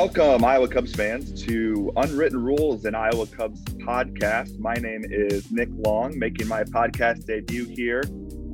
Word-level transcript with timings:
Welcome, 0.00 0.44
Iowa 0.44 0.68
Cubs 0.68 0.94
fans, 0.94 1.42
to 1.42 1.90
Unwritten 1.96 2.40
Rules, 2.40 2.84
an 2.84 2.94
Iowa 2.94 3.26
Cubs 3.26 3.64
podcast. 3.64 4.56
My 4.60 4.74
name 4.74 5.02
is 5.04 5.50
Nick 5.50 5.70
Long, 5.72 6.16
making 6.16 6.46
my 6.46 6.62
podcast 6.62 7.26
debut 7.26 7.64
here. 7.64 8.04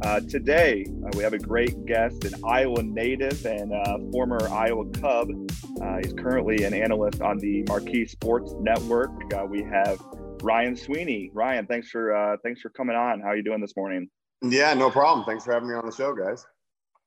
Uh, 0.01 0.21
today, 0.21 0.87
uh, 1.05 1.11
we 1.15 1.23
have 1.23 1.35
a 1.35 1.39
great 1.39 1.85
guest, 1.85 2.25
an 2.25 2.33
Iowa 2.47 2.83
native 2.83 3.45
and 3.45 3.75
uh, 3.75 3.99
former 4.11 4.49
Iowa 4.49 4.89
Cub. 4.93 5.29
Uh, 5.83 5.99
he's 5.99 6.15
currently 6.15 6.65
an 6.65 6.73
analyst 6.73 7.21
on 7.21 7.37
the 7.41 7.63
Marquee 7.69 8.07
Sports 8.07 8.55
Network. 8.61 9.13
Uh, 9.35 9.45
we 9.45 9.63
have 9.65 10.01
Ryan 10.43 10.75
Sweeney. 10.75 11.31
Ryan, 11.35 11.67
thanks 11.67 11.91
for 11.91 12.17
uh, 12.17 12.39
thanks 12.43 12.63
for 12.63 12.71
coming 12.71 12.97
on. 12.97 13.21
How 13.21 13.29
are 13.29 13.37
you 13.37 13.45
doing 13.45 13.61
this 13.61 13.77
morning? 13.77 14.09
Yeah, 14.41 14.73
no 14.73 14.91
problem. 14.91 15.27
Thanks 15.27 15.45
for 15.45 15.53
having 15.53 15.69
me 15.69 15.75
on 15.75 15.85
the 15.85 15.95
show, 15.95 16.15
guys. 16.15 16.47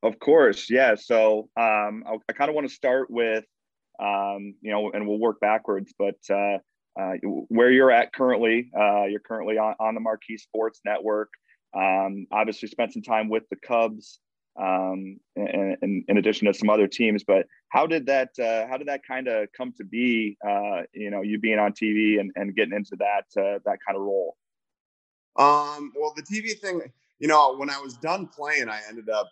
Of 0.04 0.20
course, 0.20 0.70
yeah. 0.70 0.94
So 0.94 1.50
um, 1.58 2.04
I, 2.06 2.18
I 2.30 2.34
kind 2.34 2.50
of 2.50 2.56
want 2.56 2.68
to 2.68 2.74
start 2.74 3.10
with 3.10 3.44
um, 4.00 4.56
you 4.62 4.72
know, 4.72 4.92
and 4.92 5.08
we'll 5.08 5.20
work 5.20 5.40
backwards. 5.40 5.94
But 5.98 6.18
uh, 6.30 6.58
uh, 7.00 7.14
where 7.50 7.72
you're 7.72 7.92
at 7.92 8.14
currently, 8.14 8.72
uh, 8.78 9.06
you're 9.06 9.20
currently 9.20 9.58
on, 9.58 9.76
on 9.80 9.94
the 9.94 10.02
Marquee 10.02 10.38
Sports 10.38 10.82
Network. 10.86 11.30
Um, 11.76 12.28
obviously, 12.32 12.68
spent 12.70 12.94
some 12.94 13.02
time 13.02 13.30
with 13.30 13.44
the 13.50 13.58
Cubs, 13.58 14.20
um, 14.60 15.20
in, 15.36 15.78
in, 15.82 16.06
in, 16.08 16.18
addition 16.18 16.48
to 16.48 16.54
some 16.54 16.70
other 16.70 16.88
teams. 16.88 17.24
But 17.24 17.46
how 17.70 17.86
did 17.86 18.08
that 18.08 18.30
uh, 18.40 18.68
how 18.68 18.78
did 18.78 18.88
that 18.88 19.02
kind 19.08 19.28
of 19.28 19.50
come 19.56 19.74
to 19.78 19.84
be? 19.84 20.38
Uh, 20.48 20.84
you 20.94 21.12
know, 21.12 21.22
you 21.22 21.40
being 21.40 21.60
on 21.60 21.74
TV 21.74 22.20
and, 22.20 22.32
and 22.36 22.56
getting 22.56 22.74
into 22.74 22.96
that 22.98 23.26
uh, 23.40 23.60
that 23.66 23.78
kind 23.86 23.96
of 23.96 24.02
role. 24.02 24.36
Um, 25.36 25.92
well, 25.96 26.14
the 26.16 26.24
TV 26.24 26.58
thing, 26.60 26.82
you 27.20 27.28
know, 27.28 27.56
when 27.56 27.70
I 27.70 27.78
was 27.78 27.96
done 27.98 28.28
playing, 28.28 28.70
I 28.70 28.82
ended 28.90 29.10
up 29.10 29.30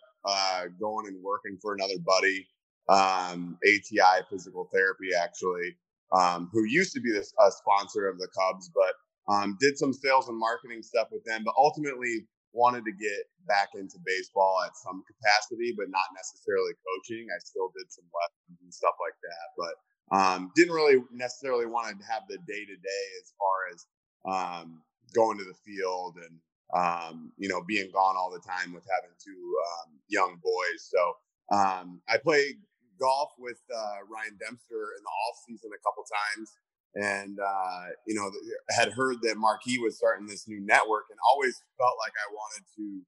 going 0.78 1.06
and 1.08 1.22
working 1.22 1.58
for 1.60 1.74
another 1.74 1.98
buddy 2.04 2.46
um, 2.88 3.58
ATI 3.64 4.24
Physical 4.30 4.68
Therapy, 4.72 5.08
actually, 5.18 5.76
um, 6.12 6.48
who 6.52 6.64
used 6.64 6.92
to 6.94 7.00
be 7.00 7.10
this, 7.10 7.32
a 7.40 7.50
sponsor 7.50 8.08
of 8.08 8.18
the 8.18 8.28
Cubs, 8.28 8.70
but 8.74 8.94
um, 9.32 9.56
did 9.60 9.76
some 9.76 9.92
sales 9.92 10.28
and 10.28 10.38
marketing 10.38 10.82
stuff 10.82 11.08
with 11.10 11.24
them, 11.24 11.42
but 11.44 11.54
ultimately 11.58 12.26
wanted 12.52 12.84
to 12.84 12.92
get 12.92 13.26
back 13.46 13.68
into 13.74 13.98
baseball 14.04 14.62
at 14.64 14.76
some 14.76 15.02
capacity, 15.06 15.74
but 15.76 15.90
not 15.90 16.08
necessarily 16.14 16.72
coaching. 16.80 17.26
I 17.28 17.38
still 17.44 17.70
did 17.76 17.90
some 17.92 18.06
lessons 18.08 18.58
and 18.62 18.72
stuff 18.72 18.94
like 19.02 19.18
that, 19.22 19.46
but 19.58 19.74
um, 20.16 20.50
didn't 20.54 20.74
really 20.74 21.02
necessarily 21.12 21.66
want 21.66 21.98
to 21.98 22.06
have 22.06 22.22
the 22.28 22.38
day 22.46 22.64
to 22.64 22.76
day 22.76 23.04
as 23.20 23.32
far 23.36 23.56
as 23.74 23.86
um, 24.26 24.82
going 25.14 25.38
to 25.38 25.44
the 25.44 25.58
field 25.64 26.16
and 26.16 26.38
um, 26.74 27.32
you 27.36 27.48
know 27.48 27.62
being 27.62 27.90
gone 27.92 28.16
all 28.16 28.30
the 28.30 28.42
time 28.42 28.72
with 28.72 28.84
having 28.90 29.14
two 29.22 29.54
um, 29.70 29.92
young 30.08 30.38
boys. 30.42 30.80
So 30.80 31.56
um, 31.56 32.00
I 32.08 32.18
played 32.18 32.56
golf 32.98 33.32
with 33.38 33.58
uh, 33.72 34.04
Ryan 34.08 34.36
Dempster 34.40 34.96
in 34.96 35.02
the 35.02 35.14
off 35.28 35.36
season 35.46 35.70
a 35.72 35.80
couple 35.84 36.04
times, 36.04 36.52
and 36.94 37.38
uh, 37.40 37.84
you 38.06 38.14
know 38.14 38.30
had 38.70 38.92
heard 38.92 39.16
that 39.22 39.36
Marquee 39.36 39.78
was 39.78 39.96
starting 39.96 40.26
this 40.26 40.48
new 40.48 40.60
network, 40.60 41.06
and 41.10 41.18
always 41.32 41.62
felt 41.78 41.96
like 42.00 42.12
I 42.16 42.28
wanted 42.32 42.64
to 42.76 43.02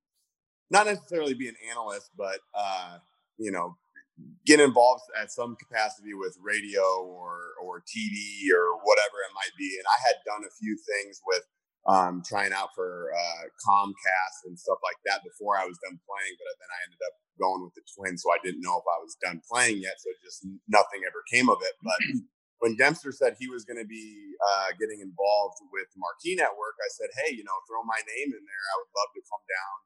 not 0.70 0.86
necessarily 0.86 1.34
be 1.34 1.48
an 1.48 1.56
analyst, 1.70 2.10
but 2.16 2.40
uh, 2.54 2.98
you 3.38 3.50
know 3.50 3.76
get 4.46 4.60
involved 4.60 5.04
at 5.20 5.30
some 5.30 5.56
capacity 5.56 6.14
with 6.14 6.36
radio 6.42 6.82
or 7.06 7.54
or 7.62 7.80
TV 7.80 8.50
or 8.52 8.76
whatever 8.82 9.16
it 9.24 9.34
might 9.34 9.54
be. 9.58 9.70
And 9.78 9.86
I 9.86 9.98
had 10.06 10.16
done 10.26 10.42
a 10.46 10.52
few 10.58 10.76
things 10.76 11.20
with 11.26 11.44
um, 11.88 12.20
trying 12.20 12.52
out 12.52 12.76
for 12.76 13.08
uh, 13.16 13.44
Comcast 13.64 14.44
and 14.44 14.60
stuff 14.60 14.76
like 14.84 15.00
that 15.08 15.24
before 15.24 15.56
I 15.56 15.64
was 15.64 15.80
done 15.80 15.96
playing, 16.04 16.34
but 16.36 16.52
then 16.60 16.68
I 16.68 16.78
ended 16.84 17.00
up 17.00 17.16
going 17.40 17.64
with 17.64 17.72
the 17.72 17.84
Twins, 17.96 18.20
so 18.20 18.28
I 18.28 18.38
didn't 18.44 18.60
know 18.60 18.76
if 18.76 18.84
I 18.84 19.00
was 19.00 19.16
done 19.24 19.40
playing 19.48 19.80
yet. 19.80 19.96
So 19.96 20.12
just 20.20 20.44
nothing 20.68 21.08
ever 21.08 21.24
came 21.32 21.48
of 21.48 21.56
it. 21.64 21.72
But 21.80 21.96
when 22.60 22.76
Dempster 22.76 23.08
said 23.08 23.40
he 23.40 23.48
was 23.48 23.64
going 23.64 23.80
to 23.80 23.88
be 23.88 24.04
uh, 24.44 24.76
getting 24.76 25.00
involved 25.00 25.64
with 25.72 25.88
Marquee 25.96 26.36
Network, 26.36 26.76
I 26.76 26.92
said, 26.92 27.08
"Hey, 27.24 27.32
you 27.32 27.42
know, 27.42 27.56
throw 27.64 27.80
my 27.88 27.98
name 28.04 28.36
in 28.36 28.42
there. 28.44 28.64
I 28.68 28.76
would 28.84 28.92
love 28.92 29.10
to 29.16 29.22
come 29.24 29.44
down 29.48 29.76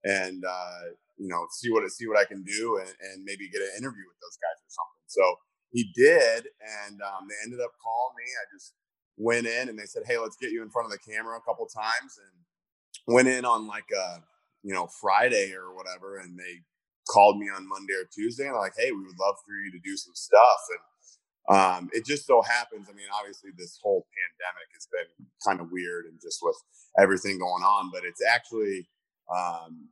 and 0.00 0.40
uh, 0.48 0.96
you 1.20 1.28
know 1.28 1.44
see 1.52 1.68
what 1.68 1.84
see 1.92 2.08
what 2.08 2.16
I 2.16 2.24
can 2.24 2.40
do 2.40 2.80
and, 2.80 2.88
and, 2.88 3.20
maybe 3.20 3.52
get 3.52 3.60
an 3.60 3.76
interview 3.76 4.08
with 4.08 4.16
those 4.24 4.40
guys 4.40 4.56
or 4.64 4.72
something." 4.72 5.04
So 5.12 5.24
he 5.76 5.92
did, 5.92 6.48
and 6.56 6.96
um, 7.04 7.28
they 7.28 7.36
ended 7.44 7.60
up 7.60 7.76
calling 7.84 8.16
me. 8.16 8.24
I 8.40 8.48
just 8.48 8.79
went 9.16 9.46
in 9.46 9.68
and 9.68 9.78
they 9.78 9.86
said, 9.86 10.02
"Hey, 10.06 10.18
let's 10.18 10.36
get 10.36 10.50
you 10.50 10.62
in 10.62 10.70
front 10.70 10.86
of 10.86 10.92
the 10.92 11.12
camera 11.12 11.36
a 11.36 11.40
couple 11.40 11.66
times," 11.66 12.18
and 12.18 13.14
went 13.14 13.28
in 13.28 13.44
on 13.44 13.66
like 13.66 13.90
a 13.96 14.22
you 14.62 14.74
know 14.74 14.86
Friday 15.00 15.52
or 15.54 15.74
whatever, 15.74 16.18
and 16.18 16.38
they 16.38 16.60
called 17.08 17.38
me 17.38 17.48
on 17.48 17.68
Monday 17.68 17.94
or 17.94 18.08
Tuesday 18.12 18.46
and 18.46 18.56
like, 18.56 18.74
"Hey, 18.76 18.92
we 18.92 19.04
would 19.04 19.18
love 19.20 19.36
for 19.44 19.52
you 19.52 19.70
to 19.72 19.78
do 19.78 19.96
some 19.96 20.14
stuff." 20.14 20.60
And 20.70 21.56
um, 21.56 21.90
it 21.92 22.04
just 22.04 22.26
so 22.26 22.42
happens. 22.42 22.88
I 22.88 22.92
mean, 22.92 23.06
obviously, 23.18 23.50
this 23.56 23.78
whole 23.82 24.06
pandemic 24.14 24.68
has 24.74 24.86
been 24.92 25.26
kind 25.44 25.60
of 25.60 25.72
weird 25.72 26.06
and 26.06 26.20
just 26.20 26.38
with 26.42 26.56
everything 26.98 27.38
going 27.38 27.62
on, 27.62 27.90
but 27.92 28.04
it's 28.04 28.22
actually 28.24 28.88
um, 29.34 29.88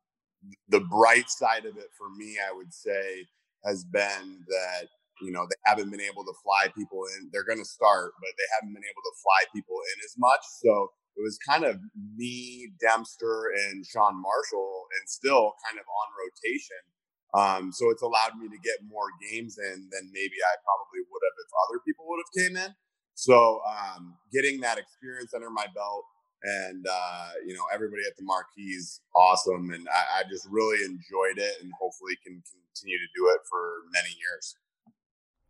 the 0.69 0.81
bright 0.81 1.31
side 1.31 1.65
of 1.65 1.77
it 1.77 1.91
for 1.97 2.09
me. 2.11 2.37
I 2.39 2.55
would 2.55 2.73
say 2.73 3.27
has 3.65 3.85
been 3.85 4.45
that 4.49 4.89
you 5.21 5.33
know, 5.33 5.47
they 5.49 5.59
haven't 5.65 5.91
been 5.91 6.01
able 6.01 6.25
to 6.25 6.35
fly 6.43 6.71
people 6.77 7.05
in. 7.17 7.31
They're 7.33 7.47
going 7.47 7.59
to 7.59 7.69
start, 7.69 8.13
but 8.21 8.33
they 8.37 8.49
haven't 8.59 8.75
been 8.75 8.87
able 8.87 9.05
to 9.05 9.15
fly 9.23 9.41
people 9.55 9.77
in 9.77 9.97
as 10.05 10.15
much. 10.19 10.43
So 10.63 10.93
it 11.17 11.23
was 11.23 11.39
kind 11.43 11.65
of 11.65 11.81
me, 12.17 12.71
Dempster, 12.81 13.51
and 13.67 13.85
Sean 13.85 14.21
Marshall, 14.21 14.87
and 14.99 15.09
still 15.09 15.55
kind 15.67 15.79
of 15.79 15.87
on 15.87 16.09
rotation. 16.15 16.83
Um, 17.35 17.73
so 17.73 17.91
it's 17.91 18.03
allowed 18.03 18.39
me 18.41 18.49
to 18.49 18.59
get 18.65 18.81
more 18.89 19.11
games 19.31 19.59
in 19.59 19.89
than 19.93 20.05
maybe 20.15 20.39
I 20.41 20.55
probably 20.65 21.05
would 21.05 21.23
have 21.27 21.37
if 21.43 21.51
other 21.69 21.79
people 21.85 22.07
would 22.09 22.23
have 22.25 22.33
came 22.33 22.57
in. 22.57 22.73
So 23.15 23.61
um, 23.67 24.15
getting 24.33 24.61
that 24.61 24.79
experience 24.79 25.35
under 25.35 25.51
my 25.51 25.67
belt 25.75 26.05
and 26.43 26.87
uh, 26.87 27.31
you 27.47 27.55
know 27.55 27.65
everybody 27.75 28.03
at 28.07 28.17
the 28.17 28.23
Marquee's 28.25 29.01
awesome, 29.17 29.71
and 29.71 29.89
I, 29.89 30.21
I 30.21 30.23
just 30.31 30.47
really 30.51 30.85
enjoyed 30.85 31.39
it, 31.39 31.61
and 31.61 31.73
hopefully 31.81 32.15
can 32.25 32.43
continue 32.43 32.99
to 32.99 33.11
do 33.17 33.29
it 33.35 33.41
for 33.51 33.83
many 33.93 34.15
years. 34.15 34.55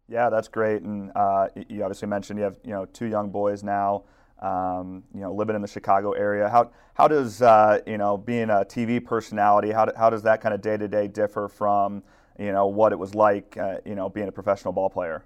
Yeah, 0.09 0.31
that's 0.31 0.49
great. 0.49 0.83
And 0.83 1.13
uh, 1.15 1.49
you 1.69 1.83
obviously 1.83 2.09
mentioned 2.09 2.39
you 2.39 2.45
have 2.45 2.59
you 2.65 2.73
know 2.73 2.87
two 2.87 3.07
young 3.07 3.31
boys 3.31 3.63
now. 3.63 4.05
Um, 4.41 5.03
you 5.13 5.21
know, 5.21 5.35
living 5.35 5.57
in 5.57 5.63
the 5.63 5.69
Chicago 5.69 6.13
area. 6.13 6.49
How 6.49 6.71
how 6.95 7.09
does 7.09 7.43
uh, 7.43 7.81
you 7.87 7.99
know 7.99 8.17
being 8.17 8.51
a 8.51 8.65
TV 8.65 9.05
personality? 9.05 9.71
How, 9.71 9.85
do, 9.85 9.93
how 9.97 10.11
does 10.11 10.23
that 10.23 10.41
kind 10.41 10.55
of 10.55 10.61
day 10.61 10.77
to 10.77 10.89
day 10.89 11.09
differ 11.09 11.49
from 11.49 12.03
you 12.39 12.53
know 12.53 12.69
what 12.69 12.93
it 12.93 12.99
was 12.99 13.15
like 13.15 13.57
uh, 13.59 13.79
you 13.85 13.95
know 13.95 14.09
being 14.09 14.29
a 14.29 14.33
professional 14.33 14.73
ball 14.73 14.89
player? 14.89 15.25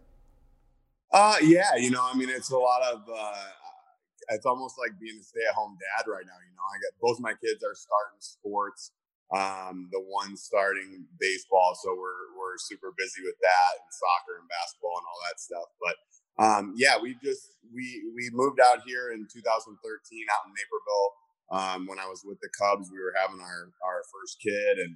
Uh, 1.12 1.36
yeah, 1.42 1.76
you 1.76 1.90
know, 1.90 2.00
I 2.02 2.16
mean, 2.16 2.30
it's 2.30 2.50
a 2.50 2.56
lot 2.56 2.82
of. 2.82 3.02
Uh, 3.08 3.34
it's 4.28 4.46
almost 4.46 4.76
like 4.78 4.98
being 4.98 5.18
a 5.18 5.22
stay 5.22 5.40
at 5.48 5.54
home 5.54 5.76
dad 5.78 6.10
right 6.10 6.24
now. 6.24 6.38
You 6.48 6.54
know, 6.56 6.62
I 6.62 6.76
got 6.78 6.92
both 7.00 7.20
my 7.20 7.32
kids 7.32 7.62
are 7.62 7.74
starting 7.74 8.18
sports. 8.18 8.92
Um, 9.32 9.88
the 9.90 10.00
one 10.00 10.36
starting 10.36 11.08
baseball, 11.18 11.72
so 11.80 11.96
we're 11.96 12.36
we're 12.36 12.60
super 12.60 12.92
busy 12.98 13.24
with 13.24 13.38
that 13.40 13.72
and 13.80 13.88
soccer 13.88 14.36
and 14.36 14.48
basketball 14.48 15.00
and 15.00 15.08
all 15.08 15.20
that 15.24 15.40
stuff. 15.40 15.68
But 15.80 15.96
um, 16.38 16.74
yeah, 16.76 17.00
we 17.00 17.16
just 17.22 17.56
we 17.72 18.04
we 18.14 18.28
moved 18.32 18.60
out 18.60 18.84
here 18.84 19.12
in 19.12 19.26
2013 19.32 19.72
out 19.72 20.46
in 20.48 20.52
Naperville. 20.52 21.10
Um, 21.52 21.86
when 21.86 21.98
I 21.98 22.08
was 22.08 22.24
with 22.24 22.40
the 22.40 22.48
Cubs, 22.56 22.90
we 22.92 23.00
were 23.00 23.14
having 23.16 23.40
our 23.40 23.72
our 23.84 24.02
first 24.12 24.36
kid, 24.40 24.78
and 24.84 24.94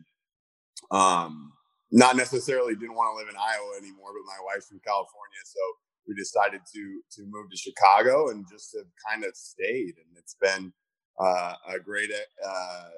um, 0.90 1.52
not 1.92 2.16
necessarily 2.16 2.74
didn't 2.74 2.96
want 2.96 3.12
to 3.12 3.16
live 3.16 3.28
in 3.28 3.36
Iowa 3.40 3.76
anymore. 3.78 4.12
But 4.16 4.28
my 4.28 4.40
wife's 4.44 4.68
from 4.68 4.80
California, 4.84 5.42
so 5.44 5.60
we 6.08 6.14
decided 6.14 6.60
to 6.74 7.00
to 7.16 7.22
move 7.28 7.50
to 7.50 7.56
Chicago 7.56 8.30
and 8.30 8.46
just 8.50 8.76
have 8.76 8.88
kind 9.08 9.24
of 9.24 9.36
stayed. 9.36 9.96
And 10.00 10.12
it's 10.16 10.36
been 10.40 10.72
uh, 11.20 11.54
a 11.68 11.78
great 11.78 12.10
uh, 12.12 12.88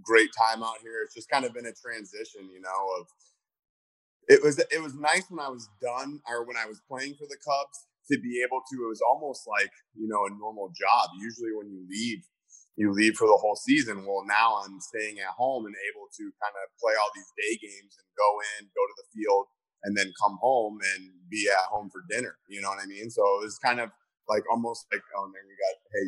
great 0.00 0.30
time 0.32 0.62
out 0.62 0.80
here. 0.82 1.04
It's 1.04 1.14
just 1.14 1.28
kind 1.28 1.44
of 1.44 1.52
been 1.52 1.66
a 1.66 1.76
transition, 1.76 2.48
you 2.48 2.60
know, 2.60 2.80
of 3.00 3.06
it 4.28 4.40
was 4.42 4.58
it 4.58 4.80
was 4.80 4.94
nice 4.94 5.26
when 5.28 5.44
I 5.44 5.50
was 5.50 5.68
done 5.82 6.20
or 6.28 6.46
when 6.46 6.56
I 6.56 6.66
was 6.66 6.80
playing 6.88 7.14
for 7.18 7.26
the 7.26 7.36
Cubs 7.42 7.78
to 8.10 8.18
be 8.18 8.42
able 8.42 8.62
to 8.62 8.76
it 8.82 8.88
was 8.88 9.02
almost 9.02 9.46
like, 9.46 9.70
you 9.94 10.08
know, 10.08 10.26
a 10.26 10.32
normal 10.38 10.72
job. 10.74 11.10
Usually 11.18 11.52
when 11.54 11.70
you 11.70 11.82
leave, 11.86 12.22
you 12.76 12.92
leave 12.92 13.14
for 13.14 13.26
the 13.26 13.38
whole 13.38 13.56
season. 13.56 14.06
Well, 14.06 14.24
now 14.26 14.62
I'm 14.64 14.80
staying 14.80 15.18
at 15.20 15.34
home 15.36 15.66
and 15.66 15.74
able 15.92 16.08
to 16.08 16.24
kind 16.40 16.56
of 16.56 16.64
play 16.80 16.94
all 16.96 17.10
these 17.14 17.30
day 17.36 17.52
games 17.60 17.94
and 17.98 18.08
go 18.16 18.30
in, 18.56 18.70
go 18.72 18.82
to 18.82 18.96
the 18.96 19.08
field, 19.12 19.46
and 19.84 19.96
then 19.96 20.12
come 20.22 20.38
home 20.40 20.78
and 20.94 21.10
be 21.30 21.48
at 21.50 21.70
home 21.70 21.90
for 21.90 22.02
dinner. 22.08 22.38
You 22.48 22.62
know 22.62 22.70
what 22.70 22.82
I 22.82 22.86
mean? 22.86 23.10
So 23.10 23.22
it 23.40 23.44
was 23.44 23.58
kind 23.58 23.80
of 23.80 23.90
like 24.28 24.44
almost 24.50 24.86
like, 24.92 25.02
oh, 25.18 25.26
man, 25.26 25.44
we 25.46 25.54
got 25.58 25.74
hey, 25.92 26.06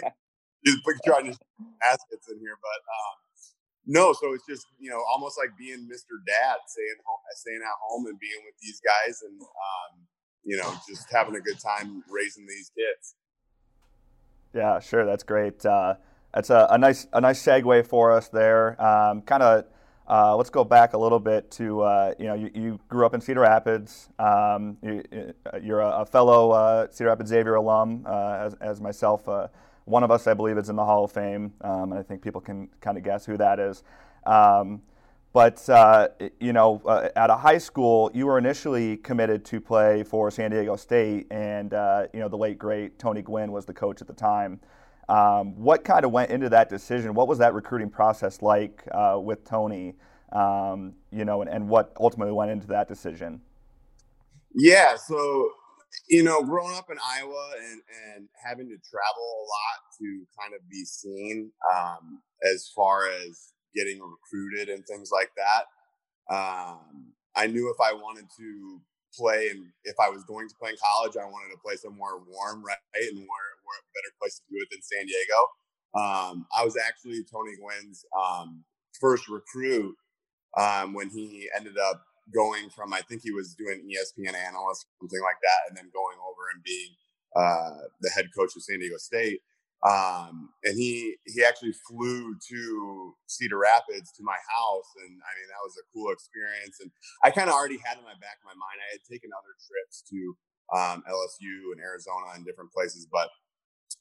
get 0.00 0.14
just 0.64 0.80
trying 1.04 1.32
to 1.32 1.38
baskets 1.80 2.28
in 2.30 2.38
here, 2.38 2.56
but 2.60 2.80
um, 2.86 3.16
no. 3.86 4.12
So 4.12 4.32
it's 4.32 4.46
just 4.48 4.66
you 4.78 4.90
know 4.90 5.00
almost 5.12 5.38
like 5.38 5.56
being 5.58 5.88
Mr. 5.90 6.18
Dad, 6.26 6.56
staying 6.66 7.00
home, 7.04 7.18
staying 7.34 7.60
at 7.62 7.78
home, 7.82 8.06
and 8.06 8.18
being 8.18 8.40
with 8.44 8.54
these 8.62 8.80
guys, 8.80 9.22
and 9.22 9.40
um, 9.40 10.06
you 10.44 10.56
know 10.56 10.72
just 10.88 11.06
having 11.10 11.36
a 11.36 11.40
good 11.40 11.58
time 11.60 12.02
raising 12.10 12.46
these 12.46 12.70
kids. 12.76 13.14
Yeah, 14.54 14.80
sure, 14.80 15.06
that's 15.06 15.24
great. 15.24 15.64
Uh, 15.64 15.94
that's 16.34 16.50
a, 16.50 16.66
a, 16.70 16.78
nice 16.78 17.06
a 17.12 17.20
nice 17.20 17.42
segue 17.42 17.86
for 17.86 18.12
us 18.12 18.28
there. 18.28 18.80
Um, 18.82 19.22
kind 19.22 19.42
of. 19.42 19.64
uh, 20.08 20.36
let's 20.36 20.50
go 20.50 20.64
back 20.64 20.94
a 20.94 20.98
little 20.98 21.20
bit 21.20 21.50
to 21.52 21.80
uh, 21.82 22.14
you 22.18 22.26
know 22.26 22.34
you, 22.34 22.50
you, 22.54 22.80
grew 22.88 23.06
up 23.06 23.14
in 23.14 23.20
Cedar 23.20 23.40
Rapids. 23.40 24.10
Um, 24.18 24.76
you, 24.82 25.74
are 25.74 25.80
a, 25.80 26.00
a, 26.00 26.06
fellow 26.06 26.50
uh, 26.50 26.88
Cedar 26.90 27.08
Rapids 27.10 27.30
Xavier 27.30 27.54
alum, 27.54 28.04
uh, 28.06 28.34
as, 28.46 28.54
as, 28.60 28.80
myself. 28.80 29.26
Uh, 29.82 29.90
one 29.90 30.02
of 30.02 30.10
us, 30.10 30.26
I 30.26 30.34
believe, 30.34 30.58
is 30.58 30.68
in 30.68 30.76
the 30.76 30.84
Hall 30.84 31.04
of 31.04 31.12
Fame, 31.12 31.52
um, 31.60 31.92
and 31.92 31.94
I 31.94 32.02
think 32.02 32.22
people 32.22 32.40
can 32.40 32.68
kind 32.80 32.96
of 32.96 33.04
guess 33.04 33.26
who 33.26 33.36
that 33.36 33.58
is. 33.58 33.82
Um, 34.24 34.82
but 35.32 35.68
uh, 35.70 36.08
you 36.40 36.52
know, 36.52 36.82
at 37.16 37.30
a 37.30 37.36
high 37.36 37.58
school, 37.58 38.10
you 38.12 38.26
were 38.26 38.38
initially 38.38 38.98
committed 38.98 39.44
to 39.46 39.60
play 39.60 40.02
for 40.02 40.30
San 40.30 40.50
Diego 40.50 40.76
State, 40.76 41.26
and 41.30 41.72
you 42.12 42.20
know 42.20 42.28
the 42.28 42.36
late 42.36 42.58
great 42.58 42.98
Tony 42.98 43.22
Gwynn 43.22 43.50
was 43.50 43.64
the 43.64 43.72
coach 43.72 44.02
at 44.02 44.06
the 44.06 44.12
time. 44.12 44.60
Um, 45.08 45.56
what 45.56 45.84
kind 45.84 46.04
of 46.04 46.12
went 46.12 46.30
into 46.30 46.48
that 46.50 46.68
decision? 46.68 47.14
What 47.14 47.28
was 47.28 47.38
that 47.38 47.54
recruiting 47.54 47.90
process 47.90 48.40
like 48.42 48.86
uh, 48.92 49.18
with 49.22 49.44
Tony? 49.44 49.94
Um, 50.32 50.94
you 51.10 51.24
know, 51.24 51.42
and, 51.42 51.50
and 51.50 51.68
what 51.68 51.92
ultimately 52.00 52.32
went 52.32 52.50
into 52.50 52.66
that 52.68 52.88
decision? 52.88 53.40
Yeah, 54.54 54.96
so 54.96 55.50
you 56.08 56.22
know, 56.22 56.42
growing 56.42 56.74
up 56.76 56.90
in 56.90 56.98
Iowa 57.04 57.50
and 57.58 57.82
and 58.14 58.28
having 58.44 58.68
to 58.68 58.76
travel 58.76 59.24
a 59.24 59.42
lot 59.44 59.78
to 59.98 60.26
kind 60.40 60.54
of 60.54 60.68
be 60.68 60.84
seen 60.84 61.50
um, 61.74 62.20
as 62.50 62.70
far 62.74 63.08
as 63.08 63.52
getting 63.74 64.00
recruited 64.00 64.68
and 64.68 64.86
things 64.86 65.10
like 65.12 65.30
that. 65.36 65.64
Um, 66.34 67.12
I 67.34 67.46
knew 67.46 67.70
if 67.70 67.80
I 67.80 67.92
wanted 67.94 68.26
to 68.38 68.80
play 69.14 69.48
and 69.50 69.66
if 69.84 69.96
I 70.00 70.08
was 70.08 70.24
going 70.24 70.48
to 70.48 70.54
play 70.60 70.70
in 70.70 70.76
college, 70.76 71.16
I 71.16 71.24
wanted 71.24 71.52
to 71.52 71.60
play 71.64 71.76
somewhere 71.76 72.16
warm, 72.16 72.64
right, 72.64 72.76
and 72.94 73.16
where, 73.16 73.50
where 73.64 73.78
a 73.80 73.92
better 73.94 74.14
place 74.20 74.36
to 74.38 74.44
do 74.50 74.60
it 74.60 74.68
than 74.70 74.82
San 74.82 75.06
Diego. 75.06 75.40
Um, 75.94 76.46
I 76.56 76.64
was 76.64 76.76
actually 76.76 77.24
Tony 77.30 77.52
Gwynn's 77.56 78.04
um, 78.16 78.64
first 79.00 79.28
recruit 79.28 79.94
um, 80.56 80.94
when 80.94 81.10
he 81.10 81.48
ended 81.56 81.76
up 81.78 82.02
going 82.34 82.70
from 82.70 82.92
I 82.92 83.00
think 83.02 83.22
he 83.22 83.32
was 83.32 83.54
doing 83.54 83.82
ESPN 83.88 84.34
analyst, 84.34 84.86
something 85.00 85.22
like 85.22 85.40
that, 85.42 85.68
and 85.68 85.76
then 85.76 85.90
going 85.92 86.18
over 86.22 86.52
and 86.54 86.62
being 86.62 86.92
uh, 87.34 87.88
the 88.00 88.10
head 88.10 88.26
coach 88.36 88.54
of 88.56 88.62
San 88.62 88.78
Diego 88.78 88.96
State. 88.98 89.40
Um, 89.82 90.50
and 90.62 90.78
he 90.78 91.16
he 91.26 91.42
actually 91.42 91.74
flew 91.88 92.36
to 92.38 93.14
Cedar 93.26 93.58
Rapids 93.58 94.12
to 94.14 94.22
my 94.22 94.38
house, 94.46 94.90
and 95.02 95.10
I 95.10 95.30
mean 95.34 95.48
that 95.50 95.64
was 95.66 95.74
a 95.74 95.88
cool 95.90 96.12
experience. 96.12 96.78
And 96.80 96.90
I 97.24 97.30
kind 97.30 97.50
of 97.50 97.54
already 97.54 97.78
had 97.82 97.98
in 97.98 98.04
my 98.04 98.14
back 98.22 98.38
of 98.38 98.46
my 98.46 98.54
mind. 98.54 98.78
I 98.78 98.92
had 98.94 99.02
taken 99.10 99.30
other 99.34 99.54
trips 99.58 100.06
to 100.06 100.18
um, 100.70 101.02
LSU 101.10 101.74
and 101.74 101.82
Arizona 101.82 102.30
and 102.34 102.46
different 102.46 102.70
places, 102.70 103.08
but 103.10 103.28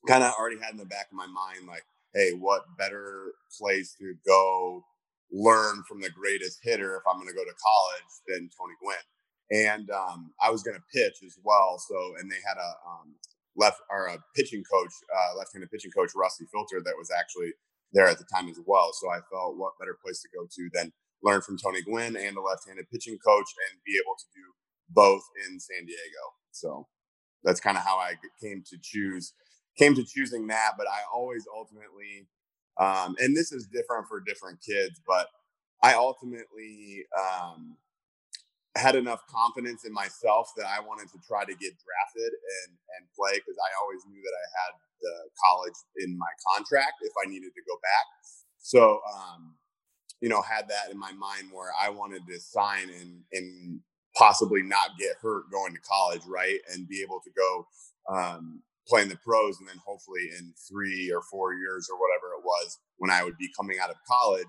kind 0.08 0.24
of 0.24 0.34
already 0.38 0.62
had 0.62 0.72
in 0.72 0.78
the 0.78 0.86
back 0.86 1.08
of 1.10 1.18
my 1.18 1.28
mind 1.28 1.68
like, 1.68 1.84
hey, 2.14 2.32
what 2.38 2.78
better 2.78 3.34
place 3.60 3.96
to 4.00 4.14
go 4.26 4.86
learn 5.32 5.84
from 5.88 6.02
the 6.02 6.10
greatest 6.10 6.60
hitter 6.62 6.96
if 6.96 7.04
I'm 7.08 7.18
going 7.18 7.28
to 7.28 7.36
go 7.36 7.46
to 7.46 7.56
college 7.56 8.12
than 8.28 8.50
Tony 8.58 8.76
Gwynn? 8.82 9.08
And 9.52 9.90
um, 9.92 10.32
I 10.42 10.50
was 10.50 10.64
going 10.64 10.78
to 10.78 10.84
pitch 10.94 11.24
as 11.26 11.38
well. 11.44 11.78
So, 11.80 11.96
and 12.20 12.32
they 12.32 12.40
had 12.48 12.58
a 12.58 12.72
um, 12.88 13.16
left 13.56 13.82
or 13.90 14.08
a 14.08 14.18
pitching 14.36 14.64
coach, 14.64 14.94
uh, 15.12 15.38
left-handed 15.38 15.70
pitching 15.72 15.92
coach 15.92 16.12
Rusty 16.16 16.46
Filter 16.52 16.82
that 16.84 16.96
was 16.98 17.12
actually 17.12 17.52
there 17.92 18.08
at 18.08 18.18
the 18.18 18.26
time 18.32 18.48
as 18.48 18.60
well. 18.66 18.92
So 18.94 19.10
I 19.10 19.20
felt 19.32 19.58
what 19.58 19.78
better 19.80 19.98
place 20.04 20.22
to 20.22 20.30
go 20.34 20.48
to 20.48 20.70
than 20.74 20.94
learn 21.24 21.42
from 21.42 21.58
Tony 21.58 21.82
Gwynn 21.82 22.16
and 22.16 22.38
a 22.38 22.42
left-handed 22.42 22.90
pitching 22.90 23.18
coach 23.20 23.50
and 23.70 23.80
be 23.86 24.00
able 24.00 24.16
to 24.18 24.26
do 24.34 24.46
both 24.90 25.24
in 25.48 25.60
San 25.60 25.86
Diego. 25.86 26.24
So 26.52 26.88
that's 27.44 27.60
kind 27.60 27.78
of 27.78 27.84
how 27.84 27.98
I 27.98 28.16
came 28.42 28.64
to 28.70 28.78
choose 28.82 29.34
came 29.78 29.96
to 29.96 30.04
choosing 30.04 30.48
that. 30.48 30.74
But 30.78 30.88
I 30.88 31.00
always 31.14 31.46
ultimately, 31.56 32.28
um, 32.82 33.16
and 33.20 33.38
this 33.38 33.52
is 33.52 33.68
different 33.68 34.08
for 34.08 34.20
different 34.20 34.60
kids, 34.62 35.00
but 35.06 35.28
I 35.84 35.94
ultimately 35.94 37.06
um, 37.14 37.78
had 38.76 38.96
enough 38.96 39.22
confidence 39.30 39.86
in 39.86 39.94
myself 39.94 40.52
that 40.58 40.66
I 40.66 40.80
wanted 40.80 41.10
to 41.14 41.20
try 41.28 41.46
to 41.46 41.54
get 41.54 41.74
drafted 41.78 42.32
and 42.34 42.72
and 42.98 43.08
play 43.16 43.38
because 43.38 43.58
I 43.62 43.70
always 43.84 44.02
knew 44.10 44.22
that 44.22 44.36
I 44.36 44.48
had 44.66 44.72
the 45.02 45.16
college 45.46 45.78
in 45.98 46.18
my 46.18 46.32
contract 46.50 47.02
if 47.02 47.14
I 47.24 47.30
needed 47.30 47.54
to 47.54 47.62
go 47.68 47.76
back. 47.82 48.08
So 48.58 49.00
um, 49.14 49.56
you 50.22 50.30
know, 50.30 50.42
had 50.42 50.70
that 50.70 50.92
in 50.92 50.98
my 50.98 51.12
mind 51.12 51.50
where 51.52 51.72
I 51.80 51.90
wanted 51.90 52.22
to 52.28 52.40
sign 52.40 52.90
and 52.90 53.22
and 53.32 53.80
possibly 54.18 54.62
not 54.64 54.98
get 55.00 55.18
hurt 55.22 55.52
going 55.52 55.74
to 55.74 55.80
college, 55.82 56.22
right, 56.28 56.60
and 56.74 56.88
be 56.88 57.02
able 57.02 57.22
to 57.24 57.32
go 57.32 57.68
um, 58.10 58.62
play 58.88 59.02
in 59.02 59.10
the 59.10 59.18
pros, 59.18 59.60
and 59.60 59.68
then 59.68 59.78
hopefully 59.86 60.30
in 60.38 60.54
three 60.70 61.12
or 61.12 61.22
four 61.30 61.54
years 61.54 61.88
or 61.92 62.00
whatever 62.00 62.34
it 62.38 62.44
was 62.44 62.80
when 62.98 63.12
I 63.12 63.24
would 63.24 63.38
be 63.38 63.50
coming 63.58 63.78
out 63.82 63.90
of 63.90 63.98
college, 64.08 64.48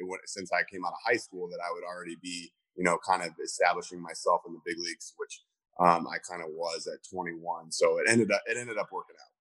would, 0.00 0.20
since 0.26 0.50
I 0.52 0.62
came 0.70 0.84
out 0.84 0.92
of 0.92 0.98
high 1.06 1.16
school, 1.16 1.48
that 1.48 1.58
I 1.58 1.72
would 1.72 1.84
already 1.84 2.16
be 2.22 2.50
you 2.78 2.84
know, 2.84 2.96
kind 3.04 3.22
of 3.22 3.30
establishing 3.44 4.00
myself 4.00 4.42
in 4.46 4.52
the 4.52 4.60
big 4.64 4.76
leagues, 4.78 5.12
which 5.16 5.42
um, 5.80 6.06
I 6.06 6.18
kind 6.18 6.42
of 6.42 6.48
was 6.50 6.86
at 6.86 7.00
21. 7.12 7.72
So 7.72 7.98
it 7.98 8.06
ended 8.08 8.30
up 8.30 8.40
it 8.46 8.56
ended 8.56 8.78
up 8.78 8.88
working 8.92 9.16
out. 9.20 9.32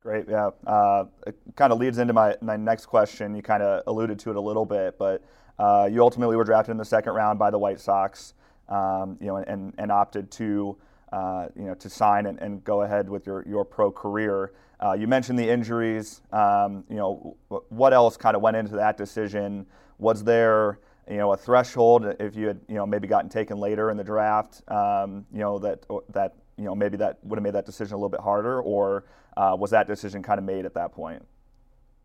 Great, 0.00 0.26
yeah. 0.30 0.50
Uh, 0.66 1.04
it 1.26 1.36
kind 1.56 1.72
of 1.72 1.78
leads 1.78 1.98
into 1.98 2.14
my, 2.14 2.34
my 2.40 2.56
next 2.56 2.86
question. 2.86 3.34
You 3.34 3.42
kind 3.42 3.62
of 3.62 3.82
alluded 3.86 4.18
to 4.20 4.30
it 4.30 4.36
a 4.36 4.40
little 4.40 4.64
bit, 4.64 4.96
but 4.96 5.22
uh, 5.58 5.90
you 5.92 6.00
ultimately 6.00 6.36
were 6.36 6.44
drafted 6.44 6.70
in 6.70 6.78
the 6.78 6.86
second 6.86 7.12
round 7.12 7.38
by 7.38 7.50
the 7.50 7.58
White 7.58 7.80
Sox, 7.80 8.32
um, 8.70 9.18
you 9.20 9.26
know, 9.26 9.36
and, 9.36 9.74
and 9.76 9.92
opted 9.92 10.30
to 10.32 10.78
uh, 11.12 11.46
you 11.56 11.64
know 11.64 11.74
to 11.74 11.90
sign 11.90 12.26
and, 12.26 12.38
and 12.40 12.64
go 12.64 12.82
ahead 12.82 13.08
with 13.08 13.26
your 13.26 13.44
your 13.46 13.64
pro 13.64 13.90
career. 13.90 14.52
Uh, 14.82 14.94
you 14.94 15.06
mentioned 15.06 15.38
the 15.38 15.48
injuries. 15.48 16.22
Um, 16.32 16.84
you 16.88 16.96
know, 16.96 17.36
what 17.68 17.92
else 17.92 18.16
kind 18.16 18.34
of 18.34 18.42
went 18.42 18.56
into 18.56 18.76
that 18.76 18.96
decision? 18.96 19.66
Was 19.98 20.24
there 20.24 20.78
you 21.10 21.16
know, 21.16 21.32
a 21.32 21.36
threshold 21.36 22.06
if 22.20 22.36
you 22.36 22.46
had, 22.46 22.60
you 22.68 22.76
know, 22.76 22.86
maybe 22.86 23.08
gotten 23.08 23.28
taken 23.28 23.58
later 23.58 23.90
in 23.90 23.96
the 23.96 24.04
draft, 24.04 24.62
um, 24.68 25.26
you 25.32 25.40
know, 25.40 25.58
that 25.58 25.84
that 26.10 26.36
you 26.56 26.64
know 26.64 26.74
maybe 26.74 26.96
that 26.98 27.18
would 27.24 27.36
have 27.36 27.42
made 27.42 27.54
that 27.54 27.66
decision 27.66 27.94
a 27.94 27.96
little 27.96 28.08
bit 28.08 28.20
harder, 28.20 28.62
or 28.62 29.04
uh, 29.36 29.56
was 29.58 29.70
that 29.72 29.88
decision 29.88 30.22
kind 30.22 30.38
of 30.38 30.44
made 30.44 30.64
at 30.64 30.74
that 30.74 30.92
point? 30.92 31.26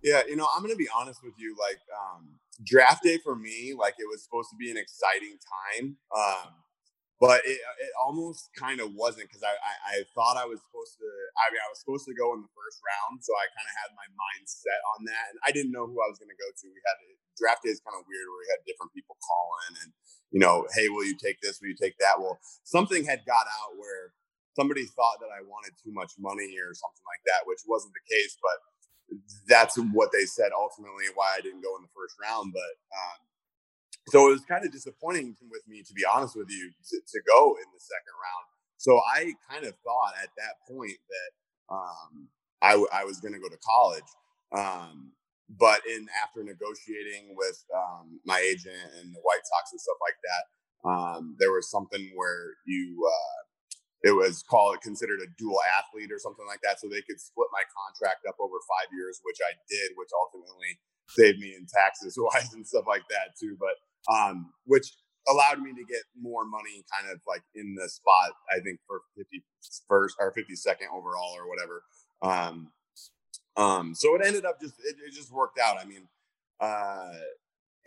Yeah, 0.02 0.22
you 0.28 0.36
know, 0.36 0.48
I'm 0.56 0.62
going 0.62 0.74
to 0.74 0.78
be 0.78 0.90
honest 0.96 1.24
with 1.24 1.34
you. 1.38 1.56
Like 1.60 1.80
um, 1.94 2.30
draft 2.64 3.04
day 3.04 3.20
for 3.20 3.36
me, 3.36 3.76
like 3.78 3.94
it 4.00 4.08
was 4.10 4.24
supposed 4.24 4.50
to 4.50 4.56
be 4.56 4.72
an 4.72 4.78
exciting 4.78 5.38
time. 5.78 5.98
Um, 6.16 6.54
but 7.20 7.40
it, 7.48 7.60
it 7.60 7.94
almost 7.96 8.52
kind 8.60 8.84
of 8.84 8.92
wasn't 8.92 9.28
because 9.32 9.44
I, 9.44 9.56
I, 9.56 9.74
I 9.94 9.96
thought 10.12 10.36
I 10.36 10.46
was 10.46 10.60
supposed 10.60 11.00
to. 11.00 11.08
I 11.40 11.52
mean, 11.52 11.64
I 11.64 11.70
was 11.72 11.80
supposed 11.80 12.06
to 12.12 12.16
go 12.16 12.36
in 12.36 12.44
the 12.44 12.52
first 12.52 12.84
round, 12.84 13.24
so 13.24 13.32
I 13.36 13.48
kind 13.56 13.68
of 13.68 13.76
had 13.80 13.92
my 13.96 14.08
mind 14.12 14.44
set 14.50 14.82
on 14.96 15.08
that, 15.08 15.26
and 15.32 15.40
I 15.48 15.56
didn't 15.56 15.72
know 15.72 15.88
who 15.88 15.98
I 16.04 16.12
was 16.12 16.20
going 16.20 16.32
to 16.32 16.40
go 16.40 16.50
to. 16.52 16.66
We 16.68 16.82
had 16.84 16.98
draft 17.36 17.64
day 17.68 17.72
is 17.72 17.84
kind 17.84 17.96
of 18.00 18.08
weird 18.08 18.28
where 18.32 18.42
we 18.44 18.52
had 18.52 18.64
different 18.64 18.96
people 18.96 19.20
calling 19.20 19.76
and 19.84 19.92
you 20.32 20.40
know, 20.40 20.68
hey, 20.76 20.90
will 20.90 21.06
you 21.06 21.16
take 21.16 21.40
this? 21.42 21.60
Will 21.62 21.72
you 21.72 21.80
take 21.80 21.98
that? 22.00 22.20
Well, 22.20 22.40
something 22.64 23.06
had 23.06 23.24
got 23.24 23.48
out 23.48 23.80
where 23.80 24.12
somebody 24.60 24.84
thought 24.84 25.20
that 25.24 25.32
I 25.32 25.44
wanted 25.48 25.76
too 25.80 25.96
much 25.96 26.12
money 26.20 26.52
or 26.60 26.76
something 26.76 27.06
like 27.08 27.24
that, 27.32 27.48
which 27.48 27.64
wasn't 27.68 27.94
the 27.96 28.04
case, 28.04 28.36
but 28.44 28.58
that's 29.48 29.78
what 29.96 30.12
they 30.12 30.26
said 30.26 30.52
ultimately 30.52 31.08
why 31.16 31.38
I 31.38 31.42
didn't 31.42 31.64
go 31.64 31.76
in 31.78 31.88
the 31.88 31.96
first 31.96 32.20
round. 32.20 32.52
But 32.52 32.74
um, 32.92 33.18
so 34.10 34.28
it 34.30 34.32
was 34.34 34.46
kind 34.46 34.66
of 34.66 34.72
disappointing 34.72 35.36
with 35.52 35.64
me, 35.68 35.84
to 35.84 35.94
be 35.94 36.04
honest 36.06 36.36
with 36.36 36.50
you, 36.50 36.72
to, 36.90 36.98
to 37.00 37.20
go 37.28 37.56
in 37.58 37.68
the 37.74 37.80
second 37.82 38.16
round. 38.22 38.46
So 38.78 39.00
I 39.02 39.34
kind 39.50 39.66
of 39.66 39.74
thought 39.84 40.14
at 40.22 40.30
that 40.38 40.62
point 40.70 40.98
that 41.10 41.32
um, 41.74 42.30
I, 42.62 42.72
w- 42.72 42.92
I 42.94 43.06
was 43.06 43.20
going 43.20 43.34
to 43.34 43.40
go 43.40 43.50
to 43.50 43.58
college. 43.66 44.10
Um, 44.52 45.12
but 45.50 45.82
in 45.86 46.08
after 46.24 46.44
negotiating 46.44 47.34
with 47.38 47.64
um, 47.74 48.20
my 48.26 48.40
agent 48.40 48.82
and 49.02 49.14
the 49.14 49.22
White 49.22 49.46
Sox 49.46 49.72
and 49.72 49.82
stuff 49.82 49.98
like 50.02 50.18
that, 50.26 50.44
um, 50.90 51.36
there 51.40 51.52
was 51.52 51.70
something 51.70 52.12
where 52.16 52.58
you 52.66 52.98
uh, 53.06 53.42
it 54.06 54.14
was 54.14 54.44
called 54.46 54.82
considered 54.82 55.22
a 55.22 55.30
dual 55.38 55.58
athlete 55.66 56.12
or 56.14 56.20
something 56.20 56.46
like 56.46 56.62
that, 56.62 56.80
so 56.80 56.88
they 56.90 57.02
could 57.02 57.22
split 57.22 57.50
my 57.54 57.66
contract 57.74 58.26
up 58.30 58.38
over 58.42 58.58
five 58.70 58.90
years, 58.94 59.22
which 59.26 59.38
I 59.42 59.54
did, 59.70 59.98
which 59.98 60.10
ultimately 60.14 60.78
saved 61.10 61.40
me 61.40 61.54
in 61.58 61.66
taxes 61.66 62.18
wise 62.22 62.54
and 62.54 62.66
stuff 62.66 62.86
like 62.88 63.06
that 63.10 63.38
too. 63.38 63.58
But 63.60 63.78
um, 64.12 64.52
which 64.66 64.92
allowed 65.28 65.60
me 65.60 65.72
to 65.72 65.84
get 65.86 66.02
more 66.20 66.46
money 66.46 66.84
kind 66.94 67.12
of 67.12 67.20
like 67.28 67.42
in 67.56 67.76
the 67.76 67.90
spot, 67.90 68.32
I 68.52 68.60
think 68.60 68.80
for 68.88 69.02
51st 69.18 70.12
or 70.20 70.34
52nd 70.34 70.94
overall 70.94 71.36
or 71.36 71.50
whatever. 71.50 71.84
Um, 72.22 72.72
um, 73.58 73.96
so 73.96 74.16
it 74.16 74.22
ended 74.26 74.46
up 74.46 74.62
just, 74.62 74.76
it, 74.80 74.96
it 75.06 75.14
just 75.14 75.32
worked 75.32 75.60
out. 75.60 75.78
I 75.82 75.86
mean, 75.86 76.08
uh, 76.60 77.12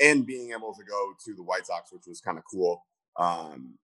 and 0.01 0.27
being 0.27 0.51
able 0.51 0.75
to 0.75 0.85
go 0.85 1.13
to 1.25 1.35
the 1.35 1.43
White 1.43 1.67
Sox, 1.67 1.93
which 1.93 2.07
was 2.07 2.21
kind 2.21 2.39
of 2.39 2.45
cool. 2.51 2.85
Um, 3.17 3.79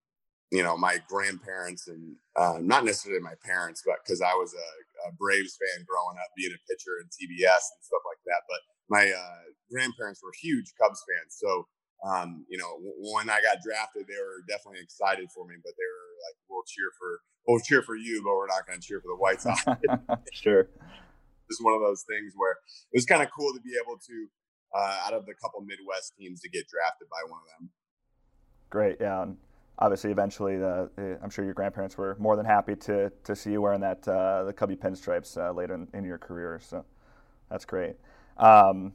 you 0.51 0.63
know, 0.63 0.77
my 0.77 0.99
grandparents 1.09 1.89
and 1.89 2.15
uh, 2.37 2.59
not 2.61 2.85
necessarily 2.85 3.21
my 3.21 3.35
parents, 3.45 3.83
but 3.85 3.97
because 4.05 4.21
I 4.21 4.35
was 4.35 4.55
a, 4.55 5.09
a, 5.09 5.13
Braves 5.19 5.59
fan 5.59 5.85
growing 5.85 6.17
up, 6.19 6.31
being 6.37 6.55
a 6.55 6.63
pitcher 6.71 7.03
in 7.03 7.07
TBS 7.11 7.65
and 7.75 7.83
stuff 7.83 8.05
like 8.07 8.23
that. 8.27 8.43
But 8.47 8.61
my 8.89 9.11
uh, 9.11 9.51
grandparents 9.71 10.23
were 10.23 10.31
huge 10.41 10.71
Cubs 10.81 11.03
fans, 11.03 11.35
so 11.35 11.67
um, 12.05 12.45
you 12.49 12.59
know, 12.59 12.77
when 13.17 13.31
I 13.31 13.41
got 13.41 13.65
drafted, 13.65 14.07
they 14.07 14.21
were 14.21 14.45
definitely 14.47 14.81
excited 14.83 15.29
for 15.35 15.47
me, 15.47 15.57
but 15.65 15.73
they 15.73 15.89
were 15.89 16.09
like, 16.29 16.37
"We'll 16.49 16.65
cheer 16.69 16.93
for, 16.99 17.21
we'll 17.49 17.61
cheer 17.61 17.83
for 17.83 17.97
you, 17.97 18.23
but 18.23 18.35
we're 18.37 18.53
not 18.53 18.67
going 18.67 18.79
to 18.79 18.87
cheer 18.87 19.01
for 19.01 19.09
the 19.09 19.17
White 19.17 19.41
Sox." 19.41 19.65
sure. 20.33 20.69
Just 21.51 21.65
one 21.65 21.75
of 21.75 21.81
those 21.81 22.05
things 22.09 22.33
where 22.37 22.53
it 22.93 22.97
was 22.97 23.05
kind 23.05 23.23
of 23.23 23.29
cool 23.37 23.53
to 23.53 23.61
be 23.61 23.73
able 23.81 23.99
to 23.99 24.29
uh, 24.75 25.07
out 25.07 25.15
of 25.15 25.25
the 25.27 25.35
couple 25.35 25.61
Midwest 25.61 26.13
teams 26.19 26.41
to 26.41 26.49
get 26.49 26.65
drafted 26.69 27.09
by 27.09 27.31
one 27.31 27.41
of 27.41 27.47
them. 27.59 27.71
Great, 28.71 28.97
yeah. 29.01 29.23
And 29.23 29.37
obviously, 29.79 30.11
eventually, 30.11 30.57
the, 30.59 30.91
the, 30.97 31.19
I'm 31.23 31.31
sure 31.31 31.45
your 31.45 31.55
grandparents 31.55 31.97
were 31.97 32.17
more 32.19 32.37
than 32.37 32.45
happy 32.45 32.77
to 32.77 33.11
to 33.25 33.37
see 33.37 33.53
you 33.53 33.63
wearing 33.63 33.81
that 33.81 34.07
uh, 34.09 34.45
the 34.45 34.53
Cubby 34.53 34.77
pinstripes 34.77 35.37
uh, 35.39 35.53
later 35.53 35.75
in, 35.75 35.89
in, 35.95 36.05
your 36.05 36.19
career. 36.19 36.61
So 36.63 36.85
that's 37.51 37.65
great. 37.65 37.97
Um, 38.37 38.93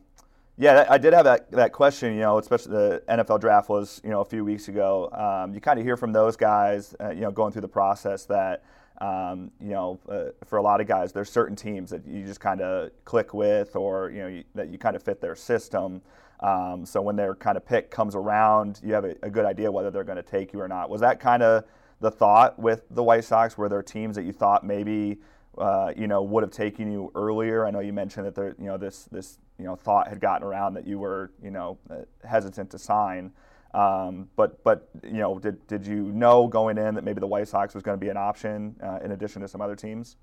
yeah, 0.59 0.85
I 0.89 0.97
did 0.97 1.13
have 1.13 1.23
that, 1.23 1.49
that 1.51 1.71
question, 1.71 2.13
you 2.13 2.19
know, 2.19 2.37
especially 2.37 2.73
the 2.73 3.03
NFL 3.07 3.39
draft 3.39 3.69
was, 3.69 4.01
you 4.03 4.09
know, 4.09 4.19
a 4.19 4.25
few 4.25 4.43
weeks 4.43 4.67
ago. 4.67 5.09
Um, 5.13 5.53
you 5.53 5.61
kind 5.61 5.79
of 5.79 5.85
hear 5.85 5.95
from 5.95 6.11
those 6.11 6.35
guys, 6.35 6.93
uh, 6.99 7.11
you 7.11 7.21
know, 7.21 7.31
going 7.31 7.53
through 7.53 7.61
the 7.61 7.69
process 7.69 8.25
that, 8.25 8.65
um, 8.99 9.51
you 9.61 9.69
know, 9.69 10.01
uh, 10.09 10.31
for 10.45 10.57
a 10.57 10.61
lot 10.61 10.81
of 10.81 10.87
guys, 10.87 11.13
there's 11.13 11.31
certain 11.31 11.55
teams 11.55 11.89
that 11.91 12.05
you 12.05 12.25
just 12.25 12.41
kind 12.41 12.59
of 12.59 12.91
click 13.05 13.33
with 13.33 13.77
or, 13.77 14.09
you 14.09 14.19
know, 14.19 14.27
you, 14.27 14.43
that 14.53 14.67
you 14.67 14.77
kind 14.77 14.97
of 14.97 15.01
fit 15.01 15.21
their 15.21 15.33
system. 15.33 16.01
Um, 16.41 16.85
so 16.85 17.01
when 17.01 17.15
their 17.15 17.35
kind 17.35 17.55
of 17.55 17.65
pick 17.65 17.89
comes 17.89 18.13
around, 18.13 18.81
you 18.83 18.93
have 18.93 19.05
a, 19.05 19.15
a 19.23 19.29
good 19.29 19.45
idea 19.45 19.71
whether 19.71 19.89
they're 19.89 20.03
going 20.03 20.17
to 20.17 20.23
take 20.23 20.51
you 20.51 20.59
or 20.59 20.67
not. 20.67 20.89
Was 20.89 20.99
that 20.99 21.21
kind 21.21 21.41
of 21.41 21.63
the 22.01 22.11
thought 22.11 22.59
with 22.59 22.83
the 22.91 23.03
White 23.03 23.23
Sox? 23.23 23.57
Were 23.57 23.69
there 23.69 23.81
teams 23.81 24.17
that 24.17 24.23
you 24.23 24.33
thought 24.33 24.65
maybe, 24.65 25.19
uh, 25.57 25.93
you 25.95 26.07
know, 26.07 26.21
would 26.21 26.43
have 26.43 26.51
taken 26.51 26.91
you 26.91 27.13
earlier? 27.15 27.65
I 27.65 27.71
know 27.71 27.79
you 27.79 27.93
mentioned 27.93 28.25
that 28.25 28.35
there, 28.35 28.55
you 28.59 28.65
know, 28.65 28.77
this 28.77 29.05
this 29.05 29.37
you 29.59 29.65
know 29.65 29.75
thought 29.75 30.07
had 30.07 30.19
gotten 30.19 30.47
around 30.47 30.73
that 30.75 30.87
you 30.87 30.97
were 30.97 31.31
you 31.43 31.51
know 31.51 31.77
uh, 31.89 31.97
hesitant 32.27 32.71
to 32.71 32.79
sign. 32.79 33.31
Um, 33.73 34.29
but 34.35 34.63
but 34.63 34.89
you 35.03 35.19
know 35.19 35.37
did 35.37 35.67
did 35.67 35.85
you 35.85 36.11
know 36.11 36.47
going 36.47 36.77
in 36.77 36.95
that 36.95 37.03
maybe 37.03 37.19
the 37.19 37.27
White 37.27 37.47
Sox 37.47 37.73
was 37.73 37.83
going 37.83 37.99
to 37.99 38.03
be 38.03 38.09
an 38.09 38.17
option 38.17 38.75
uh, 38.81 38.99
in 39.03 39.11
addition 39.11 39.41
to 39.41 39.47
some 39.47 39.61
other 39.61 39.75
teams? 39.75 40.17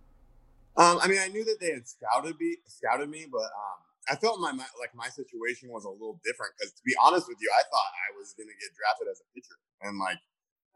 Um, 0.76 0.99
I 1.00 1.09
mean, 1.09 1.19
I 1.19 1.28
knew 1.28 1.45
that 1.45 1.57
they 1.61 1.73
had 1.73 1.88
scouted 1.88 2.37
me, 2.38 2.57
scouted 2.66 3.09
me, 3.09 3.25
but 3.31 3.49
um, 3.49 3.78
I 4.11 4.16
felt 4.16 4.40
my, 4.40 4.52
my 4.52 4.66
like 4.78 4.95
my 4.95 5.09
situation 5.09 5.71
was 5.71 5.85
a 5.85 5.90
little 5.90 6.21
different 6.25 6.52
because 6.59 6.73
to 6.73 6.83
be 6.85 6.93
honest 7.00 7.28
with 7.28 7.38
you, 7.40 7.49
I 7.55 7.62
thought 7.62 7.90
I 7.97 8.19
was 8.19 8.35
going 8.37 8.49
to 8.49 8.59
get 8.61 8.75
drafted 8.76 9.09
as 9.09 9.21
a 9.21 9.26
pitcher, 9.33 9.57
and 9.83 9.99
like 9.99 10.19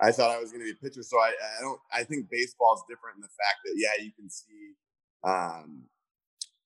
I 0.00 0.12
thought 0.12 0.30
I 0.30 0.40
was 0.40 0.52
going 0.52 0.64
to 0.64 0.72
be 0.72 0.76
a 0.76 0.80
pitcher. 0.80 1.02
So 1.02 1.18
I, 1.18 1.34
I 1.34 1.60
don't. 1.60 1.80
I 1.92 2.04
think 2.04 2.30
baseball 2.30 2.80
is 2.80 2.84
different 2.88 3.16
in 3.16 3.22
the 3.22 3.34
fact 3.34 3.66
that 3.66 3.74
yeah, 3.76 3.98
you 3.98 4.12
can 4.16 4.30
see 4.30 4.78
um, 5.22 5.90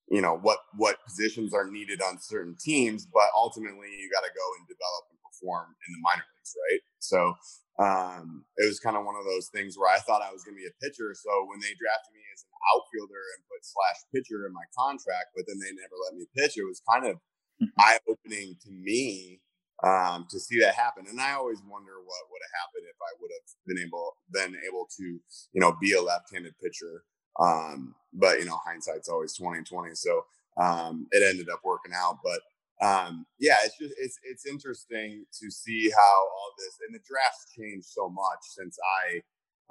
you 0.09 0.21
know 0.21 0.37
what 0.37 0.59
what 0.77 1.03
positions 1.05 1.55
are 1.55 1.71
needed 1.71 2.03
on 2.03 2.21
certain 2.21 2.57
teams 2.61 3.07
but 3.07 3.29
ultimately 3.37 3.89
you 3.89 4.11
got 4.13 4.27
to 4.27 4.33
go 4.37 4.47
and 4.59 4.69
develop 4.69 5.05
and 5.09 5.19
perform 5.25 5.73
in 5.89 5.91
the 5.97 6.03
minor 6.05 6.25
leagues 6.37 6.55
right 6.69 6.83
so 6.99 7.35
um, 7.75 8.47
it 8.57 8.71
was 8.71 8.79
kind 8.79 8.95
of 8.95 9.03
one 9.03 9.19
of 9.19 9.25
those 9.25 9.49
things 9.49 9.77
where 9.79 9.89
i 9.89 9.99
thought 9.99 10.23
i 10.23 10.33
was 10.33 10.45
going 10.45 10.55
to 10.55 10.61
be 10.61 10.69
a 10.69 10.81
pitcher 10.85 11.17
so 11.17 11.31
when 11.49 11.61
they 11.61 11.73
drafted 11.81 12.13
me 12.13 12.23
as 12.33 12.45
an 12.45 12.55
outfielder 12.75 13.23
and 13.37 13.49
put 13.49 13.65
slash 13.65 13.99
pitcher 14.13 14.45
in 14.45 14.53
my 14.53 14.67
contract 14.77 15.33
but 15.33 15.49
then 15.49 15.57
they 15.57 15.73
never 15.73 15.97
let 16.05 16.15
me 16.15 16.29
pitch 16.37 16.61
it 16.61 16.69
was 16.69 16.85
kind 16.85 17.09
of 17.09 17.17
mm-hmm. 17.59 17.73
eye-opening 17.81 18.57
to 18.61 18.71
me 18.71 19.41
um, 19.83 20.25
to 20.31 20.39
see 20.39 20.61
that 20.61 20.77
happen 20.77 21.09
and 21.09 21.19
i 21.19 21.33
always 21.33 21.65
wonder 21.65 21.97
what 22.05 22.29
would 22.29 22.45
have 22.45 22.57
happened 22.61 22.87
if 22.87 23.01
i 23.01 23.13
would 23.19 23.33
have 23.33 23.49
been 23.65 23.81
able 23.81 24.21
been 24.31 24.55
able 24.69 24.85
to 24.87 25.19
you 25.57 25.61
know 25.61 25.73
be 25.81 25.97
a 25.97 26.03
left-handed 26.05 26.55
pitcher 26.61 27.03
um, 27.41 27.95
but 28.12 28.38
you 28.38 28.45
know, 28.45 28.59
hindsight's 28.64 29.09
always 29.09 29.35
2020. 29.35 29.95
So 29.95 30.25
um, 30.57 31.07
it 31.11 31.23
ended 31.29 31.49
up 31.50 31.61
working 31.64 31.93
out. 31.95 32.19
But 32.23 32.41
um, 32.85 33.26
yeah, 33.38 33.57
it's 33.64 33.79
just 33.79 33.95
it's 33.99 34.19
it's 34.25 34.47
interesting 34.47 35.25
to 35.41 35.50
see 35.50 35.91
how 35.91 36.29
all 36.37 36.50
this 36.59 36.79
and 36.87 36.95
the 36.95 37.00
drafts 37.07 37.47
changed 37.57 37.87
so 37.87 38.09
much 38.09 38.38
since 38.43 38.79
I 39.03 39.23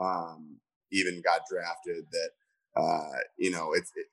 um, 0.03 0.57
even 0.91 1.21
got 1.21 1.41
drafted 1.49 2.05
that 2.11 2.81
uh, 2.81 3.19
you 3.37 3.51
know 3.51 3.73
it's 3.73 3.91
it, 3.95 4.05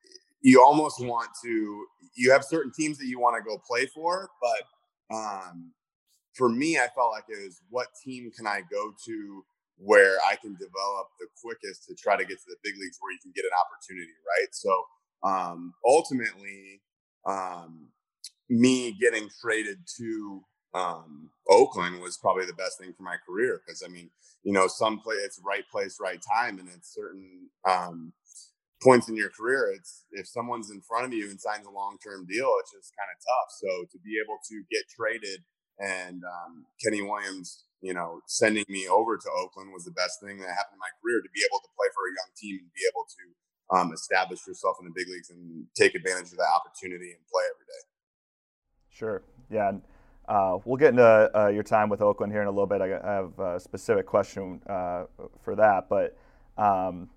you 0.42 0.62
almost 0.62 1.04
want 1.04 1.28
to 1.44 1.86
you 2.14 2.32
have 2.32 2.44
certain 2.44 2.72
teams 2.72 2.98
that 2.98 3.06
you 3.06 3.20
want 3.20 3.36
to 3.36 3.48
go 3.48 3.58
play 3.58 3.86
for, 3.86 4.30
but 4.40 5.14
um, 5.14 5.72
for 6.34 6.48
me, 6.48 6.78
I 6.78 6.88
felt 6.94 7.12
like 7.12 7.24
it 7.28 7.44
was 7.44 7.60
what 7.70 7.88
team 8.04 8.30
can 8.36 8.46
I 8.46 8.62
go 8.70 8.92
to 9.06 9.44
where 9.82 10.16
I 10.28 10.36
can 10.36 10.52
develop 10.54 11.08
the 11.18 11.26
quickest 11.42 11.86
to 11.88 11.94
try 11.94 12.16
to 12.16 12.24
get 12.24 12.38
to 12.38 12.48
the 12.48 12.56
big 12.62 12.74
leagues 12.78 12.98
where 13.00 13.12
you 13.12 13.18
can 13.22 13.32
get 13.34 13.44
an 13.44 13.56
opportunity, 13.56 14.12
right? 14.28 14.52
So 14.52 14.84
um, 15.22 15.72
ultimately, 15.86 16.82
um, 17.26 17.88
me 18.48 18.92
getting 18.92 19.28
traded 19.40 19.78
to 19.98 20.42
um, 20.74 21.30
Oakland 21.48 22.00
was 22.00 22.18
probably 22.18 22.46
the 22.46 22.52
best 22.52 22.78
thing 22.78 22.92
for 22.92 23.02
my 23.02 23.16
career 23.26 23.60
because 23.64 23.82
I 23.84 23.88
mean, 23.88 24.10
you 24.42 24.52
know, 24.52 24.66
some 24.66 25.00
play 25.00 25.16
it's 25.16 25.40
right 25.44 25.64
place, 25.70 25.98
right 26.00 26.20
time, 26.20 26.58
and 26.58 26.68
at 26.68 26.84
certain 26.84 27.48
um, 27.68 28.12
points 28.82 29.08
in 29.08 29.16
your 29.16 29.30
career, 29.30 29.72
it's 29.74 30.04
if 30.12 30.26
someone's 30.26 30.70
in 30.70 30.80
front 30.80 31.06
of 31.06 31.12
you 31.12 31.28
and 31.30 31.40
signs 31.40 31.66
a 31.66 31.70
long 31.70 31.96
term 32.04 32.26
deal, 32.26 32.50
it's 32.60 32.72
just 32.72 32.92
kind 32.96 33.10
of 33.10 33.18
tough. 33.18 33.50
So 33.58 33.86
to 33.92 33.98
be 34.04 34.20
able 34.22 34.38
to 34.48 34.62
get 34.70 34.84
traded 34.94 35.40
and 35.78 36.22
um, 36.24 36.66
Kenny 36.82 37.02
Williams 37.02 37.64
you 37.80 37.94
know, 37.94 38.20
sending 38.26 38.64
me 38.68 38.86
over 38.88 39.16
to 39.16 39.30
Oakland 39.30 39.72
was 39.72 39.84
the 39.84 39.92
best 39.92 40.20
thing 40.20 40.38
that 40.38 40.48
happened 40.48 40.76
in 40.76 40.84
my 40.84 40.92
career 41.00 41.20
to 41.20 41.30
be 41.32 41.40
able 41.48 41.60
to 41.60 41.70
play 41.76 41.88
for 41.94 42.04
a 42.04 42.12
young 42.12 42.30
team 42.36 42.58
and 42.60 42.70
be 42.72 42.84
able 42.88 43.06
to 43.08 43.22
um, 43.76 43.92
establish 43.92 44.46
yourself 44.46 44.76
in 44.80 44.86
the 44.86 44.92
big 44.94 45.08
leagues 45.08 45.30
and 45.30 45.64
take 45.74 45.94
advantage 45.94 46.32
of 46.32 46.38
that 46.38 46.52
opportunity 46.54 47.12
and 47.12 47.22
play 47.30 47.44
every 47.48 47.66
day. 47.66 47.82
Sure. 48.90 49.22
Yeah. 49.50 49.72
Uh, 50.28 50.58
we'll 50.64 50.76
get 50.76 50.90
into 50.90 51.30
uh, 51.34 51.48
your 51.48 51.62
time 51.62 51.88
with 51.88 52.02
Oakland 52.02 52.32
here 52.32 52.42
in 52.42 52.48
a 52.48 52.50
little 52.50 52.66
bit. 52.66 52.80
I 52.80 52.86
have 52.88 53.38
a 53.38 53.58
specific 53.58 54.06
question 54.06 54.60
uh, 54.68 55.04
for 55.42 55.56
that, 55.56 55.88
but 55.88 56.16
um, 56.56 57.08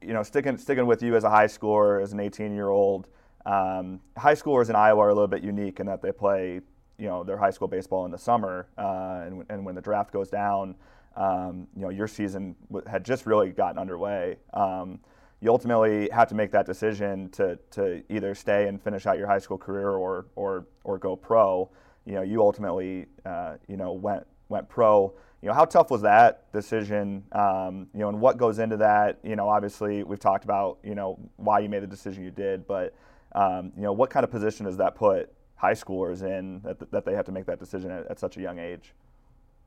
you 0.00 0.12
know, 0.12 0.22
sticking 0.22 0.56
sticking 0.56 0.86
with 0.86 1.02
you 1.02 1.14
as 1.16 1.24
a 1.24 1.30
high 1.30 1.46
schooler, 1.46 2.02
as 2.02 2.12
an 2.12 2.20
18 2.20 2.54
year 2.54 2.70
old, 2.70 3.08
um, 3.46 4.00
high 4.16 4.34
schoolers 4.34 4.68
in 4.68 4.76
Iowa 4.76 5.02
are 5.02 5.10
a 5.10 5.14
little 5.14 5.28
bit 5.28 5.44
unique 5.44 5.78
in 5.78 5.86
that 5.86 6.02
they 6.02 6.12
play 6.12 6.60
you 6.98 7.06
know 7.06 7.24
their 7.24 7.36
high 7.36 7.50
school 7.50 7.68
baseball 7.68 8.04
in 8.04 8.10
the 8.10 8.18
summer, 8.18 8.66
uh, 8.78 9.22
and, 9.26 9.44
and 9.48 9.64
when 9.64 9.74
the 9.74 9.80
draft 9.80 10.12
goes 10.12 10.28
down, 10.28 10.74
um, 11.16 11.66
you 11.74 11.82
know 11.82 11.90
your 11.90 12.08
season 12.08 12.54
had 12.86 13.04
just 13.04 13.26
really 13.26 13.50
gotten 13.50 13.78
underway. 13.78 14.36
Um, 14.52 15.00
you 15.40 15.50
ultimately 15.50 16.08
have 16.12 16.28
to 16.28 16.34
make 16.34 16.50
that 16.52 16.66
decision 16.66 17.28
to 17.30 17.58
to 17.72 18.02
either 18.08 18.34
stay 18.34 18.68
and 18.68 18.82
finish 18.82 19.06
out 19.06 19.18
your 19.18 19.26
high 19.26 19.38
school 19.38 19.58
career 19.58 19.90
or 19.90 20.26
or 20.36 20.66
or 20.84 20.98
go 20.98 21.16
pro. 21.16 21.70
You 22.06 22.14
know, 22.14 22.22
you 22.22 22.40
ultimately 22.40 23.06
uh, 23.26 23.56
you 23.68 23.76
know 23.76 23.92
went 23.92 24.26
went 24.48 24.68
pro. 24.68 25.12
You 25.42 25.48
know, 25.48 25.54
how 25.54 25.66
tough 25.66 25.90
was 25.90 26.00
that 26.02 26.50
decision? 26.52 27.22
Um, 27.32 27.88
you 27.92 28.00
know, 28.00 28.08
and 28.08 28.18
what 28.18 28.38
goes 28.38 28.58
into 28.58 28.78
that? 28.78 29.18
You 29.22 29.36
know, 29.36 29.48
obviously 29.48 30.02
we've 30.02 30.18
talked 30.18 30.44
about 30.44 30.78
you 30.82 30.94
know 30.94 31.18
why 31.36 31.58
you 31.58 31.68
made 31.68 31.82
the 31.82 31.86
decision 31.86 32.24
you 32.24 32.30
did, 32.30 32.66
but 32.66 32.94
um, 33.34 33.72
you 33.76 33.82
know, 33.82 33.92
what 33.92 34.10
kind 34.10 34.24
of 34.24 34.30
position 34.30 34.64
does 34.64 34.76
that 34.78 34.94
put 34.94 35.30
high 35.56 35.72
schoolers 35.72 36.22
in 36.22 36.60
that, 36.64 36.90
that 36.90 37.04
they 37.04 37.14
have 37.14 37.24
to 37.26 37.32
make 37.32 37.46
that 37.46 37.58
decision 37.58 37.90
at, 37.90 38.06
at 38.10 38.18
such 38.18 38.36
a 38.36 38.40
young 38.40 38.58
age? 38.58 38.92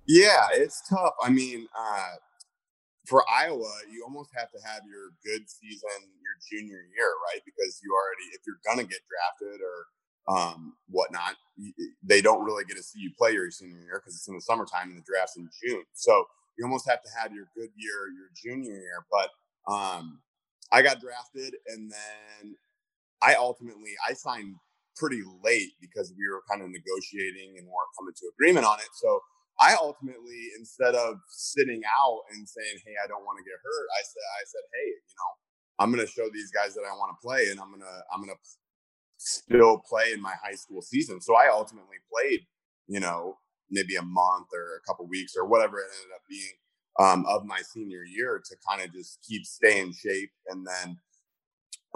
Yeah, 0.07 0.47
it's 0.53 0.87
tough. 0.87 1.13
I 1.21 1.29
mean, 1.29 1.67
uh, 1.77 2.15
for 3.05 3.23
Iowa, 3.29 3.71
you 3.91 4.03
almost 4.03 4.31
have 4.35 4.51
to 4.51 4.57
have 4.65 4.81
your 4.85 5.11
good 5.23 5.49
season 5.49 6.11
your 6.21 6.59
junior 6.59 6.83
year, 6.95 7.11
right? 7.31 7.41
Because 7.45 7.79
you 7.83 7.91
already, 7.95 8.29
if 8.33 8.41
you're 8.45 8.59
gonna 8.65 8.87
get 8.87 8.99
drafted 9.07 9.61
or 9.61 9.87
um, 10.27 10.73
whatnot, 10.89 11.35
they 12.03 12.21
don't 12.21 12.43
really 12.43 12.65
get 12.65 12.77
to 12.77 12.83
see 12.83 12.99
you 12.99 13.11
play 13.17 13.31
your 13.31 13.49
senior 13.49 13.79
year 13.79 14.01
because 14.03 14.15
it's 14.15 14.27
in 14.27 14.35
the 14.35 14.41
summertime 14.41 14.89
and 14.89 14.97
the 14.97 15.03
draft's 15.03 15.37
in 15.37 15.49
June. 15.63 15.83
So 15.93 16.25
you 16.57 16.65
almost 16.65 16.87
have 16.89 17.01
to 17.01 17.09
have 17.17 17.31
your 17.31 17.47
good 17.55 17.69
year 17.75 18.11
your 18.15 18.29
junior 18.35 18.77
year. 18.77 19.05
But 19.09 19.29
um, 19.71 20.19
I 20.71 20.81
got 20.81 20.99
drafted, 20.99 21.55
and 21.67 21.91
then 21.91 22.55
I 23.21 23.35
ultimately 23.35 23.91
I 24.07 24.13
signed 24.13 24.55
pretty 24.97 25.21
late 25.43 25.73
because 25.79 26.13
we 26.17 26.25
were 26.27 26.41
kind 26.49 26.61
of 26.61 26.69
negotiating 26.69 27.55
and 27.57 27.65
weren't 27.67 27.93
coming 27.97 28.13
to 28.17 28.25
agreement 28.35 28.65
on 28.65 28.79
it. 28.79 28.91
So 28.93 29.21
I 29.59 29.75
ultimately, 29.81 30.53
instead 30.57 30.95
of 30.95 31.17
sitting 31.29 31.81
out 31.85 32.21
and 32.33 32.47
saying, 32.47 32.77
"Hey, 32.85 32.93
I 33.03 33.07
don't 33.07 33.25
want 33.25 33.39
to 33.39 33.45
get 33.45 33.57
hurt," 33.63 33.87
I 33.97 34.01
said, 34.03 34.25
"I 34.37 34.43
said, 34.45 34.65
hey, 34.73 34.87
you 34.89 35.15
know, 35.17 35.31
I'm 35.79 35.91
going 35.91 36.05
to 36.05 36.11
show 36.11 36.29
these 36.29 36.51
guys 36.51 36.73
that 36.75 36.85
I 36.85 36.93
want 36.93 37.15
to 37.15 37.25
play, 37.25 37.49
and 37.49 37.59
I'm 37.59 37.71
gonna 37.71 38.03
I'm 38.13 38.21
gonna 38.21 38.37
still 39.17 39.79
play 39.79 40.13
in 40.13 40.21
my 40.21 40.35
high 40.43 40.55
school 40.55 40.81
season." 40.81 41.21
So 41.21 41.35
I 41.35 41.49
ultimately 41.49 41.97
played, 42.11 42.45
you 42.87 42.99
know, 42.99 43.39
maybe 43.69 43.95
a 43.95 44.03
month 44.03 44.47
or 44.53 44.77
a 44.77 44.85
couple 44.87 45.07
weeks 45.07 45.35
or 45.35 45.45
whatever 45.45 45.79
it 45.79 45.89
ended 45.89 46.15
up 46.15 46.21
being 46.29 46.53
um, 46.99 47.25
of 47.27 47.45
my 47.45 47.61
senior 47.61 48.03
year 48.03 48.41
to 48.43 48.55
kind 48.67 48.81
of 48.81 48.93
just 48.93 49.19
keep 49.27 49.45
staying 49.45 49.93
shape, 49.93 50.31
and 50.47 50.65
then 50.65 50.99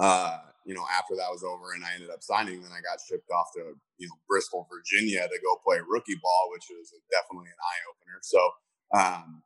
uh, 0.01 0.39
you 0.65 0.73
know, 0.73 0.85
after 0.97 1.15
that 1.15 1.29
was 1.29 1.43
over 1.43 1.73
and 1.73 1.85
I 1.85 1.93
ended 1.93 2.09
up 2.09 2.23
signing, 2.23 2.61
then 2.61 2.71
I 2.73 2.81
got 2.81 2.97
shipped 3.01 3.29
off 3.29 3.53
to, 3.55 3.77
you 3.97 4.07
know, 4.07 4.17
Bristol, 4.27 4.67
Virginia 4.69 5.21
to 5.21 5.39
go 5.45 5.61
play 5.63 5.77
rookie 5.87 6.17
ball, 6.21 6.49
which 6.53 6.65
was 6.69 6.93
definitely 7.09 7.49
an 7.49 7.61
eye 7.61 7.81
opener. 7.89 8.19
So, 8.21 8.41
um, 8.97 9.43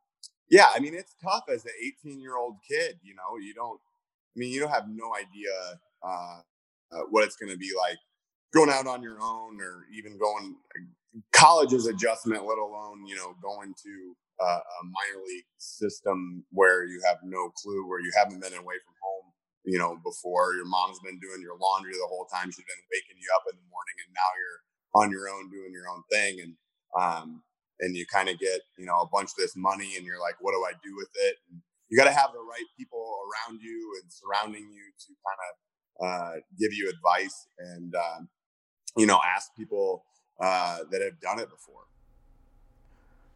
yeah, 0.48 0.68
I 0.74 0.80
mean, 0.80 0.94
it's 0.94 1.14
tough 1.22 1.44
as 1.52 1.64
an 1.64 1.72
18 2.04 2.20
year 2.20 2.36
old 2.36 2.56
kid, 2.68 2.96
you 3.02 3.14
know, 3.14 3.36
you 3.40 3.52
don't, 3.52 3.78
I 3.78 4.36
mean, 4.36 4.50
you 4.50 4.60
don't 4.60 4.72
have 4.72 4.88
no 4.88 5.14
idea, 5.14 5.52
uh, 6.02 6.40
uh, 6.92 7.04
what 7.10 7.24
it's 7.24 7.36
going 7.36 7.52
to 7.52 7.58
be 7.58 7.70
like 7.76 7.98
going 8.54 8.70
out 8.70 8.86
on 8.86 9.02
your 9.02 9.18
own 9.20 9.60
or 9.60 9.84
even 9.92 10.16
going 10.18 10.56
college's 11.32 11.86
adjustment, 11.86 12.46
let 12.46 12.58
alone, 12.58 13.04
you 13.06 13.16
know, 13.16 13.34
going 13.42 13.74
to 13.82 14.16
uh, 14.40 14.60
a 14.60 14.84
minor 14.84 15.24
league 15.26 15.44
system 15.58 16.44
where 16.50 16.84
you 16.84 17.00
have 17.04 17.18
no 17.24 17.50
clue, 17.56 17.88
where 17.88 18.00
you 18.00 18.12
haven't 18.16 18.40
been 18.40 18.52
away 18.52 18.76
from 18.84 18.94
home 19.02 19.25
you 19.66 19.78
know, 19.78 19.98
before 20.02 20.54
your 20.54 20.64
mom's 20.64 20.98
been 21.00 21.18
doing 21.18 21.42
your 21.42 21.58
laundry 21.58 21.92
the 21.92 22.08
whole 22.08 22.26
time. 22.30 22.48
She's 22.48 22.64
been 22.64 22.86
waking 22.88 23.18
you 23.18 23.28
up 23.34 23.44
in 23.50 23.58
the 23.58 23.66
morning 23.68 23.96
and 24.06 24.14
now 24.14 24.30
you're 24.38 24.60
on 24.96 25.10
your 25.10 25.28
own 25.28 25.50
doing 25.50 25.72
your 25.72 25.90
own 25.90 26.02
thing 26.10 26.40
and 26.40 26.54
um, 26.96 27.42
and 27.80 27.96
you 27.96 28.06
kind 28.06 28.28
of 28.28 28.38
get 28.38 28.60
you 28.78 28.86
know 28.86 29.00
a 29.00 29.08
bunch 29.12 29.30
of 29.30 29.36
this 29.36 29.54
money 29.56 29.96
and 29.96 30.06
you're 30.06 30.20
like 30.20 30.36
what 30.40 30.52
do 30.52 30.64
i 30.64 30.72
do 30.82 30.94
with 30.96 31.10
it 31.26 31.36
and 31.50 31.60
you 31.88 31.96
got 31.96 32.04
to 32.04 32.12
have 32.12 32.30
the 32.32 32.38
right 32.38 32.64
people 32.76 33.18
around 33.28 33.60
you 33.60 34.00
and 34.00 34.10
surrounding 34.10 34.62
you 34.72 34.82
to 34.98 35.12
kind 35.22 35.40
of 35.46 35.54
uh, 36.04 36.40
give 36.58 36.72
you 36.72 36.90
advice 36.90 37.48
and 37.58 37.94
um, 37.94 38.28
you 38.96 39.06
know 39.06 39.20
ask 39.24 39.54
people 39.56 40.04
uh, 40.40 40.78
that 40.90 41.02
have 41.02 41.18
done 41.20 41.38
it 41.38 41.50
before 41.50 41.82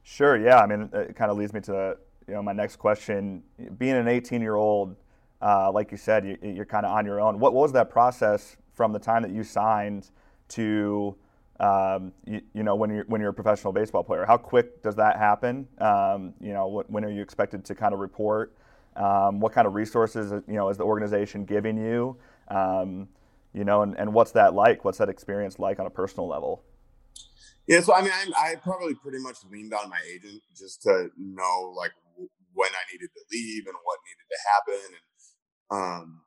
sure 0.02 0.36
yeah 0.38 0.60
i 0.60 0.66
mean 0.66 0.88
it 0.92 1.14
kind 1.16 1.30
of 1.30 1.36
leads 1.36 1.52
me 1.52 1.60
to 1.60 1.96
you 2.26 2.34
know 2.34 2.42
my 2.42 2.52
next 2.52 2.76
question 2.76 3.42
being 3.78 3.96
an 3.96 4.08
18 4.08 4.40
year 4.40 4.56
old 4.56 4.96
uh, 5.42 5.70
like 5.72 5.90
you 5.90 5.96
said 5.96 6.24
you, 6.42 6.60
are 6.60 6.64
kind 6.64 6.84
of 6.84 6.92
on 6.92 7.06
your 7.06 7.20
own 7.20 7.38
what, 7.38 7.52
what 7.52 7.62
was 7.62 7.72
that 7.72 7.90
process 7.90 8.56
from 8.72 8.92
the 8.92 8.98
time 8.98 9.22
that 9.22 9.30
you 9.30 9.42
signed 9.42 10.10
to 10.48 11.16
um, 11.60 12.12
you, 12.24 12.40
you, 12.54 12.62
know, 12.62 12.74
when 12.74 12.88
you're 12.88 13.04
when 13.04 13.20
you're 13.20 13.30
a 13.30 13.34
professional 13.34 13.72
baseball 13.72 14.02
player, 14.02 14.24
how 14.24 14.38
quick 14.38 14.82
does 14.82 14.96
that 14.96 15.18
happen? 15.18 15.68
Um, 15.78 16.32
you 16.40 16.54
know, 16.54 16.66
what, 16.68 16.90
when 16.90 17.04
are 17.04 17.10
you 17.10 17.20
expected 17.20 17.66
to 17.66 17.74
kind 17.74 17.92
of 17.92 18.00
report? 18.00 18.56
Um, 18.96 19.40
what 19.40 19.52
kind 19.52 19.66
of 19.66 19.74
resources 19.74 20.32
you 20.48 20.54
know 20.54 20.70
is 20.70 20.78
the 20.78 20.84
organization 20.84 21.44
giving 21.44 21.76
you? 21.76 22.16
Um, 22.48 23.08
you 23.52 23.64
know, 23.64 23.82
and, 23.82 23.94
and 23.98 24.14
what's 24.14 24.32
that 24.32 24.54
like? 24.54 24.86
What's 24.86 24.98
that 24.98 25.10
experience 25.10 25.58
like 25.58 25.78
on 25.78 25.86
a 25.86 25.90
personal 25.90 26.26
level? 26.26 26.62
Yeah, 27.66 27.82
so 27.82 27.94
I 27.94 28.00
mean, 28.00 28.12
I, 28.12 28.52
I 28.52 28.54
probably 28.56 28.94
pretty 28.94 29.18
much 29.18 29.36
leaned 29.50 29.74
on 29.74 29.90
my 29.90 30.00
agent 30.10 30.40
just 30.56 30.82
to 30.82 31.10
know 31.18 31.74
like 31.76 31.92
when 32.54 32.70
I 32.70 32.82
needed 32.90 33.10
to 33.14 33.20
leave 33.30 33.66
and 33.66 33.76
what 33.84 33.98
needed 34.08 34.26
to 34.30 34.38
happen, 34.48 34.94
and 34.94 35.09
um, 35.70 36.22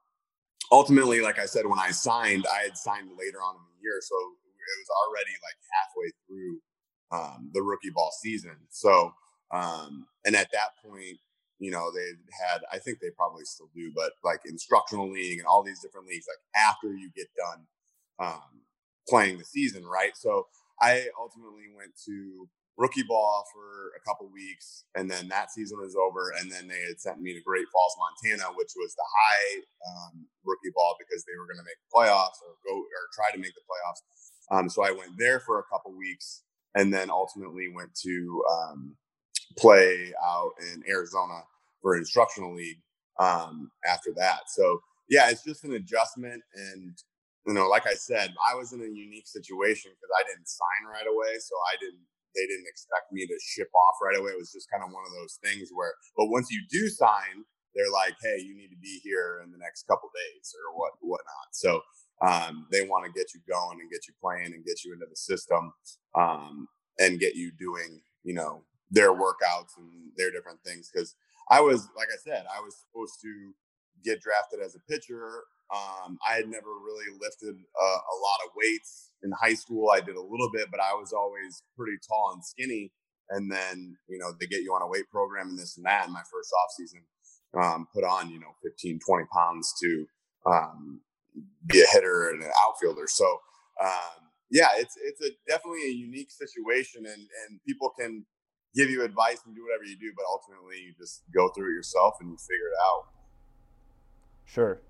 ultimately, 0.72 1.22
like 1.22 1.40
I 1.40 1.46
said, 1.46 1.66
when 1.66 1.80
I 1.80 1.92
signed, 1.92 2.46
I 2.52 2.64
had 2.64 2.78
signed 2.78 3.10
later 3.18 3.40
on 3.42 3.56
in 3.56 3.62
the 3.76 3.82
year, 3.82 4.00
so 4.02 4.16
it 4.16 4.80
was 4.80 4.90
already 5.06 5.32
like 5.44 5.58
halfway 5.72 6.12
through 6.28 6.62
um, 7.12 7.52
the 7.54 7.62
rookie 7.62 7.92
ball 7.92 8.12
season. 8.22 8.56
So, 8.70 9.14
um, 9.52 10.08
and 10.26 10.36
at 10.36 10.52
that 10.52 10.70
point, 10.84 11.18
you 11.60 11.72
know, 11.72 11.92
they 11.94 12.10
had, 12.46 12.62
I 12.72 12.80
think 12.80 13.00
they 13.00 13.10
probably 13.16 13.46
still 13.46 13.70
do, 13.76 13.92
but 13.96 14.14
like 14.24 14.42
instructional 14.46 15.12
league 15.12 15.40
and 15.40 15.48
all 15.48 15.64
these 15.64 15.82
different 15.82 16.08
leagues, 16.08 16.26
like 16.28 16.62
after 16.62 16.94
you 16.94 17.10
get 17.16 17.28
done 17.38 17.66
um, 18.20 18.62
playing 19.08 19.38
the 19.38 19.46
season, 19.46 19.86
right? 19.86 20.16
So 20.16 20.48
I 20.82 21.08
ultimately 21.20 21.66
went 21.76 21.92
to 22.06 22.48
rookie 22.78 23.04
ball 23.04 23.46
for 23.54 23.94
a 23.96 24.02
couple 24.08 24.30
weeks, 24.32 24.86
and 24.96 25.10
then 25.10 25.28
that 25.28 25.52
season 25.52 25.80
was 25.80 25.96
over. 25.96 26.34
And 26.40 26.52
then 26.52 26.68
they 26.68 26.82
had 26.88 27.00
sent 27.00 27.22
me 27.22 27.34
to 27.34 27.42
Great 27.42 27.66
Falls, 27.72 27.96
Montana, 28.00 28.50
which 28.56 28.74
was 28.76 28.96
the 28.96 29.06
high 29.06 29.62
um, 29.90 30.26
rookie 30.44 30.74
ball 30.74 30.96
because 30.98 31.24
they 31.26 31.38
were 31.38 31.46
going 31.46 31.62
to 31.62 31.68
make 31.68 31.78
the 31.82 31.94
playoffs 31.94 32.42
or 32.42 32.58
go 32.66 32.78
or 32.78 33.04
try 33.14 33.32
to 33.32 33.40
make 33.40 33.54
the 33.54 33.62
playoffs. 33.62 34.02
Um, 34.52 34.70
so 34.70 34.84
I 34.84 34.92
went 34.92 35.18
there 35.18 35.40
for 35.40 35.60
a 35.60 35.64
couple 35.72 35.98
weeks 35.98 36.44
and 36.76 36.94
then 36.94 37.10
ultimately 37.10 37.70
went 37.74 37.94
to 38.04 38.44
um, 38.52 38.96
play 39.58 40.12
out 40.24 40.52
in 40.74 40.84
Arizona 40.90 41.44
for 41.82 41.96
instructional 41.96 42.56
league 42.56 42.82
um, 43.20 43.72
after 43.88 44.12
that. 44.18 44.42
So 44.48 44.80
yeah, 45.10 45.30
it's 45.30 45.44
just 45.44 45.64
an 45.64 45.74
adjustment. 45.74 46.42
And, 46.56 46.98
you 47.46 47.54
know, 47.54 47.68
like 47.68 47.86
I 47.88 47.94
said, 47.94 48.34
I 48.44 48.56
was 48.56 48.74
in 48.74 48.82
a 48.82 48.86
unique 48.86 49.28
situation 49.28 49.92
because 49.92 50.10
I 50.18 50.24
didn't 50.28 50.48
sign 50.48 50.92
right 50.92 51.08
away. 51.08 51.38
So 51.40 51.56
I 51.72 51.78
didn't, 51.80 52.04
they 52.36 52.46
didn't 52.48 52.68
expect 52.68 53.12
me 53.12 53.26
to 53.26 53.38
ship 53.42 53.70
off 53.74 53.96
right 54.02 54.18
away. 54.18 54.32
It 54.32 54.42
was 54.42 54.52
just 54.52 54.70
kind 54.70 54.84
of 54.84 54.92
one 54.92 55.06
of 55.06 55.14
those 55.14 55.40
things 55.44 55.70
where, 55.74 55.94
but 56.18 56.28
once 56.28 56.50
you 56.52 56.62
do 56.70 56.90
sign, 56.90 57.46
they're 57.76 57.92
like, 57.92 58.16
hey, 58.22 58.38
you 58.42 58.56
need 58.56 58.70
to 58.70 58.82
be 58.82 59.00
here 59.04 59.42
in 59.44 59.52
the 59.52 59.58
next 59.58 59.88
couple 59.88 60.10
days 60.14 60.54
or 60.54 60.78
what 60.78 60.94
whatnot. 61.02 61.50
So 61.52 61.82
um, 62.22 62.68
they 62.72 62.86
want 62.86 63.06
to 63.06 63.12
get 63.12 63.34
you 63.34 63.42
going 63.50 63.80
and 63.82 63.90
get 63.90 64.08
you 64.08 64.14
playing 64.22 64.54
and 64.54 64.66
get 64.66 64.84
you 64.84 64.94
into 64.94 65.08
the 65.10 65.16
system 65.16 65.74
um, 66.16 66.68
and 67.00 67.20
get 67.20 67.36
you 67.36 67.52
doing, 67.58 68.02
you 68.24 68.34
know, 68.34 68.64
their 68.92 69.12
workouts 69.12 69.74
and 69.78 69.90
their 70.18 70.32
different 70.32 70.60
things. 70.66 70.90
Because 70.94 71.16
I 71.50 71.62
was, 71.62 71.90
like 71.98 72.10
I 72.14 72.18
said, 72.24 72.46
I 72.56 72.62
was 72.62 72.78
supposed 72.78 73.20
to 73.22 73.54
get 74.04 74.22
drafted 74.22 74.60
as 74.64 74.76
a 74.76 74.92
pitcher. 74.92 75.44
Um, 75.74 76.18
I 76.28 76.36
had 76.36 76.48
never 76.48 76.70
really 76.70 77.18
lifted 77.20 77.56
a, 77.56 77.86
a, 77.86 78.16
lot 78.22 78.46
of 78.46 78.52
weights 78.56 79.12
in 79.24 79.32
high 79.32 79.56
school. 79.56 79.90
I 79.90 80.02
did 80.02 80.16
a 80.16 80.22
little 80.22 80.52
bit, 80.54 80.68
but 80.70 80.80
I 80.80 80.94
was 80.94 81.14
always 81.14 81.64
pretty 81.76 81.98
tall 82.08 82.34
and 82.34 82.46
skinny. 82.46 82.92
And 83.30 83.52
then, 83.52 83.98
you 84.08 84.20
know, 84.20 84.34
they 84.40 84.46
get 84.46 84.62
you 84.62 84.74
on 84.74 84.84
a 84.84 84.88
weight 84.88 85.10
program 85.10 85.50
and 85.50 85.58
this 85.58 85.78
and 85.78 85.86
that. 85.86 86.06
In 86.06 86.14
my 86.14 86.22
first 86.32 86.52
off 86.54 86.72
season, 86.78 87.02
um, 87.60 87.88
put 87.94 88.04
on, 88.04 88.30
you 88.30 88.40
know, 88.40 88.54
15, 88.62 89.00
20 89.00 89.26
pounds 89.34 89.74
to 89.82 90.06
um, 90.46 91.02
be 91.66 91.82
a 91.82 91.88
hitter 91.92 92.30
and 92.30 92.44
an 92.44 92.52
outfielder. 92.62 93.08
So 93.08 93.26
um, 93.82 94.30
yeah, 94.52 94.70
it's 94.78 94.96
it's 95.02 95.22
a 95.22 95.30
definitely 95.48 95.86
a 95.88 95.94
unique 95.94 96.30
situation, 96.30 97.06
and 97.06 97.22
and 97.48 97.60
people 97.68 97.92
can 98.00 98.26
give 98.76 98.90
you 98.90 99.04
advice 99.04 99.40
and 99.46 99.56
do 99.56 99.64
whatever 99.64 99.84
you 99.84 99.98
do, 99.98 100.14
but 100.16 100.26
ultimately 100.30 100.78
you 100.78 100.94
just 100.98 101.24
go 101.34 101.50
through 101.50 101.72
it 101.72 101.76
yourself 101.76 102.16
and 102.20 102.30
you 102.30 102.38
figure 102.38 102.68
it 102.68 102.80
out. 102.86 103.06
Sure. 104.46 104.82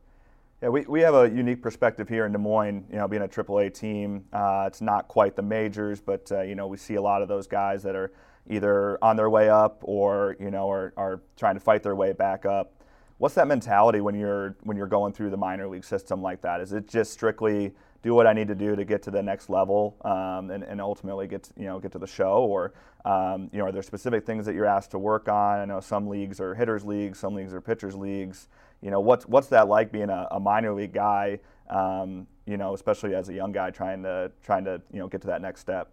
Yeah, 0.63 0.69
we, 0.69 0.86
we 0.88 1.02
have 1.02 1.13
a 1.13 1.30
unique 1.30 1.62
perspective 1.62 2.08
here 2.08 2.26
in 2.26 2.32
Des 2.32 2.38
Moines, 2.38 2.86
you 2.89 2.95
know, 2.95 3.06
being 3.06 3.23
a 3.23 3.28
AAA 3.28 3.73
team. 3.73 4.23
Uh, 4.32 4.63
it's 4.65 4.80
not 4.80 5.10
quite 5.10 5.36
the 5.36 5.41
majors, 5.41 5.99
but, 5.99 6.32
uh, 6.32 6.41
you 6.41 6.56
know, 6.56 6.67
we 6.67 6.78
see 6.78 6.95
a 6.95 7.02
lot 7.02 7.21
of 7.21 7.28
those 7.28 7.47
guys 7.47 7.84
that 7.84 7.97
are 7.97 8.13
either 8.49 8.97
on 9.04 9.17
their 9.17 9.30
way 9.30 9.49
up 9.49 9.80
or, 9.82 10.38
you 10.39 10.49
know, 10.49 10.71
are, 10.71 10.93
are 10.95 11.19
trying 11.36 11.56
to 11.56 11.60
fight 11.60 11.84
their 11.84 11.97
way 11.97 12.13
back 12.13 12.45
up. 12.45 12.71
What's 13.17 13.36
that 13.36 13.45
mentality 13.45 13.99
when 13.99 14.15
you're 14.15 14.56
when 14.63 14.78
you're 14.78 14.88
going 14.88 15.12
through 15.12 15.32
the 15.32 15.38
minor 15.38 15.67
league 15.67 15.84
system 15.84 16.21
like 16.21 16.41
that? 16.43 16.62
Is 16.62 16.71
it 16.71 16.88
just 16.88 17.12
strictly 17.12 17.73
do 18.02 18.13
what 18.13 18.26
I 18.26 18.32
need 18.32 18.47
to 18.47 18.56
do 18.56 18.73
to 18.78 18.86
get 18.86 19.04
to 19.04 19.12
the 19.12 19.21
next 19.21 19.49
level 19.49 19.97
um, 20.06 20.49
and, 20.49 20.63
and 20.63 20.80
ultimately 20.80 21.28
get 21.28 21.43
to, 21.43 21.54
you 21.58 21.65
know 21.65 21.80
get 21.80 21.91
to 21.91 21.99
the 21.99 22.08
show, 22.08 22.43
or 22.43 22.73
um, 23.04 23.49
you 23.52 23.60
know 23.60 23.65
are 23.65 23.71
there 23.73 23.84
specific 23.84 24.26
things 24.26 24.45
that 24.45 24.56
you're 24.56 24.65
asked 24.65 24.91
to 24.91 24.99
work 24.99 25.28
on? 25.28 25.60
I 25.60 25.65
know 25.65 25.82
some 25.82 26.08
leagues 26.08 26.39
are 26.39 26.56
hitters 26.56 26.86
leagues, 26.86 27.19
some 27.19 27.36
leagues 27.36 27.54
are 27.54 27.62
pitchers 27.62 27.95
leagues. 27.95 28.47
You 28.84 28.91
know 28.91 29.00
what's 29.00 29.26
what's 29.26 29.48
that 29.48 29.69
like 29.69 29.93
being 29.93 30.10
a, 30.10 30.28
a 30.32 30.39
minor 30.39 30.74
league 30.74 30.93
guy? 30.93 31.39
Um, 31.69 32.28
you 32.46 32.58
know, 32.58 32.74
especially 32.74 33.15
as 33.15 33.30
a 33.30 33.34
young 33.34 33.54
guy 33.54 33.72
trying 33.72 34.04
to 34.04 34.30
trying 34.43 34.65
to 34.65 34.82
you 34.91 35.00
know 35.00 35.08
get 35.08 35.22
to 35.22 35.28
that 35.28 35.41
next 35.41 35.62
step. 35.62 35.89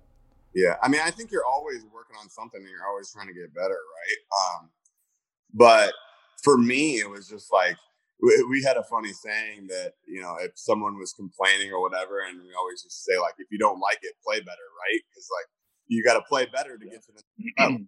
Yeah, 0.54 0.74
I 0.82 0.88
mean, 0.88 1.00
I 1.04 1.12
think 1.12 1.30
you're 1.30 1.46
always 1.46 1.84
working 1.94 2.16
on 2.20 2.28
something, 2.28 2.60
and 2.60 2.68
you're 2.68 2.88
always 2.88 3.12
trying 3.12 3.28
to 3.28 3.32
get 3.32 3.54
better, 3.54 3.78
right? 3.78 4.20
Um, 4.58 4.70
but 5.54 5.94
for 6.42 6.58
me, 6.58 6.98
it 6.98 7.08
was 7.08 7.28
just 7.28 7.52
like 7.52 7.76
we, 8.20 8.44
we, 8.50 8.62
had 8.64 8.76
a 8.76 8.82
funny 8.82 9.12
saying 9.12 9.68
that 9.68 9.92
you 10.08 10.20
know 10.20 10.34
if 10.40 10.50
someone 10.56 10.98
was 10.98 11.12
complaining 11.12 11.70
or 11.70 11.80
whatever, 11.80 12.18
and 12.28 12.40
we 12.40 12.48
always 12.58 12.82
just 12.82 13.04
say 13.04 13.16
like 13.18 13.34
if 13.38 13.46
you 13.52 13.58
don't 13.58 13.78
like 13.78 14.00
it, 14.02 14.14
play 14.24 14.40
better, 14.40 14.66
right? 14.82 15.00
Because 15.08 15.28
like 15.38 15.46
you 15.86 16.02
got 16.02 16.14
to 16.14 16.22
play 16.22 16.46
better 16.52 16.76
to 16.76 16.84
get 16.84 17.04
to 17.04 17.12
the 17.12 17.22
next 17.38 17.54
level. 17.60 17.86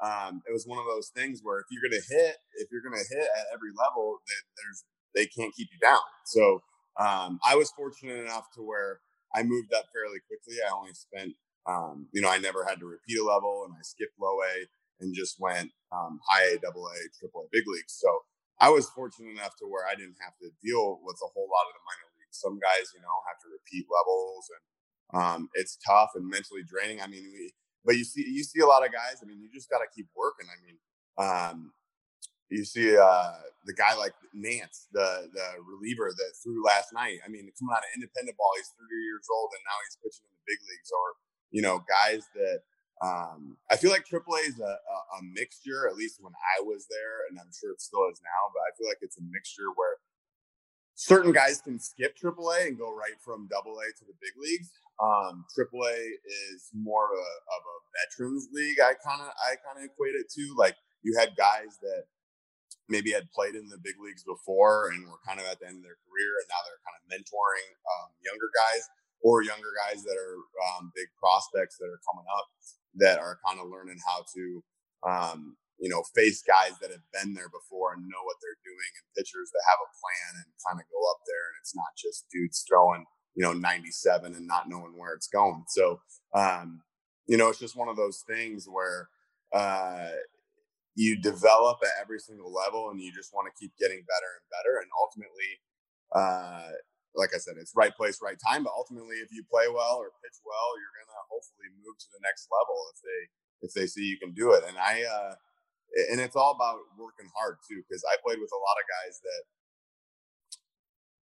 Um, 0.00 0.42
it 0.48 0.52
was 0.52 0.66
one 0.66 0.78
of 0.78 0.86
those 0.86 1.10
things 1.14 1.40
where 1.42 1.58
if 1.58 1.66
you're 1.70 1.82
gonna 1.82 2.02
hit, 2.08 2.36
if 2.56 2.68
you're 2.70 2.82
gonna 2.82 3.02
hit 3.02 3.28
at 3.36 3.46
every 3.52 3.70
level, 3.74 4.18
then 4.26 4.42
there's 4.56 4.84
they 5.14 5.26
can't 5.26 5.54
keep 5.54 5.68
you 5.72 5.78
down. 5.82 6.04
So 6.26 6.62
um, 6.98 7.40
I 7.46 7.56
was 7.56 7.70
fortunate 7.72 8.22
enough 8.22 8.50
to 8.54 8.62
where 8.62 9.00
I 9.34 9.42
moved 9.42 9.74
up 9.74 9.86
fairly 9.92 10.20
quickly. 10.26 10.62
I 10.62 10.70
only 10.70 10.94
spent 10.94 11.32
um, 11.66 12.06
you 12.12 12.20
know 12.22 12.30
I 12.30 12.38
never 12.38 12.64
had 12.64 12.78
to 12.80 12.86
repeat 12.86 13.18
a 13.18 13.24
level, 13.24 13.64
and 13.66 13.74
I 13.74 13.82
skipped 13.82 14.14
low 14.20 14.38
A 14.42 14.66
and 15.00 15.14
just 15.14 15.38
went 15.40 15.70
um, 15.92 16.20
high 16.28 16.54
A, 16.54 16.58
double 16.58 16.86
A, 16.86 16.98
triple 17.18 17.42
A, 17.42 17.48
big 17.50 17.64
leagues. 17.66 17.94
So 17.98 18.08
I 18.60 18.70
was 18.70 18.90
fortunate 18.90 19.30
enough 19.30 19.54
to 19.58 19.66
where 19.66 19.86
I 19.86 19.94
didn't 19.94 20.18
have 20.22 20.34
to 20.42 20.50
deal 20.62 20.98
with 21.02 21.18
a 21.22 21.30
whole 21.30 21.46
lot 21.46 21.66
of 21.70 21.74
the 21.78 21.84
minor 21.86 22.10
leagues. 22.18 22.38
Some 22.38 22.58
guys, 22.58 22.90
you 22.94 23.00
know, 23.02 23.14
have 23.30 23.38
to 23.42 23.48
repeat 23.54 23.86
levels, 23.86 24.50
and 24.50 24.62
um, 25.14 25.48
it's 25.54 25.78
tough 25.86 26.10
and 26.14 26.26
mentally 26.26 26.62
draining. 26.66 27.00
I 27.00 27.06
mean, 27.06 27.30
we, 27.30 27.54
but 27.84 27.96
you 27.96 28.04
see, 28.04 28.24
you 28.26 28.44
see 28.44 28.60
a 28.60 28.66
lot 28.66 28.84
of 28.84 28.92
guys. 28.92 29.20
I 29.22 29.26
mean, 29.26 29.40
you 29.40 29.48
just 29.52 29.70
got 29.70 29.78
to 29.78 29.88
keep 29.94 30.06
working. 30.16 30.46
I 30.50 30.58
mean, 30.64 30.76
um, 31.18 31.72
you 32.50 32.64
see 32.64 32.96
uh, 32.96 33.32
the 33.66 33.74
guy 33.74 33.94
like 33.94 34.14
Nance, 34.32 34.88
the 34.92 35.28
the 35.32 35.46
reliever 35.64 36.10
that 36.10 36.32
threw 36.42 36.64
last 36.64 36.92
night. 36.92 37.20
I 37.24 37.28
mean, 37.28 37.50
coming 37.58 37.74
out 37.74 37.84
of 37.84 37.92
independent 37.94 38.36
ball, 38.36 38.52
he's 38.56 38.72
30 38.76 38.88
years 38.88 39.28
old, 39.28 39.50
and 39.52 39.62
now 39.68 39.78
he's 39.84 39.98
pitching 40.00 40.24
in 40.24 40.32
the 40.32 40.44
big 40.48 40.60
leagues. 40.64 40.90
Or 40.90 41.06
you 41.52 41.60
know, 41.60 41.84
guys 41.84 42.24
that 42.34 42.64
um, 43.04 43.56
I 43.70 43.76
feel 43.76 43.94
like 43.94 44.08
AAA 44.08 44.48
is 44.48 44.58
a, 44.58 44.74
a, 44.74 44.96
a, 45.16 45.20
mixture, 45.22 45.86
at 45.86 45.94
least 45.94 46.18
when 46.18 46.34
I 46.34 46.66
was 46.66 46.90
there, 46.90 47.30
and 47.30 47.38
I'm 47.38 47.52
sure 47.54 47.70
it 47.70 47.80
still 47.80 48.10
is 48.10 48.18
now, 48.18 48.50
but 48.50 48.66
I 48.66 48.74
feel 48.74 48.90
like 48.90 48.98
it's 49.06 49.22
a 49.22 49.30
mixture 49.30 49.70
where 49.78 50.02
certain 50.98 51.30
guys 51.30 51.62
can 51.62 51.78
skip 51.78 52.18
AAA 52.18 52.66
and 52.66 52.78
go 52.78 52.90
right 52.90 53.14
from 53.22 53.46
AA 53.54 53.86
to 53.94 54.04
the 54.04 54.18
big 54.18 54.34
leagues. 54.34 54.74
Um, 54.98 55.46
AAA 55.54 55.94
is 56.50 56.74
more 56.74 57.06
of 57.06 57.14
a, 57.14 57.30
of 57.54 57.62
a 57.62 57.76
veterans 57.94 58.50
league. 58.50 58.82
I 58.82 58.98
kind 58.98 59.22
of 59.22 59.30
I 59.30 59.54
kind 59.62 59.78
of 59.78 59.86
equate 59.86 60.18
it 60.18 60.26
to 60.34 60.42
like 60.58 60.74
you 61.06 61.14
had 61.14 61.38
guys 61.38 61.78
that 61.86 62.10
maybe 62.90 63.14
had 63.14 63.30
played 63.30 63.54
in 63.54 63.70
the 63.70 63.78
big 63.78 63.94
leagues 64.02 64.26
before 64.26 64.90
and 64.90 65.06
were 65.06 65.22
kind 65.22 65.38
of 65.38 65.46
at 65.46 65.62
the 65.62 65.70
end 65.70 65.78
of 65.78 65.86
their 65.86 66.02
career, 66.02 66.34
and 66.42 66.48
now 66.50 66.60
they're 66.66 66.82
kind 66.82 66.98
of 66.98 67.04
mentoring 67.14 67.70
um, 67.94 68.10
younger 68.18 68.50
guys 68.50 68.82
or 69.22 69.46
younger 69.46 69.70
guys 69.86 70.02
that 70.02 70.18
are 70.18 70.42
um, 70.74 70.90
big 70.98 71.06
prospects 71.14 71.78
that 71.78 71.86
are 71.86 72.02
coming 72.02 72.26
up 72.26 72.50
that 72.98 73.22
are 73.22 73.38
kind 73.46 73.60
of 73.62 73.70
learning 73.70 73.98
how 74.02 74.26
to, 74.34 74.62
um, 75.06 75.54
you 75.78 75.88
know, 75.88 76.02
face 76.14 76.42
guys 76.42 76.74
that 76.82 76.90
have 76.90 77.06
been 77.14 77.34
there 77.34 77.48
before 77.48 77.94
and 77.94 78.02
know 78.02 78.22
what 78.26 78.36
they're 78.42 78.62
doing, 78.66 78.90
and 78.98 79.14
pitchers 79.14 79.50
that 79.54 79.68
have 79.70 79.80
a 79.82 79.94
plan 79.98 80.30
and 80.42 80.48
kind 80.66 80.78
of 80.78 80.86
go 80.90 81.00
up 81.10 81.22
there, 81.26 81.44
and 81.50 81.56
it's 81.62 81.74
not 81.74 81.94
just 81.94 82.26
dudes 82.30 82.64
throwing, 82.66 83.06
you 83.38 83.42
know 83.46 83.54
97 83.54 84.34
and 84.34 84.46
not 84.46 84.68
knowing 84.68 84.98
where 84.98 85.14
it's 85.14 85.30
going. 85.30 85.64
So 85.68 86.00
um, 86.34 86.82
you 87.26 87.36
know, 87.36 87.48
it's 87.48 87.60
just 87.60 87.76
one 87.76 87.88
of 87.88 87.96
those 87.96 88.24
things 88.26 88.66
where 88.66 89.08
uh, 89.54 90.10
you 90.96 91.20
develop 91.20 91.78
at 91.84 92.00
every 92.00 92.18
single 92.18 92.52
level, 92.52 92.90
and 92.90 93.00
you 93.00 93.12
just 93.14 93.32
want 93.32 93.46
to 93.46 93.58
keep 93.58 93.72
getting 93.78 94.02
better 94.02 94.30
and 94.36 94.46
better, 94.50 94.74
and 94.82 94.90
ultimately. 94.98 95.50
Uh, 96.08 96.74
like 97.16 97.34
I 97.34 97.38
said, 97.38 97.58
it's 97.58 97.74
right 97.74 97.90
place, 97.90 98.22
right 98.22 98.38
time. 98.38 98.62
But 98.62 98.78
ultimately, 98.78 99.16
if 99.18 99.32
you 99.32 99.42
play 99.50 99.66
well 99.66 99.98
or 99.98 100.14
pitch 100.22 100.38
well, 100.46 100.68
you're 100.78 100.96
gonna 101.02 101.18
hopefully 101.26 101.66
move 101.82 101.98
to 101.98 102.08
the 102.14 102.22
next 102.22 102.46
level 102.46 102.78
if 102.94 102.98
they 103.02 103.20
if 103.66 103.70
they 103.74 103.86
see 103.90 104.06
you 104.06 104.18
can 104.22 104.32
do 104.32 104.52
it. 104.52 104.62
And 104.68 104.78
I 104.78 105.02
uh, 105.02 105.34
and 106.10 106.20
it's 106.20 106.36
all 106.36 106.52
about 106.52 106.78
working 106.98 107.30
hard 107.36 107.56
too, 107.66 107.82
because 107.86 108.04
I 108.04 108.16
played 108.24 108.38
with 108.38 108.52
a 108.52 108.60
lot 108.60 108.76
of 108.78 108.86
guys 108.88 109.20
that 109.24 109.42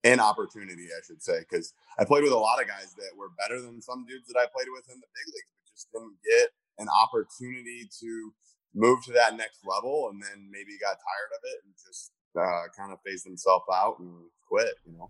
an 0.05 0.19
opportunity, 0.19 0.87
I 0.93 1.01
should 1.05 1.21
say, 1.21 1.39
because 1.39 1.73
I 1.97 2.05
played 2.05 2.23
with 2.23 2.31
a 2.31 2.37
lot 2.37 2.61
of 2.61 2.67
guys 2.67 2.93
that 2.97 3.17
were 3.17 3.29
better 3.39 3.59
than 3.59 3.81
some 3.81 4.05
dudes 4.05 4.27
that 4.27 4.37
I 4.37 4.45
played 4.53 4.69
with 4.69 4.85
in 4.89 4.99
the 5.01 5.07
big 5.09 5.27
leagues, 5.33 5.51
but 5.57 5.65
just 5.73 5.91
didn't 5.91 6.17
get 6.21 6.49
an 6.77 6.87
opportunity 6.89 7.89
to 8.01 8.33
move 8.75 9.03
to 9.05 9.13
that 9.13 9.35
next 9.35 9.65
level, 9.65 10.09
and 10.11 10.21
then 10.21 10.49
maybe 10.51 10.77
got 10.79 10.97
tired 10.99 11.31
of 11.33 11.41
it 11.43 11.57
and 11.65 11.73
just 11.73 12.11
uh, 12.37 12.67
kind 12.77 12.91
of 12.91 12.99
phased 13.05 13.25
himself 13.25 13.63
out 13.73 13.97
and 13.99 14.13
quit. 14.47 14.75
You 14.85 14.97
know. 14.97 15.09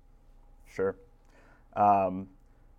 Sure. 0.71 0.95
Um, 1.75 2.29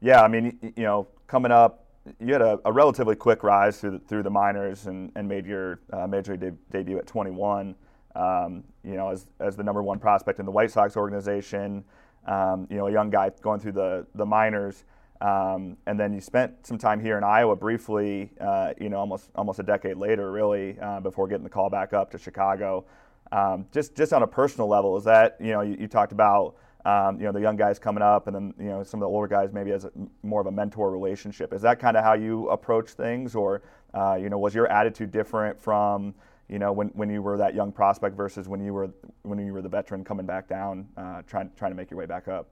yeah, 0.01 0.23
I 0.23 0.29
mean, 0.29 0.59
you 0.77 0.85
know, 0.85 1.09
coming 1.27 1.53
up, 1.53 1.86
you 2.21 2.33
had 2.33 2.43
a, 2.43 2.59
a, 2.65 2.73
relatively 2.73 3.17
quick 3.17 3.43
rise 3.43 3.79
through 3.81 3.93
the, 3.93 3.99
through 4.01 4.23
the 4.23 4.31
minors 4.31 4.87
and, 4.87 5.11
and 5.17 5.29
made 5.29 5.47
your 5.47 5.81
uh, 5.93 6.07
major 6.07 6.33
league 6.33 6.41
de- 6.41 6.79
debut 6.79 6.99
at 6.99 7.07
21. 7.07 7.75
Um, 8.15 8.65
you 8.83 8.95
know, 8.95 9.11
as, 9.11 9.27
as 9.41 9.57
the 9.57 9.63
number 9.63 9.83
one 9.83 9.99
prospect 9.99 10.39
in 10.39 10.47
the 10.47 10.53
White 10.53 10.71
Sox 10.71 10.97
organization, 10.97 11.85
um, 12.27 12.67
you 12.71 12.77
know, 12.77 12.87
a 12.87 12.93
young 12.93 13.11
guy 13.11 13.31
going 13.43 13.61
through 13.61 13.73
the, 13.73 14.07
the 14.15 14.25
minors. 14.25 14.85
Um, 15.21 15.77
and 15.87 15.99
then 15.99 16.13
you 16.13 16.21
spent 16.21 16.67
some 16.67 16.79
time 16.79 17.01
here 17.01 17.17
in 17.17 17.25
Iowa 17.25 17.57
briefly, 17.57 18.31
uh, 18.41 18.75
you 18.79 18.89
know, 18.89 18.99
almost 18.99 19.31
almost 19.35 19.59
a 19.59 19.63
decade 19.63 19.97
later, 19.97 20.31
really, 20.31 20.79
uh, 20.79 21.01
before 21.01 21.27
getting 21.27 21.45
the 21.45 21.51
call 21.51 21.71
back 21.71 21.93
up 21.93 22.11
to 22.11 22.19
Chicago. 22.19 22.85
Um, 23.33 23.67
just 23.73 23.97
just 23.97 24.13
on 24.13 24.23
a 24.23 24.27
personal 24.27 24.69
level, 24.69 24.97
is 24.97 25.05
that 25.05 25.37
you 25.41 25.53
know 25.53 25.63
you, 25.63 25.77
you 25.81 25.89
talked 25.89 26.13
about 26.13 26.57
um, 26.87 27.19
you 27.19 27.25
know 27.25 27.33
the 27.33 27.41
young 27.41 27.57
guys 27.57 27.81
coming 27.81 28.03
up, 28.03 28.29
and 28.29 28.37
then 28.37 28.55
you 28.59 28.69
know 28.69 28.85
some 28.85 29.03
of 29.03 29.07
the 29.07 29.09
older 29.09 29.27
guys 29.27 29.53
maybe 29.53 29.73
as 29.73 29.85
a, 29.85 29.91
more 30.23 30.41
of 30.41 30.47
a 30.47 30.53
mentor 30.53 30.93
relationship. 30.93 31.53
Is 31.53 31.61
that 31.63 31.81
kind 31.81 31.97
of 31.97 32.05
how 32.05 32.15
you 32.15 32.49
approach 32.49 32.91
things, 32.91 33.35
or 33.35 33.63
uh, 33.93 34.15
you 34.15 34.31
know 34.31 34.39
was 34.39 34.55
your 34.55 34.71
attitude 34.71 35.11
different 35.11 35.61
from 35.61 36.15
you 36.49 36.61
know 36.61 36.73
when, 36.73 36.89
when 36.95 37.11
you 37.11 37.23
were 37.23 37.37
that 37.39 37.57
young 37.57 37.73
prospect 37.73 38.17
versus 38.17 38.47
when 38.47 38.61
you 38.61 38.73
were 38.73 38.89
when 39.23 39.45
you 39.45 39.53
were 39.53 39.63
the 39.63 39.69
veteran 39.69 40.05
coming 40.05 40.27
back 40.27 40.49
down, 40.49 40.87
uh, 40.97 41.23
trying 41.27 41.51
trying 41.57 41.73
to 41.73 41.77
make 41.77 41.91
your 41.91 41.99
way 41.99 42.07
back 42.07 42.29
up? 42.29 42.47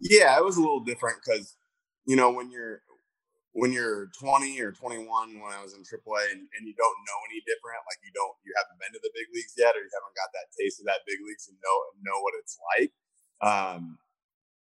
Yeah, 0.00 0.38
it 0.38 0.44
was 0.44 0.56
a 0.56 0.60
little 0.60 0.80
different 0.80 1.18
because 1.22 1.56
you 2.06 2.16
know 2.16 2.32
when 2.32 2.50
you're 2.50 2.80
when 3.52 3.72
you're 3.74 4.06
20 4.14 4.62
or 4.62 4.70
21 4.70 5.02
when 5.42 5.50
i 5.50 5.58
was 5.58 5.74
in 5.74 5.82
aaa 5.82 6.22
and, 6.30 6.46
and, 6.54 6.62
you 6.62 6.74
don't 6.78 6.98
know 7.02 7.18
any 7.26 7.42
different 7.42 7.82
like 7.90 7.98
you 8.06 8.14
don't 8.14 8.38
you 8.46 8.54
haven't 8.54 8.78
been 8.78 8.94
to 8.94 9.02
the 9.02 9.10
big 9.10 9.26
leagues 9.34 9.58
yet 9.58 9.74
or 9.74 9.82
you 9.82 9.90
haven't 9.90 10.14
got 10.14 10.30
that 10.30 10.46
taste 10.54 10.78
of 10.78 10.86
that 10.86 11.02
big 11.02 11.18
leagues 11.26 11.50
and 11.50 11.58
know 11.58 11.76
know 12.06 12.14
what 12.22 12.30
it's 12.38 12.54
like 12.78 12.94
um, 13.42 13.98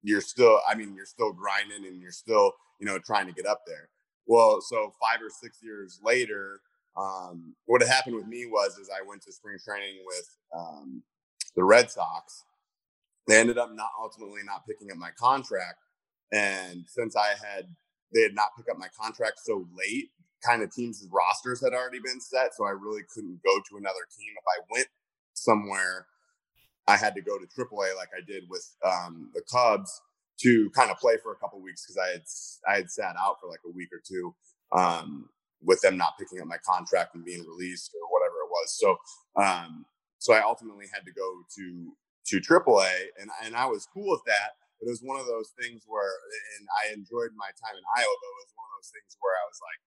you're 0.04 0.22
still, 0.22 0.60
I 0.70 0.76
mean, 0.76 0.96
you're 0.96 1.06
still 1.06 1.34
grinding 1.34 1.86
and 1.88 2.02
you're 2.02 2.12
still, 2.12 2.54
you 2.80 2.86
know, 2.86 3.00
trying 3.00 3.28
to 3.28 3.34
get 3.34 3.46
up 3.46 3.62
there. 3.66 3.90
Well, 4.28 4.62
so 4.62 4.94
five 5.02 5.22
or 5.22 5.30
six 5.30 5.60
years 5.62 6.00
later, 6.04 6.62
um, 6.98 7.56
what 7.66 7.82
had 7.82 7.90
happened 7.90 8.16
with 8.16 8.28
me 8.28 8.46
was 8.46 8.78
is 8.78 8.90
I 8.90 9.06
went 9.08 9.22
to 9.24 9.32
spring 9.32 9.58
training 9.64 9.98
with 10.06 10.38
um, 10.56 11.04
the 11.56 11.64
Red 11.64 11.92
Sox. 11.92 12.44
They 13.28 13.40
ended 13.40 13.58
up 13.58 13.72
not 13.74 13.90
ultimately 14.00 14.42
not 14.46 14.66
picking 14.68 14.92
up 14.92 14.98
my 14.98 15.10
contract, 15.20 15.80
and 16.32 16.86
since 16.88 17.16
I 17.16 17.30
had 17.30 17.68
they 18.14 18.22
had 18.22 18.36
not 18.36 18.56
picked 18.56 18.70
up 18.70 18.78
my 18.78 18.88
contract 18.98 19.40
so 19.44 19.68
late, 19.76 20.10
kind 20.46 20.62
of 20.62 20.72
teams' 20.72 21.06
rosters 21.12 21.62
had 21.62 21.74
already 21.74 22.00
been 22.00 22.22
set, 22.22 22.54
so 22.56 22.66
I 22.66 22.70
really 22.70 23.02
couldn't 23.14 23.42
go 23.44 23.60
to 23.70 23.78
another 23.78 24.06
team. 24.16 24.30
If 24.38 24.46
I 24.48 24.64
went 24.72 24.88
somewhere 25.34 26.06
I 26.88 26.98
had 26.98 27.16
to 27.16 27.22
go 27.22 27.38
to 27.38 27.46
AAA 27.46 27.96
like 27.96 28.10
I 28.16 28.24
did 28.26 28.44
with 28.50 28.66
um, 28.86 29.32
the 29.34 29.42
Cubs 29.52 30.02
to 30.42 30.70
kind 30.76 30.92
of 30.92 30.98
play 31.00 31.18
for 31.22 31.32
a 31.32 31.36
couple 31.38 31.62
weeks 31.62 31.86
because 31.86 31.98
I 31.98 32.10
had 32.12 32.24
I 32.68 32.76
had 32.78 32.92
sat 32.92 33.16
out 33.20 33.38
for 33.42 33.50
like 33.50 33.62
a 33.66 33.72
week 33.72 33.90
or 33.94 34.02
two 34.06 34.36
um, 34.72 35.30
with 35.62 35.82
them 35.82 35.98
not 35.98 36.14
picking 36.20 36.42
up 36.42 36.48
my 36.48 36.58
contract 36.66 37.16
and 37.16 37.26
being 37.26 37.46
released 37.48 37.92
or 37.96 38.08
whatever 38.12 38.36
it 38.44 38.52
was. 38.52 38.78
So 38.78 38.98
um, 39.42 39.86
so 40.20 40.34
I 40.34 40.42
ultimately 40.42 40.86
had 40.94 41.06
to 41.06 41.14
go 41.14 41.44
to 41.58 41.94
to 42.28 42.42
AAA 42.42 42.92
and 43.20 43.30
and 43.44 43.56
I 43.56 43.66
was 43.66 43.88
cool 43.94 44.12
with 44.12 44.24
that. 44.28 44.58
But 44.80 44.92
it 44.92 44.96
was 45.00 45.08
one 45.08 45.16
of 45.20 45.26
those 45.26 45.56
things 45.56 45.88
where, 45.88 46.12
and 46.60 46.68
I 46.84 46.92
enjoyed 46.92 47.32
my 47.40 47.48
time 47.64 47.80
in 47.80 47.86
Iowa, 47.96 48.16
but 48.20 48.28
it 48.28 48.40
was 48.44 48.54
one 48.60 48.68
of 48.68 48.76
those 48.76 48.92
things 48.92 49.16
where 49.24 49.36
I 49.40 49.46
was 49.48 49.60
like, 49.64 49.80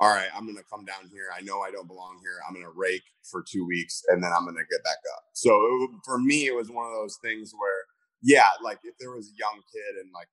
all 0.00 0.10
right, 0.10 0.28
I'm 0.34 0.44
going 0.44 0.58
to 0.58 0.66
come 0.70 0.84
down 0.84 1.08
here. 1.12 1.30
I 1.30 1.40
know 1.42 1.60
I 1.60 1.70
don't 1.70 1.86
belong 1.86 2.18
here. 2.20 2.42
I'm 2.46 2.54
going 2.54 2.66
to 2.66 2.74
rake 2.74 3.04
for 3.22 3.44
two 3.46 3.64
weeks 3.66 4.02
and 4.08 4.22
then 4.22 4.32
I'm 4.34 4.44
going 4.44 4.58
to 4.58 4.66
get 4.70 4.82
back 4.82 4.98
up. 5.14 5.22
So 5.34 5.54
it, 5.54 5.90
for 6.04 6.18
me, 6.18 6.46
it 6.46 6.54
was 6.54 6.70
one 6.70 6.86
of 6.86 6.92
those 6.98 7.18
things 7.22 7.52
where, 7.54 7.86
yeah, 8.22 8.50
like 8.62 8.78
if 8.82 8.94
there 8.98 9.12
was 9.12 9.30
a 9.30 9.38
young 9.38 9.62
kid 9.70 10.02
and 10.02 10.10
like 10.10 10.26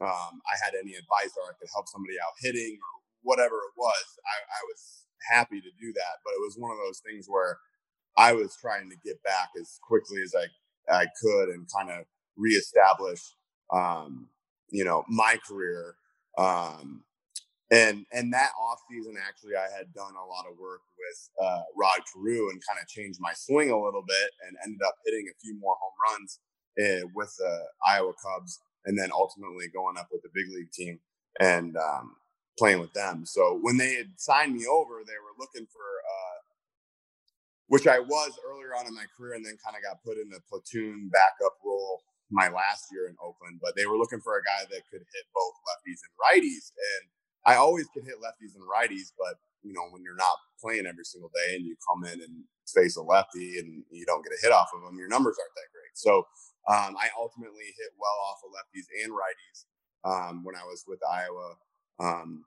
um, 0.00 0.40
I 0.46 0.54
had 0.62 0.74
any 0.78 0.94
advice 0.94 1.34
or 1.34 1.50
I 1.50 1.58
could 1.58 1.68
help 1.74 1.88
somebody 1.88 2.14
out 2.22 2.38
hitting 2.38 2.78
or 2.78 2.92
whatever 3.22 3.56
it 3.56 3.74
was, 3.76 4.06
I, 4.22 4.36
I 4.38 4.62
was 4.70 5.06
happy 5.30 5.60
to 5.60 5.72
do 5.80 5.92
that. 5.92 6.14
But 6.24 6.34
it 6.38 6.42
was 6.42 6.54
one 6.56 6.70
of 6.70 6.78
those 6.78 7.02
things 7.02 7.26
where 7.26 7.58
I 8.16 8.32
was 8.32 8.56
trying 8.60 8.88
to 8.90 8.96
get 9.04 9.22
back 9.22 9.50
as 9.60 9.78
quickly 9.82 10.22
as 10.22 10.34
I, 10.34 10.46
I 10.92 11.06
could 11.20 11.48
and 11.50 11.66
kind 11.74 11.90
of 11.90 12.06
reestablish, 12.36 13.20
um, 13.72 14.28
you 14.70 14.84
know, 14.84 15.04
my 15.08 15.38
career. 15.46 15.96
Um, 16.38 17.04
and 17.72 18.04
and 18.12 18.32
that 18.32 18.52
off 18.60 18.78
season 18.88 19.16
actually 19.16 19.56
I 19.56 19.66
had 19.76 19.92
done 19.94 20.12
a 20.12 20.28
lot 20.28 20.44
of 20.44 20.58
work 20.60 20.82
with 21.00 21.18
uh, 21.40 21.62
Rod 21.74 22.04
Carew 22.12 22.50
and 22.50 22.60
kind 22.68 22.78
of 22.80 22.86
changed 22.86 23.18
my 23.20 23.32
swing 23.34 23.70
a 23.70 23.80
little 23.80 24.04
bit 24.06 24.30
and 24.46 24.56
ended 24.62 24.82
up 24.86 24.94
hitting 25.04 25.26
a 25.26 25.40
few 25.42 25.58
more 25.58 25.74
home 25.80 25.96
runs 26.12 26.38
uh, 26.78 27.08
with 27.14 27.34
the 27.38 27.64
Iowa 27.86 28.12
Cubs 28.22 28.60
and 28.84 28.98
then 28.98 29.10
ultimately 29.12 29.66
going 29.72 29.96
up 29.96 30.08
with 30.12 30.22
the 30.22 30.30
big 30.34 30.52
league 30.52 30.70
team 30.70 31.00
and 31.40 31.76
um, 31.76 32.14
playing 32.58 32.80
with 32.80 32.92
them. 32.92 33.24
So 33.24 33.58
when 33.62 33.78
they 33.78 33.94
had 33.94 34.12
signed 34.16 34.54
me 34.54 34.66
over, 34.66 35.00
they 35.06 35.16
were 35.16 35.38
looking 35.38 35.66
for 35.72 35.80
uh, 35.80 36.38
which 37.72 37.86
I 37.86 38.00
was 38.00 38.36
earlier 38.44 38.76
on 38.76 38.86
in 38.86 38.92
my 38.92 39.08
career 39.16 39.32
and 39.32 39.46
then 39.46 39.56
kind 39.64 39.72
of 39.72 39.82
got 39.82 40.04
put 40.04 40.20
in 40.20 40.28
the 40.28 40.44
platoon 40.44 41.08
backup 41.08 41.56
role 41.64 42.04
my 42.28 42.48
last 42.52 42.92
year 42.92 43.08
in 43.08 43.16
Oakland, 43.16 43.60
but 43.64 43.76
they 43.76 43.86
were 43.86 43.96
looking 43.96 44.20
for 44.20 44.36
a 44.36 44.44
guy 44.44 44.64
that 44.68 44.84
could 44.92 45.00
hit 45.00 45.24
both 45.32 45.56
lefties 45.68 46.00
and 46.04 46.12
righties 46.20 46.72
and 46.76 47.04
I 47.46 47.56
always 47.56 47.88
could 47.94 48.04
hit 48.04 48.22
lefties 48.22 48.54
and 48.54 48.64
righties, 48.64 49.12
but 49.18 49.36
you 49.62 49.72
know, 49.72 49.86
when 49.90 50.02
you're 50.02 50.18
not 50.18 50.36
playing 50.60 50.86
every 50.86 51.04
single 51.04 51.30
day 51.34 51.56
and 51.56 51.66
you 51.66 51.76
come 51.86 52.04
in 52.04 52.20
and 52.20 52.44
face 52.66 52.96
a 52.96 53.02
lefty 53.02 53.58
and 53.58 53.84
you 53.90 54.04
don't 54.06 54.22
get 54.24 54.32
a 54.32 54.42
hit 54.42 54.52
off 54.52 54.70
of 54.74 54.82
them, 54.82 54.98
your 54.98 55.08
numbers 55.08 55.36
aren't 55.38 55.54
that 55.54 55.72
great. 55.72 55.94
So 55.94 56.26
um, 56.70 56.96
I 56.98 57.10
ultimately 57.18 57.66
hit 57.78 57.90
well 57.98 58.18
off 58.30 58.42
of 58.46 58.54
lefties 58.54 58.86
and 59.02 59.12
righties 59.12 59.58
um, 60.04 60.44
when 60.44 60.56
I 60.56 60.64
was 60.64 60.84
with 60.86 61.00
Iowa 61.02 61.54
um, 62.00 62.44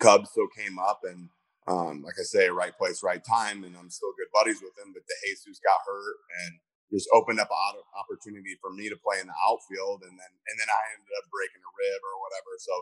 Cubs. 0.00 0.30
So 0.34 0.48
came 0.56 0.78
up 0.78 1.00
and 1.04 1.28
um, 1.68 2.02
like 2.06 2.14
I 2.20 2.22
say, 2.22 2.48
right 2.48 2.76
place, 2.78 3.02
right 3.02 3.22
time, 3.24 3.64
and 3.64 3.74
I'm 3.76 3.90
still 3.90 4.14
good 4.14 4.30
buddies 4.32 4.62
with 4.62 4.76
him. 4.78 4.94
But 4.94 5.02
the 5.02 5.16
Jesus 5.26 5.58
got 5.58 5.82
hurt 5.82 6.16
and 6.46 6.62
just 6.94 7.10
opened 7.12 7.42
up 7.42 7.50
an 7.50 7.82
opportunity 7.98 8.54
for 8.62 8.70
me 8.70 8.86
to 8.88 8.96
play 9.02 9.18
in 9.18 9.26
the 9.26 9.34
outfield, 9.42 10.06
and 10.06 10.14
then 10.14 10.32
and 10.46 10.56
then 10.62 10.70
I 10.70 10.80
ended 10.94 11.10
up 11.18 11.26
breaking 11.26 11.58
a 11.66 11.72
rib 11.74 12.00
or 12.06 12.14
whatever. 12.22 12.52
So 12.62 12.74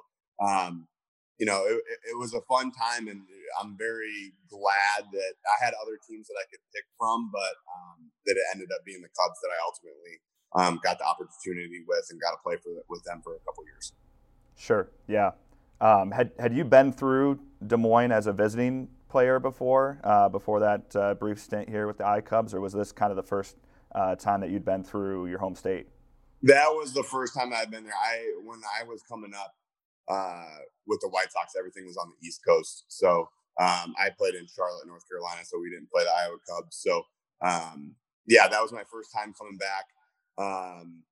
um, 0.44 0.74
you 1.38 1.46
know, 1.46 1.64
it, 1.66 1.80
it, 2.10 2.16
was 2.18 2.32
a 2.32 2.40
fun 2.46 2.70
time, 2.70 3.08
and 3.08 3.22
I'm 3.60 3.76
very 3.76 4.32
glad 4.48 5.10
that 5.10 5.34
I 5.46 5.64
had 5.64 5.74
other 5.82 5.98
teams 6.08 6.28
that 6.28 6.38
I 6.38 6.46
could 6.50 6.60
pick 6.72 6.84
from, 6.98 7.30
but 7.32 7.54
um, 7.66 8.10
that 8.26 8.36
it 8.36 8.44
ended 8.54 8.70
up 8.74 8.84
being 8.86 9.02
the 9.02 9.08
Cubs 9.08 9.38
that 9.42 9.50
I 9.50 9.58
ultimately 9.66 10.14
um, 10.54 10.80
got 10.82 10.98
the 10.98 11.04
opportunity 11.04 11.82
with 11.86 12.06
and 12.10 12.20
got 12.20 12.30
to 12.30 12.38
play 12.42 12.56
for 12.62 12.70
with 12.88 13.02
them 13.04 13.20
for 13.24 13.34
a 13.34 13.40
couple 13.40 13.64
years. 13.66 13.92
Sure. 14.56 14.90
Yeah. 15.08 15.32
Um, 15.80 16.12
had 16.12 16.30
had 16.38 16.54
you 16.54 16.64
been 16.64 16.92
through 16.92 17.40
Des 17.66 17.76
Moines 17.76 18.12
as 18.12 18.26
a 18.26 18.32
visiting 18.32 18.88
player 19.08 19.38
before, 19.40 20.00
uh, 20.04 20.28
before 20.28 20.60
that 20.60 20.94
uh, 20.96 21.14
brief 21.14 21.40
stint 21.40 21.68
here 21.68 21.86
with 21.86 21.98
the 21.98 22.06
I 22.06 22.20
Cubs, 22.20 22.54
or 22.54 22.60
was 22.60 22.72
this 22.72 22.92
kind 22.92 23.10
of 23.10 23.16
the 23.16 23.22
first 23.22 23.56
uh, 23.94 24.14
time 24.14 24.40
that 24.40 24.50
you'd 24.50 24.64
been 24.64 24.84
through 24.84 25.26
your 25.26 25.38
home 25.38 25.54
state? 25.54 25.86
That 26.42 26.68
was 26.70 26.92
the 26.92 27.02
first 27.02 27.34
time 27.34 27.52
I'd 27.54 27.70
been 27.70 27.84
there. 27.84 27.94
I 27.94 28.34
when 28.44 28.60
I 28.80 28.84
was 28.84 29.02
coming 29.02 29.32
up, 29.34 29.54
uh, 30.08 30.58
with 30.86 31.00
the 31.00 31.08
White 31.08 31.32
Sox, 31.32 31.54
everything 31.58 31.86
was 31.86 31.96
on 31.96 32.10
the 32.10 32.26
East 32.26 32.40
Coast. 32.46 32.84
So 32.88 33.28
um, 33.60 33.94
I 33.98 34.10
played 34.16 34.34
in 34.34 34.46
Charlotte, 34.46 34.86
North 34.86 35.08
Carolina, 35.08 35.44
so 35.44 35.58
we 35.60 35.70
didn't 35.70 35.90
play 35.90 36.04
the 36.04 36.10
Iowa 36.10 36.36
Cubs. 36.48 36.76
So 36.76 37.02
um, 37.40 37.94
yeah, 38.26 38.48
that 38.48 38.62
was 38.62 38.72
my 38.72 38.84
first 38.90 39.10
time 39.12 39.34
coming 39.38 39.58
back 39.58 39.86
um, 40.38 41.02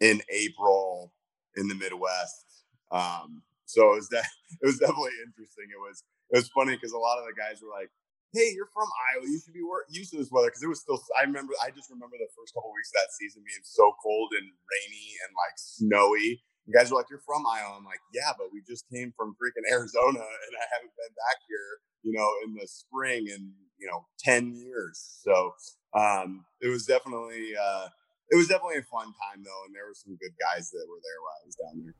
in 0.00 0.20
April 0.30 1.12
in 1.56 1.68
the 1.68 1.74
Midwest. 1.74 2.66
Um, 2.90 3.42
so 3.64 3.92
it 3.92 4.04
was 4.04 4.08
that 4.10 4.26
it 4.60 4.66
was 4.66 4.78
definitely 4.78 5.16
interesting. 5.24 5.70
It 5.70 5.80
was 5.80 6.04
it 6.30 6.36
was 6.36 6.48
funny 6.50 6.74
because 6.74 6.92
a 6.92 6.98
lot 6.98 7.18
of 7.18 7.24
the 7.24 7.36
guys 7.38 7.62
were 7.62 7.72
like, 7.72 7.88
"Hey, 8.32 8.52
you're 8.52 8.68
from 8.72 8.88
Iowa. 9.14 9.24
You 9.24 9.40
should 9.40 9.54
be 9.54 9.64
used 9.88 10.12
to 10.12 10.18
this 10.18 10.30
weather." 10.30 10.48
Because 10.48 10.62
it 10.62 10.68
was 10.68 10.80
still. 10.80 11.00
I 11.16 11.24
remember. 11.24 11.54
I 11.62 11.72
just 11.72 11.88
remember 11.88 12.20
the 12.20 12.28
first 12.36 12.52
couple 12.52 12.68
weeks 12.74 12.92
of 12.92 13.00
that 13.00 13.16
season 13.16 13.40
being 13.46 13.64
so 13.64 13.96
cold 14.02 14.36
and 14.36 14.44
rainy 14.44 15.08
and 15.24 15.30
like 15.32 15.56
snowy 15.56 16.44
You 16.66 16.72
guys 16.72 16.92
are 16.92 16.94
like, 16.94 17.06
you're 17.10 17.22
from 17.26 17.42
Iowa. 17.46 17.76
I'm 17.76 17.84
like, 17.84 18.00
yeah, 18.14 18.32
but 18.36 18.48
we 18.52 18.62
just 18.68 18.84
came 18.92 19.12
from 19.16 19.34
freaking 19.34 19.70
Arizona 19.70 20.20
and 20.20 20.52
I 20.54 20.64
haven't 20.72 20.92
been 20.94 21.14
back 21.16 21.38
here, 21.48 21.80
you 22.02 22.12
know, 22.12 22.28
in 22.44 22.54
the 22.54 22.66
spring 22.68 23.26
in, 23.26 23.52
you 23.78 23.88
know, 23.88 24.06
10 24.20 24.54
years. 24.54 25.20
So 25.22 25.54
um, 25.94 26.44
it 26.60 26.68
was 26.68 26.86
definitely, 26.86 27.50
uh, 27.60 27.88
it 28.30 28.36
was 28.36 28.46
definitely 28.48 28.78
a 28.78 28.82
fun 28.82 29.06
time 29.06 29.42
though. 29.44 29.62
And 29.66 29.74
there 29.74 29.86
were 29.86 29.94
some 29.94 30.16
good 30.16 30.32
guys 30.40 30.70
that 30.70 30.86
were 30.88 31.00
there 31.02 31.20
while 31.22 31.34
I 31.34 31.46
was 31.46 31.56
down 31.56 31.82
there. 31.84 31.94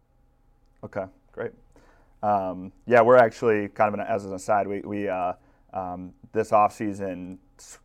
Okay, 0.84 1.12
great. 1.32 1.52
Um, 2.22 2.72
yeah, 2.86 3.00
we're 3.02 3.16
actually 3.16 3.68
kind 3.68 3.92
of 3.92 3.98
an, 3.98 4.06
as 4.06 4.24
an 4.24 4.32
aside, 4.32 4.68
we, 4.68 4.80
we 4.80 5.08
uh, 5.08 5.32
um, 5.72 6.12
this 6.32 6.50
offseason 6.50 7.38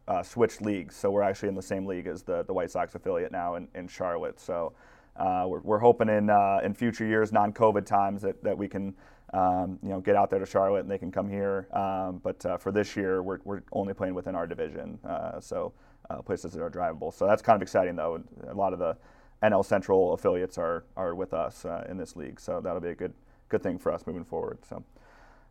uh, 0.07 0.23
switched 0.23 0.61
leagues. 0.61 0.95
So 0.95 1.09
we're 1.09 1.23
actually 1.23 1.49
in 1.49 1.55
the 1.55 1.61
same 1.61 1.85
league 1.85 2.07
as 2.07 2.23
the, 2.23 2.43
the 2.43 2.53
White 2.53 2.71
Sox 2.71 2.95
affiliate 2.95 3.31
now 3.31 3.55
in, 3.55 3.67
in 3.75 3.87
Charlotte. 3.87 4.39
So 4.39 4.73
uh, 5.17 5.45
we're, 5.47 5.61
we're, 5.61 5.79
hoping 5.79 6.09
in 6.09 6.29
uh, 6.29 6.59
in 6.63 6.73
future 6.73 7.05
years, 7.05 7.31
non-COVID 7.31 7.85
times, 7.85 8.21
that, 8.21 8.43
that 8.43 8.57
we 8.57 8.67
can 8.67 8.93
um, 9.33 9.79
you 9.83 9.89
know 9.89 9.99
get 9.99 10.15
out 10.15 10.29
there 10.29 10.39
to 10.39 10.45
Charlotte 10.45 10.81
and 10.81 10.91
they 10.91 10.97
can 10.97 11.11
come 11.11 11.29
here. 11.29 11.67
Um, 11.73 12.19
but 12.23 12.45
uh, 12.45 12.57
for 12.57 12.71
this 12.71 12.95
year, 12.95 13.23
we're, 13.23 13.39
we're 13.43 13.61
only 13.71 13.93
playing 13.93 14.13
within 14.13 14.35
our 14.35 14.47
division, 14.47 14.99
uh, 15.07 15.39
so 15.39 15.73
uh, 16.09 16.21
places 16.21 16.53
that 16.53 16.61
are 16.61 16.69
drivable. 16.69 17.13
So 17.13 17.25
that's 17.25 17.41
kind 17.41 17.55
of 17.55 17.61
exciting, 17.61 17.95
though. 17.95 18.23
A 18.47 18.53
lot 18.53 18.73
of 18.73 18.79
the 18.79 18.97
NL 19.43 19.65
Central 19.65 20.13
affiliates 20.13 20.57
are 20.57 20.85
are 20.95 21.15
with 21.15 21.33
us 21.33 21.65
uh, 21.65 21.85
in 21.89 21.97
this 21.97 22.15
league, 22.15 22.39
so 22.39 22.61
that'll 22.61 22.81
be 22.81 22.89
a 22.89 22.95
good 22.95 23.13
good 23.49 23.63
thing 23.63 23.77
for 23.77 23.91
us 23.91 24.05
moving 24.05 24.25
forward. 24.25 24.59
So. 24.67 24.83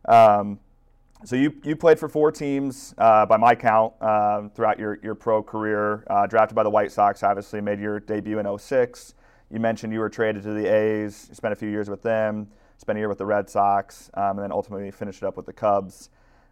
Um, 0.07 0.59
so 1.25 1.35
you, 1.35 1.55
you 1.63 1.75
played 1.75 1.97
for 1.97 2.07
four 2.07 2.31
teams 2.31 2.93
uh, 2.99 3.25
by 3.25 3.37
my 3.37 3.55
count 3.55 3.93
uh, 4.01 4.49
throughout 4.49 4.77
your, 4.77 4.99
your 5.01 5.15
pro 5.15 5.41
career. 5.41 6.03
Uh, 6.07 6.27
drafted 6.27 6.55
by 6.55 6.61
the 6.61 6.69
White 6.69 6.91
Sox, 6.91 7.23
obviously 7.23 7.59
made 7.59 7.79
your 7.79 7.99
debut 7.99 8.37
in 8.37 8.57
06. 8.57 9.15
You 9.49 9.59
mentioned 9.59 9.93
you 9.93 9.99
were 9.99 10.09
traded 10.09 10.43
to 10.43 10.53
the 10.53 10.65
A's, 10.65 11.29
spent 11.31 11.53
a 11.53 11.55
few 11.55 11.69
years 11.69 11.89
with 11.89 12.01
them, 12.01 12.47
spent 12.77 12.97
a 12.97 12.99
year 12.99 13.09
with 13.09 13.17
the 13.17 13.25
Red 13.25 13.49
Sox, 13.49 14.09
um, 14.13 14.31
and 14.31 14.39
then 14.39 14.51
ultimately 14.51 14.91
finished 14.91 15.23
it 15.23 15.25
up 15.25 15.37
with 15.37 15.45
the 15.45 15.53
Cubs. 15.53 16.09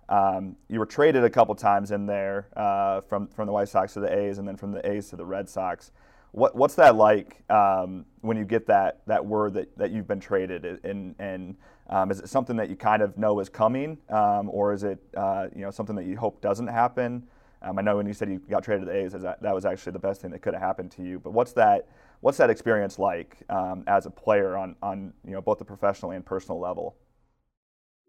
Um, 0.07 0.55
you 0.69 0.79
were 0.79 0.85
traded 0.85 1.23
a 1.23 1.29
couple 1.29 1.55
times 1.55 1.91
in 1.91 2.05
there 2.05 2.47
uh, 2.55 3.01
from, 3.01 3.27
from 3.27 3.47
the 3.47 3.51
White 3.51 3.69
Sox 3.69 3.93
to 3.93 3.99
the 3.99 4.15
A's 4.15 4.37
and 4.37 4.47
then 4.47 4.55
from 4.55 4.71
the 4.71 4.87
A's 4.89 5.09
to 5.09 5.15
the 5.15 5.25
Red 5.25 5.49
Sox. 5.49 5.91
What, 6.31 6.55
what's 6.55 6.75
that 6.75 6.95
like 6.95 7.43
um, 7.49 8.05
when 8.21 8.37
you 8.37 8.45
get 8.45 8.67
that, 8.67 9.01
that 9.07 9.25
word 9.25 9.53
that, 9.55 9.77
that 9.77 9.91
you've 9.91 10.07
been 10.07 10.19
traded 10.19 10.65
and, 10.83 11.15
and 11.17 11.55
um, 11.89 12.11
is 12.11 12.19
it 12.19 12.29
something 12.29 12.55
that 12.57 12.69
you 12.69 12.75
kind 12.75 13.01
of 13.01 13.17
know 13.17 13.39
is 13.39 13.49
coming, 13.49 13.97
um, 14.09 14.49
or 14.49 14.73
is 14.73 14.83
it 14.83 14.99
uh, 15.15 15.47
you 15.55 15.61
know 15.61 15.69
something 15.69 15.95
that 15.95 16.05
you 16.05 16.17
hope 16.17 16.41
doesn't 16.41 16.67
happen? 16.67 17.23
Um, 17.61 17.77
I 17.77 17.81
know 17.83 17.97
when 17.97 18.07
you 18.07 18.13
said 18.13 18.29
you 18.29 18.39
got 18.49 18.63
traded 18.63 18.87
to 18.87 18.91
the 18.91 18.97
A's, 18.97 19.13
that, 19.13 19.41
that 19.41 19.53
was 19.53 19.65
actually 19.65 19.91
the 19.93 19.99
best 19.99 20.21
thing 20.21 20.31
that 20.31 20.41
could 20.41 20.53
have 20.53 20.63
happened 20.63 20.91
to 20.93 21.03
you. 21.03 21.19
But 21.19 21.31
what's 21.31 21.53
that 21.53 21.87
what's 22.25 22.41
that 22.41 22.49
experience 22.49 22.97
like 22.97 23.37
um, 23.53 23.85
as 23.85 24.07
a 24.07 24.09
player 24.09 24.57
on 24.57 24.73
on 24.81 25.13
you 25.21 25.37
know 25.37 25.45
both 25.45 25.61
the 25.61 25.69
professional 25.69 26.09
and 26.09 26.25
personal 26.25 26.57
level? 26.57 26.97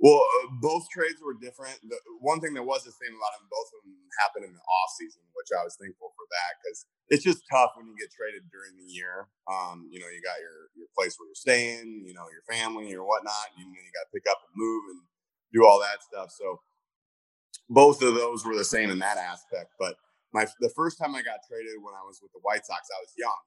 Well, 0.00 0.24
uh, 0.24 0.48
both 0.64 0.88
trades 0.88 1.20
were 1.20 1.36
different. 1.36 1.76
The 1.84 2.00
one 2.24 2.40
thing 2.40 2.56
that 2.56 2.64
was 2.64 2.80
the 2.84 2.96
same 2.96 3.12
about 3.12 3.32
them, 3.36 3.48
both 3.52 3.68
of 3.76 3.80
them 3.84 3.96
happened 4.24 4.44
in 4.48 4.52
the 4.56 4.64
off 4.64 4.90
season, 4.96 5.20
which 5.36 5.52
I 5.52 5.60
was 5.64 5.76
thankful 5.76 6.16
for 6.16 6.24
that 6.32 6.50
because 6.56 6.88
it's 7.12 7.24
just 7.28 7.44
tough 7.52 7.76
when 7.76 7.92
you 7.92 7.96
get 7.96 8.08
traded 8.08 8.48
during 8.48 8.72
the 8.80 8.88
year. 8.88 9.28
Um, 9.52 9.84
you 9.92 10.00
know, 10.00 10.08
you 10.08 10.24
got 10.24 10.40
your 10.40 10.72
your 10.72 10.88
place 10.96 11.20
where 11.20 11.28
you're 11.28 11.36
staying, 11.36 12.08
you 12.08 12.16
know, 12.16 12.24
your 12.32 12.44
family 12.48 12.96
or 12.96 13.04
whatnot. 13.04 13.52
You 13.60 13.68
know, 13.68 13.76
you 13.76 13.92
got 13.92 14.08
to 14.08 14.16
pick 14.16 14.24
up 14.32 14.40
and 14.48 14.56
move 14.56 14.96
and 14.96 15.00
do 15.52 15.68
all 15.68 15.76
that 15.84 16.00
stuff. 16.00 16.32
So 16.32 16.64
both 17.68 18.00
of 18.00 18.16
those 18.16 18.48
were 18.48 18.56
the 18.56 18.64
same 18.64 18.88
in 18.88 18.96
that 19.04 19.20
aspect. 19.20 19.76
But 19.76 20.00
my 20.32 20.48
the 20.64 20.72
first 20.72 20.96
time 20.96 21.12
I 21.12 21.20
got 21.20 21.44
traded 21.44 21.84
when 21.84 21.92
I 21.92 22.04
was 22.08 22.24
with 22.24 22.32
the 22.32 22.40
White 22.40 22.64
Sox, 22.64 22.88
I 22.88 23.00
was 23.04 23.12
young. 23.20 23.44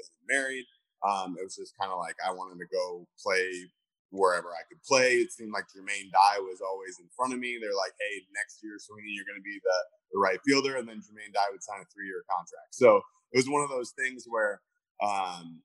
Wasn't 0.00 0.24
married. 0.28 0.64
Um, 1.04 1.36
it 1.36 1.44
was 1.44 1.56
just 1.56 1.76
kind 1.76 1.92
of 1.92 1.98
like 1.98 2.16
I 2.24 2.32
wanted 2.32 2.56
to 2.60 2.68
go 2.72 3.04
play 3.20 3.68
wherever 4.10 4.48
I 4.50 4.66
could 4.68 4.82
play. 4.82 5.22
It 5.22 5.32
seemed 5.32 5.52
like 5.52 5.70
Jermaine 5.70 6.10
Dye 6.10 6.40
was 6.40 6.60
always 6.60 6.98
in 6.98 7.08
front 7.16 7.32
of 7.32 7.38
me. 7.38 7.58
They're 7.60 7.76
like, 7.76 7.94
hey, 8.00 8.24
next 8.34 8.60
year, 8.62 8.76
Sweeney, 8.78 9.14
you're 9.14 9.28
going 9.28 9.38
to 9.38 9.46
be 9.46 9.60
the, 9.62 9.78
the 10.12 10.18
right 10.18 10.38
fielder. 10.44 10.76
And 10.76 10.88
then 10.88 10.98
Jermaine 10.98 11.32
Dye 11.32 11.50
would 11.52 11.62
sign 11.62 11.80
a 11.80 11.88
three 11.92 12.06
year 12.06 12.24
contract. 12.28 12.74
So 12.74 13.00
it 13.32 13.38
was 13.38 13.48
one 13.48 13.62
of 13.62 13.70
those 13.70 13.94
things 13.96 14.26
where, 14.28 14.60
um, 15.00 15.62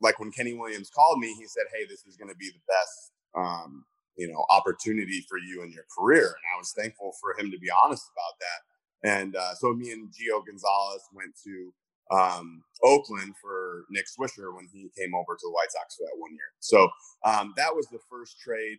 like 0.00 0.20
when 0.20 0.30
Kenny 0.30 0.54
Williams 0.54 0.90
called 0.90 1.18
me, 1.18 1.34
he 1.34 1.46
said, 1.46 1.64
hey, 1.74 1.84
this 1.88 2.04
is 2.06 2.16
going 2.16 2.30
to 2.30 2.36
be 2.36 2.48
the 2.48 2.64
best, 2.68 3.12
um, 3.34 3.84
you 4.16 4.28
know, 4.28 4.44
opportunity 4.50 5.24
for 5.28 5.38
you 5.38 5.62
in 5.62 5.72
your 5.72 5.84
career. 5.96 6.24
And 6.24 6.46
I 6.54 6.58
was 6.58 6.72
thankful 6.76 7.12
for 7.20 7.36
him 7.38 7.50
to 7.50 7.58
be 7.58 7.68
honest 7.84 8.04
about 8.12 8.36
that. 8.40 8.60
And 9.02 9.36
uh, 9.36 9.54
so 9.54 9.72
me 9.72 9.92
and 9.92 10.08
Gio 10.08 10.44
Gonzalez 10.44 11.02
went 11.12 11.32
to 11.44 11.72
um, 12.10 12.62
Oakland 12.82 13.34
for 13.40 13.84
Nick 13.90 14.06
Swisher 14.06 14.54
when 14.54 14.68
he 14.72 14.90
came 14.96 15.14
over 15.14 15.34
to 15.34 15.44
the 15.44 15.52
White 15.52 15.70
Sox 15.70 15.96
for 15.96 16.04
that 16.04 16.18
one 16.18 16.32
year. 16.32 16.50
So 16.60 16.88
um, 17.24 17.54
that 17.56 17.74
was 17.74 17.86
the 17.88 18.00
first 18.10 18.38
trade. 18.40 18.78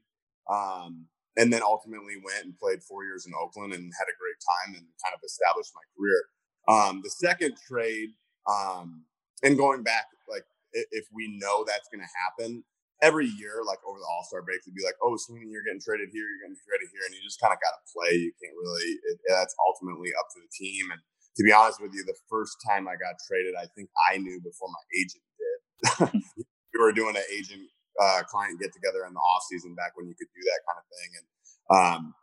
Um, 0.50 1.08
and 1.38 1.52
then 1.52 1.62
ultimately 1.64 2.20
went 2.20 2.44
and 2.44 2.58
played 2.58 2.84
four 2.84 3.06
years 3.06 3.26
in 3.26 3.32
Oakland 3.40 3.74
and 3.74 3.84
had 3.96 4.10
a 4.12 4.20
great 4.20 4.40
time 4.44 4.76
and 4.76 4.86
kind 5.00 5.16
of 5.16 5.22
established 5.24 5.72
my 5.72 5.86
career. 5.96 6.20
Um, 6.68 7.02
the 7.04 7.10
second 7.10 7.56
trade, 7.56 8.10
um, 8.50 9.06
and 9.44 9.58
going 9.58 9.84
back, 9.84 10.06
like 10.28 10.44
if 10.74 11.06
we 11.14 11.40
know 11.40 11.64
that's 11.64 11.88
going 11.88 12.04
to 12.04 12.14
happen 12.28 12.64
every 13.02 13.26
year, 13.26 13.64
like 13.66 13.80
over 13.88 13.98
the 13.98 14.06
All 14.06 14.28
Star 14.28 14.44
break, 14.44 14.62
to 14.68 14.72
be 14.72 14.84
like, 14.84 15.00
"Oh, 15.02 15.16
Sweeney, 15.18 15.50
you're 15.50 15.66
getting 15.66 15.82
traded 15.82 16.12
here, 16.12 16.28
you're 16.28 16.46
getting 16.46 16.60
traded 16.62 16.92
here," 16.94 17.02
and 17.08 17.16
you 17.16 17.22
just 17.24 17.42
kind 17.42 17.56
of 17.56 17.60
got 17.64 17.74
to 17.74 17.84
play. 17.90 18.14
You 18.22 18.32
can't 18.38 18.54
really. 18.54 19.00
It, 19.10 19.18
that's 19.26 19.56
ultimately 19.66 20.14
up 20.20 20.30
to 20.36 20.40
the 20.44 20.52
team 20.52 20.92
and 20.92 21.02
to 21.38 21.44
be 21.44 21.52
honest 21.52 21.82
with 21.82 21.92
you, 21.94 22.04
the 22.06 22.18
first 22.30 22.58
time 22.68 22.88
I 22.88 22.94
got 22.94 23.16
traded, 23.28 23.56
I 23.56 23.66
think 23.76 23.90
I 24.12 24.18
knew 24.18 24.40
before 24.42 24.70
my 24.70 24.84
agent 25.00 25.24
did. 25.40 26.22
we 26.74 26.80
were 26.80 26.92
doing 26.92 27.16
an 27.16 27.24
agent 27.32 27.62
uh, 28.00 28.24
client 28.28 28.60
get 28.60 28.74
together 28.74 29.06
in 29.08 29.14
the 29.14 29.20
off 29.20 29.44
season 29.50 29.76
back 29.76 29.96
when 29.96 30.08
you 30.08 30.16
could 30.16 30.32
do 30.34 30.42
that 30.44 30.62
kind 30.68 30.80
of 30.80 30.86
thing, 30.92 31.10
and 31.18 31.26
um, 31.72 32.14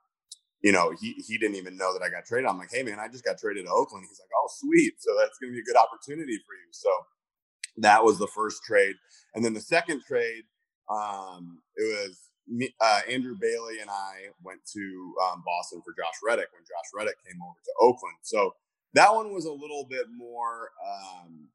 you 0.63 0.73
know, 0.73 0.93
he 1.01 1.15
he 1.27 1.39
didn't 1.39 1.57
even 1.57 1.77
know 1.77 1.93
that 1.93 2.05
I 2.05 2.11
got 2.11 2.27
traded. 2.27 2.49
I'm 2.49 2.59
like, 2.59 2.73
hey 2.73 2.83
man, 2.83 2.99
I 2.99 3.09
just 3.09 3.25
got 3.25 3.39
traded 3.39 3.67
to 3.67 3.73
Oakland. 3.73 4.05
He's 4.09 4.21
like, 4.21 4.33
oh 4.35 4.49
sweet, 4.59 4.95
so 4.99 5.13
that's 5.19 5.39
going 5.39 5.53
to 5.53 5.57
be 5.57 5.61
a 5.61 5.69
good 5.69 5.79
opportunity 5.79 6.37
for 6.45 6.55
you. 6.55 6.69
So 6.73 6.91
that 7.79 8.05
was 8.05 8.19
the 8.19 8.29
first 8.29 8.63
trade, 8.65 8.97
and 9.35 9.45
then 9.45 9.55
the 9.55 9.61
second 9.61 10.03
trade, 10.07 10.45
um, 10.91 11.61
it 11.77 11.85
was 11.85 12.19
me, 12.49 12.75
uh, 12.81 13.01
Andrew 13.09 13.37
Bailey 13.39 13.81
and 13.81 13.91
I 13.91 14.33
went 14.43 14.61
to 14.73 15.15
um, 15.29 15.43
Boston 15.45 15.83
for 15.85 15.93
Josh 15.93 16.17
Reddick 16.27 16.49
when 16.53 16.65
Josh 16.65 16.89
Reddick 16.97 17.17
came 17.25 17.39
over 17.43 17.59
to 17.61 17.73
Oakland. 17.81 18.17
So 18.23 18.53
that 18.95 19.15
one 19.15 19.33
was 19.33 19.45
a 19.47 19.53
little 19.53 19.87
bit 19.89 20.07
more. 20.17 20.71
Um, 20.87 21.49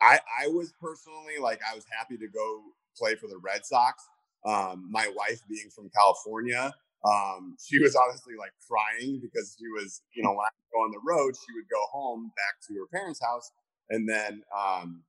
I 0.00 0.20
I 0.44 0.48
was 0.48 0.72
personally 0.80 1.38
like 1.40 1.60
I 1.70 1.74
was 1.74 1.84
happy 1.90 2.16
to 2.18 2.28
go 2.28 2.62
play 2.96 3.14
for 3.16 3.28
the 3.28 3.38
Red 3.38 3.64
Sox. 3.66 4.04
Um, 4.46 4.88
my 4.90 5.08
wife 5.16 5.40
being 5.48 5.70
from 5.74 5.90
California, 5.96 6.74
um, 7.04 7.56
she 7.62 7.80
was 7.80 7.96
honestly 7.96 8.34
like 8.38 8.52
crying 8.68 9.20
because 9.22 9.56
she 9.58 9.66
was, 9.68 10.02
you 10.14 10.22
know, 10.22 10.30
when 10.30 10.46
I 10.46 10.52
go 10.72 10.80
on 10.84 10.92
the 10.92 11.02
road, 11.06 11.34
she 11.34 11.52
would 11.56 11.68
go 11.72 11.80
home 11.92 12.30
back 12.36 12.60
to 12.68 12.74
her 12.76 12.86
parents' 12.92 13.20
house, 13.24 13.50
and 13.90 14.08
then, 14.08 14.42
um, 14.54 15.02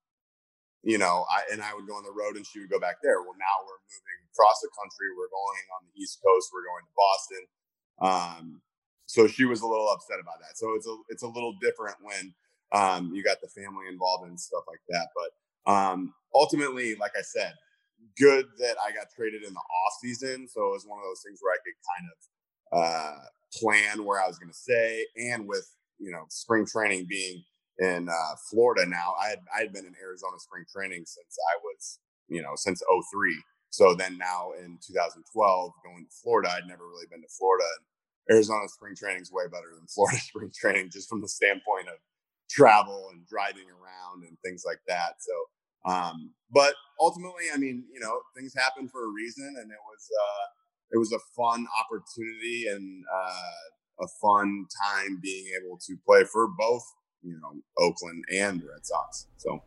you 0.83 0.97
know, 0.97 1.25
I 1.29 1.43
and 1.51 1.61
I 1.61 1.73
would 1.75 1.87
go 1.87 1.95
on 1.95 2.03
the 2.05 2.15
road, 2.15 2.37
and 2.37 2.45
she 2.47 2.59
would 2.61 2.69
go 2.71 2.79
back 2.79 2.97
there. 3.03 3.21
Well, 3.21 3.35
now 3.39 3.57
we're 3.67 3.81
moving 3.91 4.19
across 4.33 4.59
the 4.63 4.71
country. 4.77 5.07
We're 5.17 5.31
going 5.33 5.65
on 5.79 5.81
the 5.91 5.95
East 6.01 6.19
Coast. 6.23 6.49
We're 6.53 6.67
going 6.67 6.85
to 6.87 6.95
Boston. 6.95 7.43
So 9.05 9.27
she 9.27 9.45
was 9.45 9.61
a 9.61 9.67
little 9.67 9.89
upset 9.89 10.19
about 10.19 10.39
that. 10.41 10.57
So 10.57 10.73
it's 10.75 10.87
a 10.87 10.95
it's 11.09 11.23
a 11.23 11.27
little 11.27 11.53
different 11.61 11.97
when 12.01 12.33
um, 12.71 13.11
you 13.13 13.23
got 13.23 13.37
the 13.41 13.47
family 13.47 13.87
involved 13.89 14.27
and 14.27 14.39
stuff 14.39 14.63
like 14.67 14.81
that. 14.89 15.07
But 15.15 15.71
um, 15.71 16.13
ultimately, 16.33 16.95
like 16.95 17.13
I 17.17 17.21
said, 17.21 17.53
good 18.17 18.45
that 18.59 18.75
I 18.83 18.91
got 18.91 19.07
traded 19.15 19.43
in 19.43 19.53
the 19.53 19.59
off 19.59 19.93
season. 20.01 20.47
So 20.47 20.67
it 20.67 20.71
was 20.71 20.85
one 20.85 20.99
of 20.99 21.05
those 21.05 21.21
things 21.25 21.39
where 21.41 21.53
I 21.53 21.61
could 21.63 21.77
kind 21.85 22.05
of 22.11 22.17
uh, 22.71 23.25
plan 23.53 24.05
where 24.05 24.21
I 24.21 24.27
was 24.27 24.37
going 24.37 24.51
to 24.51 24.57
stay, 24.57 25.05
and 25.17 25.47
with 25.47 25.69
you 25.99 26.11
know 26.11 26.25
spring 26.29 26.65
training 26.65 27.05
being 27.07 27.43
in 27.79 28.09
uh, 28.09 28.35
Florida 28.49 28.85
now, 28.87 29.13
I 29.21 29.29
had 29.29 29.39
I 29.55 29.61
had 29.61 29.73
been 29.73 29.85
in 29.85 29.95
Arizona 30.01 30.37
spring 30.39 30.65
training 30.71 31.03
since 31.05 31.37
I 31.53 31.59
was 31.63 31.99
you 32.27 32.41
know 32.41 32.53
since 32.55 32.81
03. 32.81 33.43
So 33.69 33.93
then 33.93 34.17
now 34.17 34.51
in 34.57 34.79
2012, 34.87 35.19
going 35.83 36.05
to 36.05 36.15
Florida, 36.23 36.49
I'd 36.49 36.67
never 36.67 36.87
really 36.87 37.07
been 37.11 37.21
to 37.21 37.27
Florida. 37.37 37.65
And 37.75 37.85
Arizona 38.29 38.67
spring 38.67 38.95
training 38.95 39.21
is 39.21 39.31
way 39.31 39.45
better 39.51 39.73
than 39.75 39.87
Florida 39.93 40.19
spring 40.19 40.51
training, 40.53 40.89
just 40.91 41.09
from 41.09 41.21
the 41.21 41.27
standpoint 41.27 41.87
of 41.87 41.95
travel 42.49 43.09
and 43.11 43.25
driving 43.27 43.69
around 43.69 44.23
and 44.27 44.37
things 44.43 44.63
like 44.65 44.79
that. 44.87 45.15
So, 45.19 45.91
um, 45.91 46.31
but 46.51 46.73
ultimately, 46.99 47.45
I 47.53 47.57
mean, 47.57 47.85
you 47.93 47.99
know, 47.99 48.19
things 48.35 48.53
happen 48.55 48.87
for 48.87 49.05
a 49.05 49.09
reason, 49.09 49.55
and 49.57 49.71
it 49.71 49.83
was 49.87 50.09
uh, 50.09 50.45
it 50.91 50.97
was 50.97 51.11
a 51.11 51.19
fun 51.35 51.65
opportunity 51.79 52.65
and 52.69 53.03
uh, 53.13 54.03
a 54.03 54.07
fun 54.21 54.65
time 54.83 55.19
being 55.21 55.45
able 55.61 55.77
to 55.87 55.95
play 56.05 56.23
for 56.23 56.47
both, 56.47 56.83
you 57.21 57.39
know, 57.41 57.61
Oakland 57.77 58.23
and 58.33 58.61
Red 58.61 58.85
Sox. 58.85 59.27
So. 59.37 59.63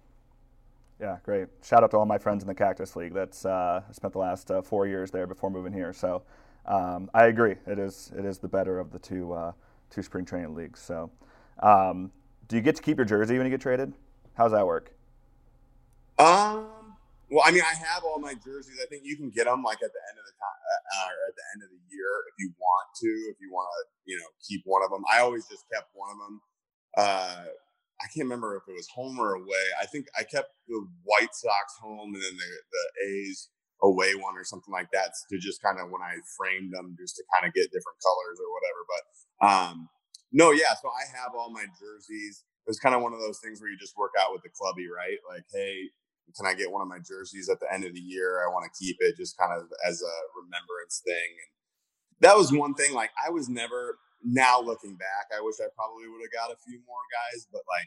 Yeah, 1.01 1.19
great. 1.23 1.47
Shout 1.63 1.85
out 1.85 1.93
to 1.93 1.97
all 1.97 2.07
my 2.07 2.19
friends 2.19 2.43
in 2.43 2.49
the 2.49 2.57
Cactus 2.57 2.97
League. 2.97 3.15
That's 3.15 3.47
uh, 3.47 3.83
I 3.89 3.93
spent 3.93 4.13
the 4.13 4.19
last 4.19 4.51
uh, 4.51 4.63
four 4.63 4.85
years 4.85 5.13
there 5.13 5.29
before 5.29 5.49
moving 5.49 5.73
here. 5.73 5.93
So 5.93 6.25
um, 6.69 7.11
I 7.15 7.27
agree. 7.27 7.57
It 7.67 7.79
is 7.79 8.13
it 8.17 8.25
is 8.25 8.39
the 8.39 8.49
better 8.49 8.79
of 8.79 8.93
the 8.93 8.99
two 8.99 9.33
uh, 9.33 9.53
two 9.91 10.03
spring 10.03 10.25
training 10.25 10.55
leagues. 10.55 10.81
So, 10.81 11.11
um, 11.63 12.13
do 12.47 12.57
you 12.57 12.63
get 12.63 12.77
to 12.77 12.83
keep 12.83 12.99
your 12.99 13.07
jersey 13.07 13.39
when 13.39 13.47
you 13.47 13.51
get 13.51 13.61
traded? 13.61 13.95
How's 14.35 14.53
that 14.53 14.67
work? 14.67 14.93
Um, 16.19 16.69
well, 17.31 17.43
I 17.45 17.51
mean, 17.51 17.63
I 17.63 17.75
have 17.75 18.05
all 18.05 18.19
my 18.19 18.35
jerseys. 18.35 18.79
I 18.83 18.87
think 18.87 19.03
you 19.05 19.17
can 19.17 19.31
get 19.31 19.47
them 19.47 19.63
like 19.63 19.83
at 19.83 19.91
the 19.93 20.03
end 20.11 20.19
of 20.19 20.25
the 20.25 20.37
time, 20.37 20.61
uh, 20.69 21.07
or 21.09 21.29
at 21.29 21.35
the 21.35 21.47
end 21.55 21.63
of 21.65 21.71
the 21.71 21.81
year 21.89 22.13
if 22.29 22.35
you 22.39 22.53
want 22.61 22.89
to. 23.01 23.09
If 23.33 23.37
you 23.41 23.51
want 23.51 23.69
to, 23.73 24.13
you 24.13 24.19
know, 24.19 24.29
keep 24.47 24.63
one 24.65 24.83
of 24.85 24.91
them. 24.91 25.03
I 25.11 25.21
always 25.21 25.47
just 25.49 25.65
kept 25.73 25.89
one 25.95 26.11
of 26.13 26.19
them. 26.19 26.41
Uh, 26.97 27.45
I 28.01 28.05
can't 28.15 28.29
remember 28.29 28.57
if 28.57 28.63
it 28.69 28.77
was 28.77 28.89
home 28.89 29.19
or 29.19 29.35
away. 29.35 29.65
I 29.81 29.87
think 29.87 30.07
I 30.19 30.23
kept 30.23 30.53
the 30.69 30.87
White 31.05 31.35
Sox 31.35 31.75
home 31.81 32.15
and 32.15 32.23
then 32.23 32.37
the, 32.37 32.51
the 32.71 33.09
A's 33.09 33.49
away 33.83 34.15
one 34.15 34.37
or 34.37 34.45
something 34.45 34.73
like 34.73 34.91
that 34.93 35.15
to 35.31 35.39
just 35.39 35.63
kind 35.63 35.79
of 35.79 35.91
when 35.91 36.03
I 36.03 36.19
framed 36.37 36.73
them 36.75 36.97
just 36.99 37.17
to 37.17 37.25
kind 37.35 37.47
of 37.47 37.55
get 37.55 37.71
different 37.71 37.99
colors 38.03 38.39
or 38.43 38.49
whatever. 38.51 38.81
But 38.91 39.03
um, 39.47 39.89
no, 40.33 40.51
yeah. 40.51 40.75
So 40.81 40.91
I 40.91 41.07
have 41.17 41.33
all 41.37 41.51
my 41.51 41.65
jerseys. 41.79 42.45
It 42.67 42.71
was 42.71 42.81
kind 42.81 42.95
of 42.95 43.03
one 43.03 43.15
of 43.15 43.21
those 43.21 43.41
things 43.41 43.61
where 43.61 43.71
you 43.71 43.79
just 43.79 43.97
work 43.97 44.13
out 44.19 44.33
with 44.33 44.43
the 44.43 44.51
clubby, 44.53 44.87
right? 44.91 45.17
Like, 45.29 45.47
hey, 45.53 45.89
can 46.37 46.45
I 46.45 46.55
get 46.55 46.71
one 46.71 46.83
of 46.83 46.89
my 46.89 46.99
jerseys 46.99 47.49
at 47.49 47.61
the 47.61 47.73
end 47.73 47.85
of 47.85 47.95
the 47.95 48.01
year? 48.01 48.45
I 48.45 48.53
want 48.53 48.69
to 48.69 48.73
keep 48.77 48.97
it 49.01 49.17
just 49.17 49.39
kind 49.39 49.53
of 49.53 49.71
as 49.87 50.03
a 50.03 50.15
remembrance 50.37 51.01
thing. 51.07 51.31
And 51.33 51.51
that 52.21 52.37
was 52.37 52.53
one 52.53 52.75
thing. 52.75 52.93
Like, 52.93 53.11
I 53.17 53.31
was 53.31 53.49
never. 53.49 53.99
Now 54.25 54.61
looking 54.61 54.97
back, 54.97 55.31
I 55.31 55.41
wish 55.41 55.63
I 55.63 55.71
probably 55.79 56.11
would 56.11 56.19
have 56.27 56.35
got 56.35 56.51
a 56.51 56.59
few 56.67 56.81
more 56.89 56.99
guys, 57.15 57.47
but 57.53 57.63
like, 57.71 57.87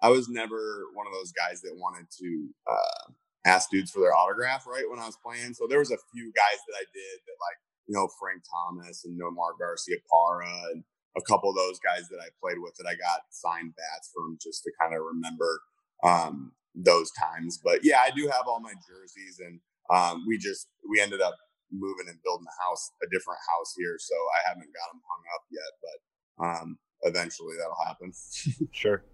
I 0.00 0.08
was 0.08 0.26
never 0.26 0.88
one 0.94 1.06
of 1.06 1.12
those 1.12 1.32
guys 1.32 1.60
that 1.60 1.76
wanted 1.76 2.08
to 2.16 2.48
uh, 2.66 3.12
ask 3.46 3.70
dudes 3.70 3.90
for 3.90 4.00
their 4.00 4.14
autograph 4.14 4.66
right 4.66 4.84
when 4.90 4.98
I 4.98 5.06
was 5.06 5.16
playing. 5.24 5.54
So 5.54 5.66
there 5.70 5.78
was 5.78 5.92
a 5.92 6.02
few 6.12 6.26
guys 6.34 6.60
that 6.66 6.76
I 6.76 6.84
did 6.92 7.16
that 7.24 7.38
like, 7.38 7.58
you 7.86 7.94
know, 7.94 8.08
Frank 8.18 8.42
Thomas 8.42 9.04
and 9.06 9.14
Nomar 9.18 9.54
Garcia 9.58 9.96
Para 10.10 10.50
and 10.74 10.82
a 11.16 11.22
couple 11.22 11.48
of 11.48 11.56
those 11.56 11.78
guys 11.78 12.08
that 12.10 12.18
I 12.18 12.28
played 12.42 12.58
with 12.58 12.74
that 12.76 12.90
I 12.90 12.98
got 12.98 13.22
signed 13.30 13.72
bats 13.78 14.10
from 14.12 14.36
just 14.42 14.64
to 14.64 14.72
kind 14.82 14.92
of 14.94 15.00
remember 15.06 15.60
um, 16.02 16.52
those 16.74 17.10
times. 17.14 17.58
But 17.62 17.80
yeah, 17.84 18.02
I 18.02 18.10
do 18.10 18.26
have 18.26 18.44
all 18.46 18.60
my 18.60 18.74
jerseys 18.84 19.40
and 19.40 19.60
um, 19.88 20.24
we 20.26 20.36
just, 20.36 20.66
we 20.90 21.00
ended 21.00 21.22
up 21.22 21.38
moving 21.70 22.10
and 22.10 22.18
building 22.24 22.46
a 22.50 22.56
house, 22.66 22.90
a 23.02 23.06
different 23.14 23.38
house 23.46 23.74
here. 23.78 23.96
So 23.98 24.14
I 24.14 24.48
haven't 24.50 24.74
got 24.74 24.90
them 24.90 25.00
hung 25.06 25.24
up 25.34 25.44
yet, 25.54 25.72
but 25.78 25.98
um, 26.44 26.78
eventually 27.02 27.54
that'll 27.56 27.86
happen. 27.86 28.12
sure. 28.72 29.04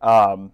Um, 0.00 0.52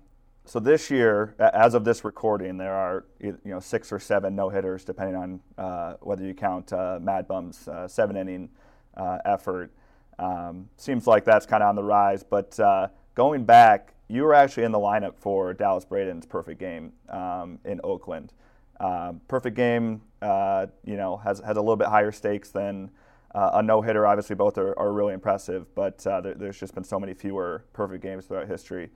so 0.48 0.58
this 0.58 0.90
year, 0.90 1.34
as 1.38 1.74
of 1.74 1.84
this 1.84 2.04
recording, 2.04 2.56
there 2.56 2.72
are 2.72 3.04
you 3.20 3.38
know 3.44 3.60
six 3.60 3.92
or 3.92 3.98
seven 3.98 4.34
no 4.34 4.48
hitters, 4.48 4.82
depending 4.82 5.14
on 5.14 5.40
uh, 5.58 5.94
whether 6.00 6.24
you 6.24 6.32
count 6.32 6.72
uh, 6.72 6.98
Mad 7.02 7.28
Bum's 7.28 7.68
uh, 7.68 7.86
seven 7.86 8.16
inning 8.16 8.48
uh, 8.96 9.18
effort. 9.26 9.70
Um, 10.18 10.70
seems 10.78 11.06
like 11.06 11.26
that's 11.26 11.44
kind 11.44 11.62
of 11.62 11.68
on 11.68 11.76
the 11.76 11.84
rise. 11.84 12.22
But 12.22 12.58
uh, 12.58 12.88
going 13.14 13.44
back, 13.44 13.92
you 14.08 14.22
were 14.22 14.32
actually 14.32 14.64
in 14.64 14.72
the 14.72 14.78
lineup 14.78 15.16
for 15.18 15.52
Dallas 15.52 15.84
Braden's 15.84 16.24
perfect 16.24 16.58
game 16.58 16.94
um, 17.10 17.58
in 17.66 17.78
Oakland. 17.84 18.32
Um, 18.80 19.20
perfect 19.28 19.54
game, 19.54 20.00
uh, 20.22 20.66
you 20.82 20.96
know, 20.96 21.18
has 21.18 21.40
has 21.40 21.58
a 21.58 21.60
little 21.60 21.76
bit 21.76 21.88
higher 21.88 22.10
stakes 22.10 22.50
than 22.50 22.90
a 23.34 23.62
no 23.62 23.82
hitter. 23.82 24.06
Obviously, 24.06 24.34
both 24.34 24.56
are, 24.56 24.76
are 24.78 24.92
really 24.94 25.12
impressive, 25.12 25.66
but 25.74 25.98
there, 25.98 26.34
there's 26.34 26.58
just 26.58 26.74
been 26.74 26.84
so 26.84 26.98
many 26.98 27.12
fewer 27.12 27.64
perfect 27.74 28.02
games 28.02 28.24
throughout 28.24 28.48
history. 28.48 28.88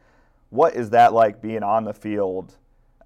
What 0.52 0.74
is 0.74 0.90
that 0.90 1.14
like 1.14 1.40
being 1.40 1.62
on 1.62 1.84
the 1.84 1.94
field 1.94 2.58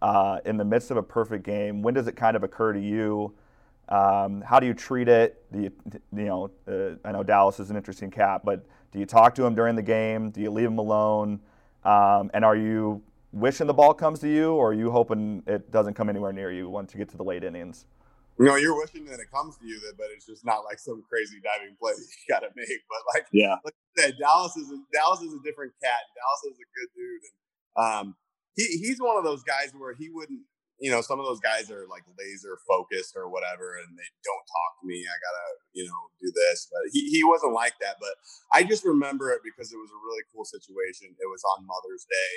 uh, 0.02 0.40
in 0.44 0.56
the 0.56 0.64
midst 0.64 0.90
of 0.90 0.96
a 0.96 1.02
perfect 1.02 1.44
game? 1.44 1.80
When 1.80 1.94
does 1.94 2.08
it 2.08 2.16
kind 2.16 2.36
of 2.36 2.42
occur 2.42 2.72
to 2.72 2.80
you? 2.80 3.34
Um, 3.88 4.40
how 4.40 4.58
do 4.58 4.66
you 4.66 4.74
treat 4.74 5.06
it? 5.06 5.44
Do 5.52 5.60
you, 5.60 5.72
you 6.16 6.24
know, 6.24 6.50
uh, 6.66 6.96
I 7.08 7.12
know 7.12 7.22
Dallas 7.22 7.60
is 7.60 7.70
an 7.70 7.76
interesting 7.76 8.10
cap, 8.10 8.42
but 8.44 8.66
do 8.90 8.98
you 8.98 9.06
talk 9.06 9.32
to 9.36 9.44
him 9.44 9.54
during 9.54 9.76
the 9.76 9.82
game? 9.82 10.30
Do 10.30 10.40
you 10.40 10.50
leave 10.50 10.66
him 10.66 10.78
alone? 10.78 11.38
Um, 11.84 12.32
and 12.34 12.44
are 12.44 12.56
you 12.56 13.00
wishing 13.30 13.68
the 13.68 13.74
ball 13.74 13.94
comes 13.94 14.18
to 14.20 14.28
you, 14.28 14.54
or 14.54 14.70
are 14.70 14.74
you 14.74 14.90
hoping 14.90 15.44
it 15.46 15.70
doesn't 15.70 15.94
come 15.94 16.08
anywhere 16.08 16.32
near 16.32 16.50
you 16.50 16.68
once 16.68 16.94
you 16.94 16.98
get 16.98 17.08
to 17.10 17.16
the 17.16 17.22
late 17.22 17.44
innings? 17.44 17.86
You 18.38 18.44
know, 18.44 18.56
you're 18.56 18.76
wishing 18.76 19.06
that 19.06 19.18
it 19.18 19.32
comes 19.32 19.56
to 19.58 19.66
you, 19.66 19.80
but 19.96 20.12
it's 20.12 20.26
just 20.26 20.44
not 20.44 20.64
like 20.68 20.78
some 20.78 21.02
crazy 21.08 21.40
diving 21.40 21.76
play 21.80 21.96
you 21.96 22.26
got 22.28 22.40
to 22.40 22.52
make. 22.54 22.84
But 22.88 23.00
like, 23.14 23.26
yeah, 23.32 23.56
like 23.64 23.74
said, 23.96 24.14
Dallas 24.20 24.56
is 24.56 24.68
a, 24.68 24.76
Dallas 24.92 25.20
is 25.24 25.32
a 25.32 25.40
different 25.40 25.72
cat. 25.82 26.04
Dallas 26.12 26.52
is 26.52 26.60
a 26.60 26.68
good 26.76 26.90
dude, 26.92 27.24
and 27.24 27.36
um, 27.80 28.06
he 28.56 28.64
he's 28.76 29.00
one 29.00 29.16
of 29.16 29.24
those 29.24 29.42
guys 29.42 29.72
where 29.76 29.94
he 29.94 30.10
wouldn't. 30.10 30.44
You 30.76 30.92
know, 30.92 31.00
some 31.00 31.16
of 31.16 31.24
those 31.24 31.40
guys 31.40 31.72
are 31.72 31.88
like 31.88 32.04
laser 32.20 32.60
focused 32.68 33.16
or 33.16 33.32
whatever, 33.32 33.80
and 33.80 33.88
they 33.96 34.10
don't 34.20 34.44
talk 34.44 34.70
to 34.80 34.84
me. 34.84 35.00
I 35.00 35.16
gotta, 35.16 35.46
you 35.72 35.88
know, 35.88 36.00
do 36.20 36.28
this. 36.28 36.68
But 36.68 36.92
he, 36.92 37.08
he 37.08 37.24
wasn't 37.24 37.56
like 37.56 37.72
that. 37.80 37.96
But 37.96 38.12
I 38.52 38.60
just 38.68 38.84
remember 38.84 39.32
it 39.32 39.40
because 39.40 39.72
it 39.72 39.80
was 39.80 39.88
a 39.88 40.04
really 40.04 40.28
cool 40.28 40.44
situation. 40.44 41.16
It 41.16 41.32
was 41.32 41.40
on 41.56 41.64
Mother's 41.64 42.04
Day. 42.04 42.32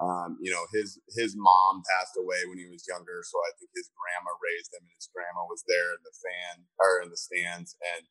Um, 0.00 0.40
you 0.40 0.50
know, 0.50 0.64
his 0.72 0.98
his 1.12 1.36
mom 1.36 1.84
passed 1.84 2.16
away 2.16 2.48
when 2.48 2.56
he 2.56 2.66
was 2.72 2.88
younger, 2.88 3.20
so 3.20 3.36
I 3.44 3.52
think 3.60 3.68
his 3.76 3.92
grandma 3.92 4.32
raised 4.40 4.72
him, 4.72 4.80
and 4.88 4.96
his 4.96 5.12
grandma 5.12 5.44
was 5.44 5.62
there 5.68 5.92
in 5.92 6.02
the 6.02 6.16
fan 6.16 6.64
or 6.80 7.04
in 7.04 7.12
the 7.12 7.20
stands, 7.20 7.76
and 7.84 8.04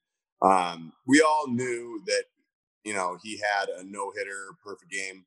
um, 0.45 0.93
we 1.08 1.19
all 1.19 1.49
knew 1.49 2.02
that 2.06 2.30
you 2.84 2.93
know, 2.93 3.17
he 3.21 3.38
had 3.38 3.69
a 3.69 3.84
no 3.84 4.12
hitter, 4.15 4.56
perfect 4.63 4.91
game 4.91 5.25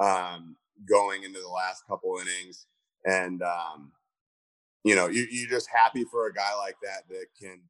um, 0.00 0.56
going 0.88 1.22
into 1.22 1.40
the 1.40 1.48
last 1.48 1.86
couple 1.86 2.18
innings. 2.18 2.66
And, 3.04 3.42
um, 3.42 3.92
you 4.84 4.94
know, 4.94 5.08
you, 5.08 5.26
you're 5.30 5.50
just 5.50 5.68
happy 5.70 6.04
for 6.10 6.26
a 6.26 6.34
guy 6.34 6.54
like 6.58 6.76
that 6.82 7.08
that 7.08 7.26
can 7.40 7.60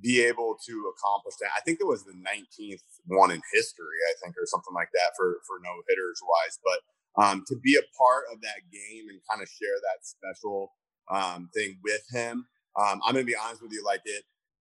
be 0.00 0.22
able 0.22 0.56
to 0.66 0.92
accomplish 0.96 1.34
that. 1.40 1.50
I 1.56 1.60
think 1.60 1.78
it 1.80 1.86
was 1.86 2.04
the 2.04 2.14
19th 2.14 2.82
one 3.06 3.30
in 3.30 3.42
history, 3.52 3.98
I 4.10 4.14
think, 4.22 4.36
or 4.38 4.46
something 4.46 4.74
like 4.74 4.90
that 4.94 5.12
for, 5.16 5.38
for 5.46 5.58
no 5.62 5.70
hitters 5.88 6.20
wise. 6.22 6.58
But 6.64 6.80
um, 7.16 7.44
to 7.46 7.56
be 7.62 7.76
a 7.76 7.86
part 7.96 8.24
of 8.32 8.40
that 8.42 8.66
game 8.72 9.06
and 9.08 9.20
kind 9.28 9.42
of 9.42 9.48
share 9.48 9.78
that 9.80 10.02
special 10.02 10.72
um, 11.10 11.48
thing 11.54 11.78
with 11.84 12.02
him, 12.10 12.46
um, 12.78 13.00
I'm 13.06 13.14
to 13.14 13.24
be 13.24 13.36
honest 13.36 13.62
with 13.62 13.72
you, 13.72 13.84
like 13.84 14.02
it, 14.04 14.24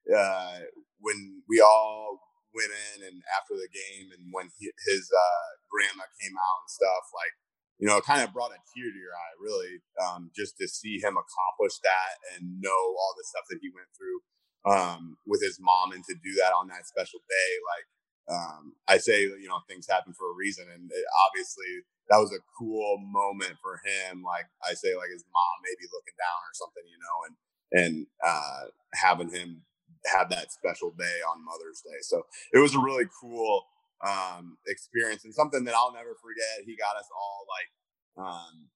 uh, 0.09 0.65
when 0.99 1.43
we 1.47 1.62
all 1.62 2.19
went 2.55 2.71
in 2.73 3.05
and 3.05 3.21
after 3.38 3.53
the 3.53 3.69
game 3.69 4.09
and 4.17 4.33
when 4.33 4.49
he, 4.57 4.71
his 4.89 5.05
uh, 5.13 5.49
grandma 5.69 6.09
came 6.17 6.33
out 6.33 6.59
and 6.65 6.71
stuff, 6.73 7.05
like, 7.13 7.33
you 7.77 7.88
know, 7.88 8.01
it 8.01 8.03
kind 8.03 8.25
of 8.25 8.33
brought 8.33 8.51
a 8.51 8.59
tear 8.73 8.89
to 8.89 8.99
your 8.99 9.13
eye, 9.13 9.35
really, 9.39 9.73
um, 10.01 10.33
just 10.35 10.57
to 10.57 10.67
see 10.67 10.99
him 10.99 11.15
accomplish 11.15 11.77
that 11.85 12.13
and 12.35 12.59
know 12.59 12.81
all 12.97 13.13
the 13.15 13.23
stuff 13.29 13.45
that 13.47 13.62
he 13.62 13.69
went 13.71 13.88
through 13.95 14.19
um, 14.67 15.15
with 15.23 15.39
his 15.39 15.62
mom 15.62 15.93
and 15.93 16.03
to 16.03 16.15
do 16.19 16.33
that 16.41 16.51
on 16.57 16.67
that 16.67 16.89
special 16.89 17.21
day. 17.23 17.51
Like, 17.71 17.88
um, 18.29 18.73
I 18.87 18.97
say, 18.97 19.21
you 19.23 19.47
know, 19.47 19.59
things 19.67 19.87
happen 19.89 20.13
for 20.13 20.31
a 20.31 20.35
reason. 20.35 20.65
And 20.73 20.91
it, 20.91 21.05
obviously, 21.27 21.83
that 22.09 22.17
was 22.17 22.31
a 22.31 22.45
cool 22.57 22.97
moment 22.99 23.57
for 23.61 23.81
him. 23.83 24.23
Like, 24.23 24.45
I 24.63 24.73
say, 24.73 24.95
like 24.95 25.09
his 25.11 25.25
mom 25.33 25.55
maybe 25.63 25.89
looking 25.91 26.17
down 26.17 26.41
or 26.45 26.53
something, 26.53 26.85
you 26.85 26.99
know, 27.01 27.17
and, 27.25 27.35
and 27.71 28.07
uh, 28.23 28.69
having 28.93 29.29
him 29.29 29.63
have 30.05 30.29
that 30.29 30.51
special 30.51 30.91
day 30.97 31.17
on 31.29 31.43
Mother's 31.43 31.81
Day. 31.81 31.99
So 32.01 32.23
it 32.53 32.59
was 32.59 32.75
a 32.75 32.79
really 32.79 33.05
cool 33.19 33.65
um, 34.05 34.57
experience 34.67 35.25
and 35.25 35.33
something 35.33 35.65
that 35.65 35.75
I'll 35.75 35.93
never 35.93 36.15
forget. 36.21 36.65
He 36.65 36.75
got 36.77 36.97
us 36.97 37.09
all 37.13 37.45
like, 37.49 38.25
um, 38.25 38.69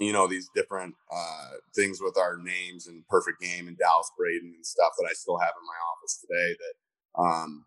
you 0.00 0.12
know, 0.12 0.26
these 0.26 0.50
different 0.54 0.94
uh, 1.12 1.50
things 1.74 2.00
with 2.00 2.18
our 2.18 2.36
names 2.36 2.88
and 2.88 3.06
perfect 3.08 3.40
game 3.40 3.68
and 3.68 3.78
Dallas 3.78 4.10
Braden 4.18 4.52
and 4.56 4.66
stuff 4.66 4.92
that 4.98 5.08
I 5.08 5.14
still 5.14 5.38
have 5.38 5.54
in 5.54 5.66
my 5.66 5.78
office 5.92 6.18
today. 6.20 6.56
That 6.58 7.22
um, 7.22 7.64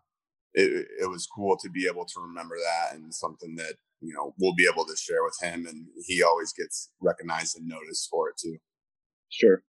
it, 0.58 0.88
it 1.02 1.10
was 1.10 1.26
cool 1.26 1.56
to 1.62 1.70
be 1.70 1.86
able 1.86 2.04
to 2.04 2.20
remember 2.20 2.56
that 2.56 2.96
and 2.96 3.14
something 3.14 3.54
that 3.56 3.74
you 4.00 4.12
know 4.12 4.34
we'll 4.38 4.54
be 4.54 4.68
able 4.70 4.84
to 4.84 4.96
share 4.96 5.22
with 5.22 5.36
him, 5.40 5.66
and 5.66 5.86
he 6.06 6.22
always 6.22 6.52
gets 6.52 6.90
recognized 7.00 7.56
and 7.56 7.66
noticed 7.68 8.08
for 8.10 8.28
it 8.28 8.36
too. 8.36 8.56
Sure. 9.30 9.62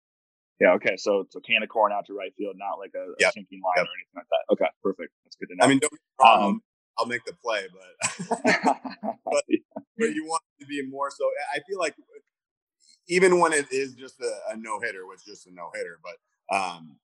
Yeah. 0.60 0.74
Okay. 0.74 0.96
So 0.98 1.26
so 1.30 1.40
can 1.40 1.64
of 1.64 1.70
corn 1.70 1.92
out 1.92 2.06
to 2.08 2.14
right 2.14 2.32
field, 2.38 2.56
not 2.58 2.80
like 2.80 2.92
a, 2.96 3.14
yep. 3.20 3.30
a 3.30 3.34
sinking 3.34 3.62
line 3.64 3.74
yep. 3.78 3.86
or 3.86 3.94
anything 3.96 4.16
like 4.16 4.30
that. 4.30 4.54
Okay. 4.54 4.72
Perfect. 4.84 5.14
That's 5.24 5.36
good 5.36 5.48
to 5.50 5.56
know. 5.56 5.66
I 5.66 5.68
mean, 5.70 5.80
wrong. 6.22 6.44
Um, 6.44 6.62
I'll 6.98 7.06
make 7.06 7.24
the 7.24 7.34
play, 7.34 7.64
but 7.72 8.28
but, 9.26 9.44
but 9.98 10.14
you 10.14 10.26
want 10.26 10.44
to 10.60 10.66
be 10.66 10.86
more 10.90 11.10
so. 11.12 11.30
I 11.56 11.60
feel 11.68 11.80
like 11.80 11.96
even 13.08 13.40
when 13.40 13.54
it 13.54 13.68
is 13.72 13.94
just 13.94 14.20
a, 14.20 14.52
a 14.52 14.58
no 14.58 14.80
hitter, 14.82 15.06
was 15.06 15.24
just 15.24 15.48
a 15.48 15.54
no 15.54 15.70
hitter, 15.74 15.98
but 16.04 16.56
um, 16.56 16.98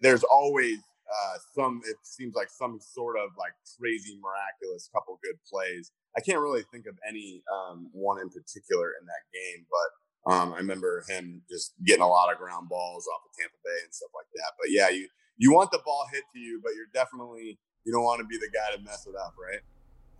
there's 0.00 0.24
always 0.24 0.78
uh, 1.08 1.38
some. 1.54 1.80
It 1.84 1.96
seems 2.02 2.34
like 2.34 2.48
some 2.50 2.78
sort 2.80 3.16
of 3.16 3.30
like 3.38 3.52
crazy 3.78 4.18
miraculous 4.20 4.88
couple 4.92 5.18
good 5.22 5.36
plays. 5.50 5.92
I 6.16 6.20
can't 6.20 6.40
really 6.40 6.62
think 6.72 6.86
of 6.86 6.96
any 7.08 7.42
um, 7.52 7.88
one 7.92 8.20
in 8.20 8.28
particular 8.28 8.92
in 9.00 9.06
that 9.06 9.24
game, 9.32 9.66
but 9.70 10.32
um, 10.32 10.52
I 10.52 10.58
remember 10.58 11.04
him 11.08 11.42
just 11.50 11.74
getting 11.84 12.02
a 12.02 12.08
lot 12.08 12.32
of 12.32 12.38
ground 12.38 12.68
balls 12.68 13.06
off 13.06 13.22
of 13.24 13.36
Tampa 13.38 13.56
Bay 13.64 13.78
and 13.84 13.94
stuff 13.94 14.10
like 14.14 14.26
that. 14.34 14.52
But 14.58 14.70
yeah, 14.70 14.88
you 14.88 15.08
you 15.36 15.52
want 15.52 15.70
the 15.70 15.80
ball 15.84 16.06
hit 16.12 16.24
to 16.34 16.38
you, 16.38 16.60
but 16.62 16.72
you're 16.74 16.92
definitely 16.92 17.58
you 17.84 17.92
don't 17.92 18.04
want 18.04 18.20
to 18.20 18.26
be 18.26 18.36
the 18.36 18.50
guy 18.52 18.76
to 18.76 18.82
mess 18.82 19.06
it 19.06 19.14
up, 19.16 19.34
right? 19.40 19.60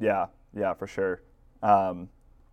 Yeah, 0.00 0.26
yeah, 0.56 0.74
for 0.74 0.86
sure. 0.86 1.22
Um, 1.62 2.08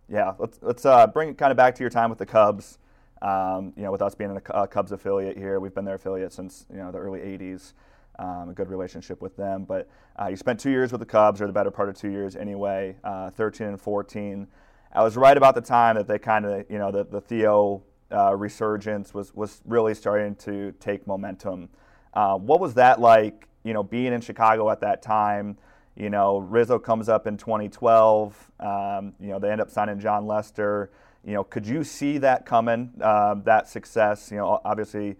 yeah, 0.08 0.34
let's 0.38 0.58
let's 0.62 0.84
uh, 0.84 1.06
bring 1.06 1.30
it 1.30 1.38
kind 1.38 1.50
of 1.50 1.56
back 1.56 1.74
to 1.76 1.82
your 1.82 1.90
time 1.90 2.10
with 2.10 2.18
the 2.18 2.26
Cubs. 2.26 2.78
Um, 3.22 3.72
you 3.76 3.82
know, 3.82 3.90
with 3.90 4.02
us 4.02 4.14
being 4.14 4.38
a 4.50 4.68
Cubs 4.68 4.92
affiliate 4.92 5.38
here, 5.38 5.58
we've 5.58 5.74
been 5.74 5.84
their 5.84 5.94
affiliate 5.94 6.32
since 6.32 6.66
you 6.70 6.76
know 6.76 6.92
the 6.92 6.98
early 6.98 7.20
'80s. 7.20 7.72
Um, 8.18 8.48
a 8.48 8.54
good 8.54 8.70
relationship 8.70 9.20
with 9.20 9.36
them, 9.36 9.64
but 9.64 9.90
uh, 10.18 10.28
you 10.28 10.36
spent 10.36 10.58
two 10.58 10.70
years 10.70 10.90
with 10.90 11.00
the 11.00 11.06
Cubs, 11.06 11.42
or 11.42 11.46
the 11.46 11.52
better 11.52 11.70
part 11.70 11.90
of 11.90 11.96
two 11.96 12.08
years 12.08 12.34
anyway, 12.34 12.96
uh, 13.04 13.28
13 13.30 13.66
and 13.66 13.80
14. 13.80 14.46
I 14.92 15.02
was 15.02 15.18
right 15.18 15.36
about 15.36 15.54
the 15.54 15.60
time 15.60 15.96
that 15.96 16.08
they 16.08 16.18
kind 16.18 16.46
of, 16.46 16.64
you 16.70 16.78
know, 16.78 16.90
the, 16.90 17.04
the 17.04 17.20
Theo 17.20 17.82
uh, 18.12 18.34
resurgence 18.34 19.12
was 19.12 19.34
was 19.34 19.60
really 19.64 19.94
starting 19.94 20.34
to 20.36 20.72
take 20.78 21.06
momentum. 21.06 21.68
Uh, 22.14 22.36
what 22.36 22.60
was 22.60 22.74
that 22.74 23.00
like? 23.00 23.48
You 23.64 23.74
know, 23.74 23.82
being 23.82 24.12
in 24.12 24.20
Chicago 24.20 24.70
at 24.70 24.80
that 24.80 25.02
time. 25.02 25.58
You 25.96 26.10
know, 26.10 26.38
Rizzo 26.38 26.78
comes 26.78 27.08
up 27.08 27.26
in 27.26 27.38
2012. 27.38 28.50
Um, 28.60 29.14
you 29.18 29.28
know, 29.28 29.38
they 29.38 29.50
end 29.50 29.60
up 29.60 29.70
signing 29.70 29.98
Jon 29.98 30.26
Lester. 30.26 30.90
You 31.24 31.32
know, 31.32 31.42
could 31.42 31.66
you 31.66 31.82
see 31.84 32.18
that 32.18 32.44
coming? 32.44 32.92
Uh, 33.00 33.34
that 33.44 33.68
success. 33.68 34.30
You 34.30 34.36
know, 34.38 34.60
obviously 34.64 35.16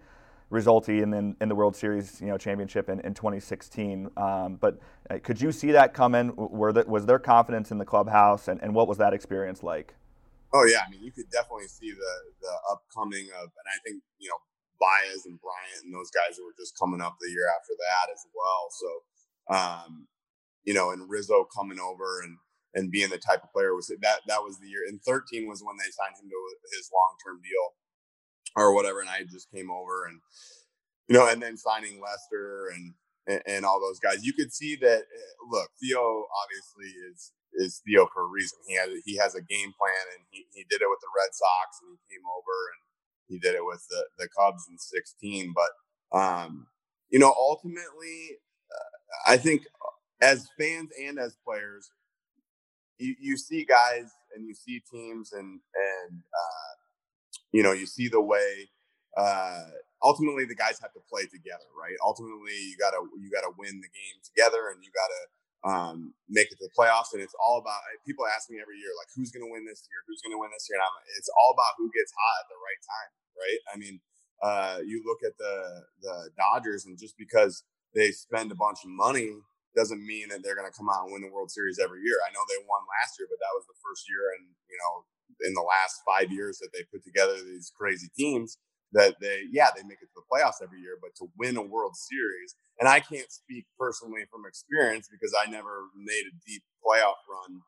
resulting 0.49 0.99
in, 0.99 1.13
in, 1.13 1.35
in, 1.41 1.49
the 1.49 1.55
World 1.55 1.75
Series, 1.75 2.21
you 2.21 2.27
know, 2.27 2.37
championship 2.37 2.89
in, 2.89 2.99
in 3.01 3.13
2016. 3.13 4.09
Um, 4.15 4.55
but 4.55 4.79
uh, 5.09 5.19
could 5.21 5.41
you 5.41 5.51
see 5.51 5.71
that 5.71 5.93
coming? 5.93 6.33
Were 6.35 6.71
the, 6.71 6.85
was 6.87 7.05
there 7.05 7.19
confidence 7.19 7.71
in 7.71 7.77
the 7.77 7.85
clubhouse, 7.85 8.47
and, 8.47 8.61
and 8.61 8.73
what 8.73 8.87
was 8.87 8.97
that 8.97 9.13
experience 9.13 9.63
like? 9.63 9.95
Oh 10.53 10.65
yeah, 10.65 10.79
I 10.87 10.89
mean, 10.89 11.03
you 11.03 11.11
could 11.11 11.29
definitely 11.29 11.67
see 11.67 11.91
the 11.91 12.13
the 12.41 12.53
upcoming 12.71 13.27
of, 13.35 13.51
and 13.51 13.67
I 13.67 13.77
think 13.83 14.01
you 14.17 14.29
know 14.29 14.39
Baez 14.79 15.25
and 15.25 15.39
Bryant 15.41 15.83
and 15.83 15.93
those 15.93 16.11
guys 16.11 16.39
were 16.39 16.55
just 16.57 16.77
coming 16.79 17.01
up 17.01 17.17
the 17.19 17.29
year 17.29 17.51
after 17.51 17.73
that 17.75 18.07
as 18.13 18.23
well. 18.31 18.63
So, 18.71 18.89
um, 19.51 20.07
you 20.63 20.73
know, 20.73 20.91
and 20.91 21.09
Rizzo 21.09 21.45
coming 21.51 21.79
over 21.79 22.21
and 22.23 22.37
and 22.73 22.91
being 22.91 23.09
the 23.09 23.17
type 23.17 23.43
of 23.43 23.51
player 23.51 23.75
was 23.75 23.87
that 23.87 24.21
that 24.27 24.43
was 24.43 24.59
the 24.59 24.67
year. 24.69 24.85
And 24.87 25.01
13 25.01 25.47
was 25.47 25.63
when 25.63 25.75
they 25.77 25.89
signed 25.91 26.15
him 26.21 26.29
to 26.29 26.39
his 26.77 26.91
long 26.93 27.13
term 27.19 27.41
deal 27.41 27.73
or 28.57 28.73
whatever. 28.73 28.99
And 28.99 29.09
I 29.09 29.23
just 29.23 29.51
came 29.51 29.71
over 29.71 30.05
and, 30.05 30.19
you 31.07 31.15
know, 31.15 31.29
and 31.29 31.41
then 31.41 31.55
signing 31.55 32.01
Lester 32.01 32.73
and, 32.75 32.93
and, 33.45 33.65
all 33.65 33.79
those 33.79 33.99
guys, 33.99 34.25
you 34.25 34.33
could 34.33 34.53
see 34.53 34.75
that. 34.77 34.99
Eh, 34.99 35.33
look, 35.49 35.69
Theo 35.81 36.25
obviously 36.43 36.97
is 37.11 37.33
is 37.53 37.81
Theo 37.85 38.07
for 38.13 38.23
a 38.23 38.27
reason. 38.27 38.57
He 38.67 38.75
has 38.75 38.89
he 39.05 39.17
has 39.17 39.35
a 39.35 39.41
game 39.41 39.73
plan, 39.77 40.05
and 40.15 40.25
he, 40.29 40.45
he 40.53 40.65
did 40.69 40.81
it 40.81 40.89
with 40.89 40.99
the 41.01 41.11
Red 41.15 41.33
Sox, 41.33 41.77
and 41.81 41.91
he 41.91 42.15
came 42.15 42.23
over 42.25 42.55
and 42.71 42.81
he 43.27 43.39
did 43.39 43.55
it 43.55 43.65
with 43.65 43.85
the 43.89 44.05
the 44.17 44.29
Cubs 44.37 44.63
in 44.69 44.77
'16. 44.77 45.53
But 45.53 46.17
um, 46.17 46.67
you 47.09 47.19
know, 47.19 47.33
ultimately, 47.37 48.39
uh, 48.71 49.31
I 49.31 49.37
think 49.37 49.63
as 50.21 50.47
fans 50.57 50.89
and 51.01 51.19
as 51.19 51.35
players, 51.45 51.89
you, 52.97 53.15
you 53.19 53.37
see 53.37 53.65
guys 53.65 54.09
and 54.35 54.45
you 54.47 54.53
see 54.53 54.81
teams 54.91 55.33
and 55.33 55.59
and 55.75 56.21
uh, 56.21 56.73
you 57.57 57.65
know, 57.65 57.73
you 57.73 57.89
see 57.89 58.05
the 58.05 58.21
way 58.21 58.69
uh, 59.17 59.65
ultimately 60.05 60.45
the 60.45 60.53
guys 60.53 60.77
have 60.77 60.93
to 60.93 61.01
play 61.09 61.25
together, 61.25 61.65
right? 61.73 61.97
Ultimately, 62.05 62.53
you 62.53 62.77
gotta 62.77 63.01
you 63.17 63.33
gotta 63.33 63.49
win 63.57 63.81
the 63.81 63.89
game 63.89 64.17
together, 64.21 64.69
and 64.69 64.77
you 64.85 64.93
gotta 64.93 65.21
um, 65.65 66.13
make 66.29 66.53
it 66.53 66.61
to 66.61 66.69
the 66.69 66.75
playoffs. 66.77 67.17
And 67.17 67.21
it's 67.25 67.33
all 67.41 67.57
about 67.57 67.81
people 68.05 68.29
ask 68.29 68.45
me 68.53 68.61
every 68.61 68.77
year, 68.77 68.93
like, 68.93 69.09
who's 69.17 69.33
gonna 69.33 69.49
win 69.49 69.65
this 69.65 69.81
year? 69.89 70.05
Who's 70.05 70.21
gonna 70.21 70.37
win 70.37 70.53
this 70.53 70.69
year? 70.69 70.77
And 70.77 70.85
I'm, 70.85 70.95
it's 71.17 71.33
all 71.33 71.57
about 71.57 71.73
who 71.81 71.89
gets 71.97 72.13
hot 72.13 72.37
at 72.45 72.47
the 72.53 72.61
right 72.61 72.81
time, 72.85 73.11
right? 73.41 73.61
I 73.73 73.75
mean, 73.81 73.95
uh, 74.45 74.77
you 74.85 75.01
look 75.01 75.25
at 75.25 75.33
the 75.41 75.81
the 76.05 76.29
Dodgers, 76.37 76.85
and 76.85 76.93
just 76.93 77.17
because 77.17 77.65
they 77.97 78.13
spend 78.13 78.53
a 78.53 78.59
bunch 78.61 78.85
of 78.85 78.93
money 78.93 79.33
doesn't 79.73 80.05
mean 80.05 80.29
that 80.29 80.45
they're 80.45 80.57
going 80.57 80.69
to 80.69 80.73
come 80.73 80.89
out 80.89 81.05
and 81.05 81.13
win 81.13 81.21
the 81.21 81.29
World 81.29 81.49
Series 81.49 81.77
every 81.77 82.01
year. 82.01 82.17
I 82.25 82.33
know 82.33 82.41
they 82.49 82.57
won 82.65 82.81
last 82.97 83.13
year, 83.21 83.29
but 83.29 83.37
that 83.37 83.53
was 83.53 83.65
the 83.69 83.77
first 83.77 84.09
year, 84.09 84.37
and 84.37 84.45
you 84.45 84.77
know 84.77 85.09
in 85.45 85.53
the 85.53 85.61
last 85.61 86.01
five 86.05 86.31
years 86.31 86.57
that 86.59 86.69
they 86.73 86.83
put 86.91 87.03
together 87.03 87.35
these 87.45 87.71
crazy 87.77 88.07
teams 88.17 88.57
that 88.93 89.15
they 89.21 89.41
yeah 89.51 89.67
they 89.75 89.83
make 89.83 89.99
it 90.01 90.07
to 90.07 90.15
the 90.15 90.27
playoffs 90.31 90.63
every 90.63 90.79
year 90.79 90.97
but 91.01 91.11
to 91.15 91.29
win 91.37 91.57
a 91.57 91.61
world 91.61 91.95
series. 91.95 92.55
And 92.79 92.87
i 92.87 92.99
can't 92.99 93.31
speak 93.31 93.65
personally 93.79 94.23
from 94.31 94.45
experience 94.47 95.07
because 95.11 95.33
i 95.33 95.49
never 95.49 95.85
made 95.95 96.23
a 96.27 96.35
deep 96.45 96.63
playoff 96.85 97.19
run 97.29 97.61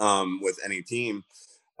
um, 0.00 0.40
with 0.42 0.58
any 0.64 0.82
team. 0.82 1.24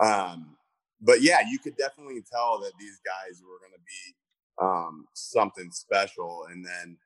Um, 0.00 0.56
but 1.00 1.22
yeah 1.22 1.40
you 1.48 1.58
could 1.58 1.76
definitely 1.76 2.22
tell 2.30 2.58
that 2.60 2.72
these 2.78 3.00
guys 3.04 3.40
were 3.42 3.58
going 3.60 3.74
to 3.74 3.84
be 3.84 4.14
um, 4.60 5.06
something 5.14 5.70
special. 5.70 6.46
And 6.50 6.64
then 6.64 6.96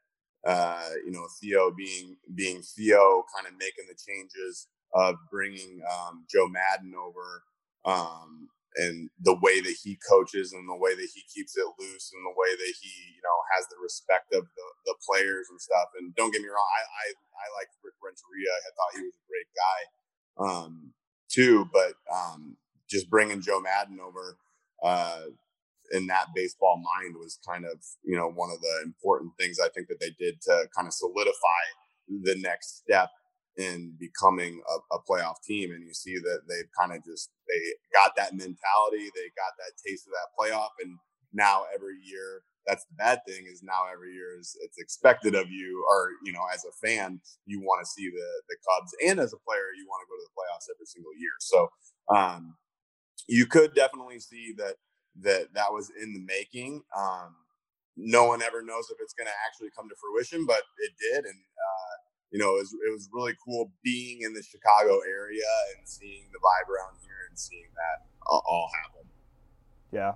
uh, 0.46 0.88
you 1.04 1.12
know 1.12 1.26
theo 1.40 1.70
being 1.70 2.16
being 2.34 2.62
theo 2.62 3.24
kind 3.34 3.46
of 3.46 3.52
making 3.58 3.86
the 3.88 3.94
changes 3.94 4.66
of 4.94 5.14
bringing 5.30 5.80
um, 5.90 6.24
joe 6.30 6.48
maddon 6.48 6.94
over 6.94 7.44
um, 7.84 8.48
and 8.76 9.10
the 9.20 9.36
way 9.42 9.60
that 9.60 9.76
he 9.84 9.98
coaches 10.08 10.52
and 10.52 10.68
the 10.68 10.76
way 10.76 10.94
that 10.94 11.08
he 11.14 11.22
keeps 11.28 11.56
it 11.56 11.66
loose 11.78 12.12
and 12.14 12.24
the 12.24 12.36
way 12.36 12.50
that 12.56 12.72
he 12.80 12.92
you 13.12 13.22
know 13.22 13.38
has 13.56 13.66
the 13.68 13.76
respect 13.82 14.32
of 14.32 14.44
the, 14.44 14.66
the 14.86 14.96
players 15.08 15.48
and 15.50 15.60
stuff. 15.60 15.92
And 15.98 16.14
don't 16.16 16.32
get 16.32 16.42
me 16.42 16.48
wrong 16.48 16.70
i 16.78 16.82
i, 16.82 17.06
I 17.12 17.46
like 17.58 17.68
rick 17.84 17.94
renteria. 18.02 18.52
I 18.52 18.70
thought 18.72 18.96
he 18.96 19.04
was 19.04 19.16
a 19.16 19.28
great 19.28 19.50
guy 19.52 19.80
um, 20.40 20.92
too. 21.28 21.68
But 21.72 21.94
um, 22.12 22.56
just 22.88 23.10
bringing 23.10 23.40
joe 23.40 23.60
maddon 23.60 24.00
over 24.00 24.38
uh, 24.82 25.22
in 25.92 26.06
that 26.06 26.26
baseball 26.34 26.82
mind 26.96 27.16
was 27.16 27.38
kind 27.46 27.64
of 27.64 27.78
you 28.04 28.16
know 28.16 28.30
one 28.30 28.50
of 28.50 28.60
the 28.60 28.82
important 28.84 29.32
things 29.38 29.58
i 29.60 29.68
think 29.70 29.88
that 29.88 30.00
they 30.00 30.10
did 30.18 30.40
to 30.40 30.66
kind 30.74 30.88
of 30.88 30.94
solidify 30.94 31.62
the 32.22 32.36
next 32.40 32.78
step 32.78 33.10
in 33.56 33.94
becoming 33.98 34.62
a, 34.68 34.96
a, 34.96 34.98
playoff 35.08 35.36
team. 35.44 35.72
And 35.72 35.84
you 35.86 35.92
see 35.92 36.16
that 36.16 36.40
they've 36.48 36.70
kind 36.78 36.92
of 36.96 37.04
just 37.04 37.30
they 37.48 37.60
got 37.92 38.16
that 38.16 38.32
mentality, 38.32 39.10
they 39.14 39.28
got 39.36 39.52
that 39.58 39.76
taste 39.84 40.06
of 40.06 40.12
that 40.12 40.32
playoff, 40.38 40.70
and 40.82 40.98
now 41.32 41.64
every 41.74 41.96
year. 42.02 42.42
That's 42.66 42.84
the 42.84 42.94
bad 42.94 43.18
thing 43.26 43.46
is 43.50 43.60
now 43.64 43.90
every 43.92 44.14
year 44.14 44.38
is 44.38 44.56
it's 44.62 44.78
expected 44.78 45.34
of 45.34 45.50
you, 45.50 45.84
or 45.90 46.10
you 46.24 46.32
know, 46.32 46.46
as 46.54 46.64
a 46.64 46.86
fan, 46.86 47.20
you 47.44 47.60
want 47.60 47.84
to 47.84 47.90
see 47.90 48.08
the 48.08 48.28
the 48.48 48.56
Cubs, 48.62 48.94
and 49.04 49.18
as 49.18 49.32
a 49.32 49.42
player, 49.44 49.74
you 49.76 49.84
want 49.88 50.06
to 50.06 50.08
go 50.08 50.14
to 50.14 50.22
the 50.22 50.36
playoffs 50.38 50.70
every 50.70 50.86
single 50.86 51.10
year. 51.18 51.34
So 51.40 51.68
um, 52.14 52.54
you 53.28 53.46
could 53.46 53.74
definitely 53.74 54.20
see 54.20 54.54
that 54.58 54.76
that 55.22 55.52
that 55.54 55.72
was 55.72 55.90
in 56.00 56.12
the 56.14 56.20
making. 56.20 56.82
Um, 56.96 57.34
no 57.96 58.24
one 58.24 58.42
ever 58.42 58.62
knows 58.62 58.88
if 58.90 58.98
it's 59.00 59.12
going 59.12 59.26
to 59.26 59.38
actually 59.44 59.68
come 59.76 59.88
to 59.88 59.94
fruition, 60.00 60.46
but 60.46 60.62
it 60.78 60.92
did, 60.98 61.24
and 61.26 61.38
you 62.32 62.38
know, 62.38 62.56
it 62.56 62.60
was, 62.60 62.72
it 62.72 62.92
was 62.92 63.08
really 63.12 63.34
cool 63.44 63.70
being 63.84 64.22
in 64.22 64.32
the 64.32 64.42
Chicago 64.42 65.00
area 65.08 65.44
and 65.76 65.86
seeing 65.86 66.24
the 66.32 66.38
vibe 66.38 66.68
around 66.68 66.96
here 67.02 67.28
and 67.28 67.38
seeing 67.38 67.68
that 67.74 68.06
all 68.26 68.70
happen. 68.82 69.08
Yeah. 69.92 70.14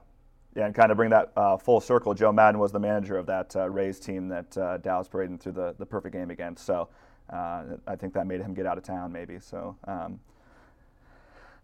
Yeah, 0.57 0.65
and 0.65 0.75
kind 0.75 0.91
of 0.91 0.97
bring 0.97 1.11
that 1.11 1.33
uh, 1.37 1.59
full 1.59 1.81
circle. 1.81 2.15
Joe 2.15 2.33
Maddon 2.33 2.59
was 2.59 2.73
the 2.73 2.79
manager 2.79 3.19
of 3.19 3.27
that 3.27 3.55
uh, 3.55 3.69
Rays 3.69 4.01
team 4.01 4.29
that 4.29 4.57
uh, 4.57 4.79
Dallas 4.79 5.07
Braden 5.07 5.37
threw 5.37 5.53
the, 5.53 5.75
the 5.79 5.85
perfect 5.85 6.15
game 6.15 6.31
against. 6.31 6.65
So 6.65 6.89
uh, 7.31 7.65
I 7.87 7.95
think 7.95 8.15
that 8.15 8.27
made 8.27 8.41
him 8.41 8.55
get 8.55 8.65
out 8.65 8.79
of 8.79 8.85
town, 8.85 9.13
maybe. 9.13 9.39
So 9.39 9.77
um, 9.87 10.19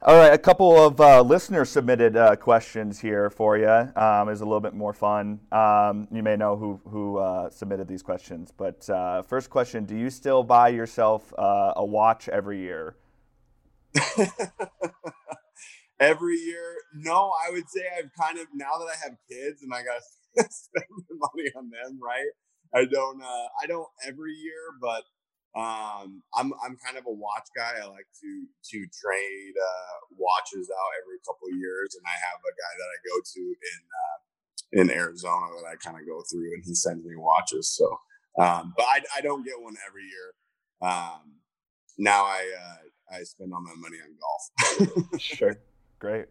all 0.04 0.16
right, 0.16 0.32
a 0.32 0.38
couple 0.38 0.76
of 0.84 1.00
uh, 1.00 1.22
listener 1.22 1.64
submitted 1.64 2.16
uh, 2.16 2.34
questions 2.34 2.98
here 2.98 3.30
for 3.30 3.56
you. 3.56 3.68
Um, 3.68 4.28
is 4.28 4.40
a 4.40 4.44
little 4.44 4.60
bit 4.60 4.74
more 4.74 4.92
fun. 4.92 5.38
Um, 5.52 6.08
you 6.10 6.24
may 6.24 6.36
know 6.36 6.56
who 6.56 6.80
who 6.88 7.18
uh, 7.18 7.50
submitted 7.50 7.86
these 7.86 8.02
questions, 8.02 8.52
but 8.56 8.88
uh, 8.90 9.22
first 9.22 9.48
question: 9.48 9.84
Do 9.84 9.96
you 9.96 10.10
still 10.10 10.42
buy 10.42 10.70
yourself 10.70 11.32
uh, 11.38 11.74
a 11.76 11.84
watch 11.84 12.28
every 12.28 12.58
year? 12.58 12.96
every 16.00 16.36
year, 16.36 16.74
no. 16.96 17.30
I 17.46 17.52
would 17.52 17.68
say 17.68 17.82
I've 17.96 18.10
kind 18.20 18.40
of 18.40 18.48
now 18.54 18.78
that 18.78 18.88
I 18.88 18.96
have 19.04 19.16
kids 19.30 19.62
and 19.62 19.72
I 19.72 19.84
got 19.84 20.00
to 20.38 20.44
spend 20.50 20.86
the 21.08 21.14
money 21.14 21.48
on 21.56 21.70
them. 21.70 22.00
Right? 22.02 22.30
I 22.74 22.86
don't. 22.86 23.22
Uh, 23.22 23.48
I 23.62 23.66
don't 23.68 23.88
every 24.04 24.32
year, 24.32 24.74
but 24.80 25.04
um, 25.54 26.22
I'm 26.34 26.52
I'm 26.64 26.76
kind 26.80 26.96
of 26.96 27.04
a 27.06 27.12
watch 27.12 27.48
guy. 27.54 27.76
I 27.76 27.84
like 27.84 28.08
to 28.24 28.32
to 28.72 28.78
trade 28.88 29.54
uh, 29.56 29.96
watches 30.16 30.70
out 30.72 30.90
every 31.04 31.20
couple 31.28 31.48
of 31.52 31.56
years, 31.58 31.94
and 31.94 32.04
I 32.06 32.16
have 32.24 32.40
a 32.40 32.54
guy 32.56 32.72
that 32.72 32.88
I 32.88 32.98
go 33.04 33.16
to 33.20 33.40
in 33.40 33.80
uh, 33.92 34.18
in 34.72 34.90
Arizona 34.90 35.52
that 35.60 35.68
I 35.68 35.76
kind 35.76 36.00
of 36.00 36.06
go 36.06 36.22
through, 36.30 36.54
and 36.54 36.64
he 36.64 36.74
sends 36.74 37.04
me 37.04 37.16
watches. 37.16 37.68
So, 37.68 37.84
um, 38.40 38.72
but 38.76 38.84
I, 38.84 39.18
I 39.18 39.20
don't 39.20 39.44
get 39.44 39.60
one 39.60 39.76
every 39.86 40.04
year. 40.08 40.32
Um, 40.80 41.36
now 41.98 42.24
I 42.24 42.40
uh, 42.58 43.16
I 43.16 43.22
spend 43.24 43.52
all 43.52 43.60
my 43.60 43.74
money 43.76 43.98
on 44.00 44.16
golf. 44.16 45.20
sure, 45.20 45.58
great. 45.98 46.26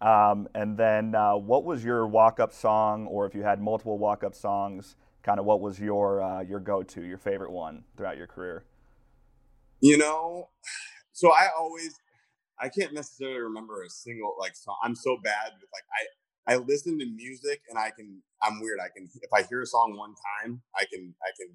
Um, 0.00 0.46
and 0.54 0.76
then, 0.76 1.14
uh, 1.14 1.36
what 1.36 1.64
was 1.64 1.82
your 1.82 2.06
walk-up 2.06 2.52
song, 2.52 3.06
or 3.06 3.26
if 3.26 3.34
you 3.34 3.42
had 3.42 3.60
multiple 3.60 3.98
walk-up 3.98 4.34
songs? 4.34 4.94
Kind 5.22 5.38
of 5.38 5.46
what 5.46 5.60
was 5.60 5.80
your 5.80 6.22
uh, 6.22 6.40
your 6.42 6.60
go 6.60 6.82
to, 6.82 7.02
your 7.02 7.18
favorite 7.18 7.50
one 7.50 7.84
throughout 7.96 8.16
your 8.16 8.26
career? 8.26 8.64
You 9.80 9.98
know, 9.98 10.48
so 11.12 11.30
I 11.30 11.48
always 11.58 11.94
I 12.60 12.68
can't 12.68 12.92
necessarily 12.92 13.38
remember 13.38 13.82
a 13.82 13.90
single 13.90 14.34
like 14.38 14.56
song. 14.56 14.76
I'm 14.82 14.94
so 14.94 15.16
bad 15.22 15.52
with 15.60 15.70
like 15.72 15.84
I 16.48 16.54
I 16.54 16.56
listen 16.56 16.98
to 16.98 17.06
music 17.06 17.60
and 17.68 17.78
I 17.78 17.90
can 17.90 18.22
I'm 18.42 18.60
weird. 18.60 18.78
I 18.80 18.88
can 18.94 19.08
if 19.22 19.30
I 19.32 19.42
hear 19.48 19.62
a 19.62 19.66
song 19.66 19.96
one 19.96 20.14
time, 20.42 20.62
I 20.74 20.84
can 20.92 21.14
I 21.22 21.30
can 21.38 21.54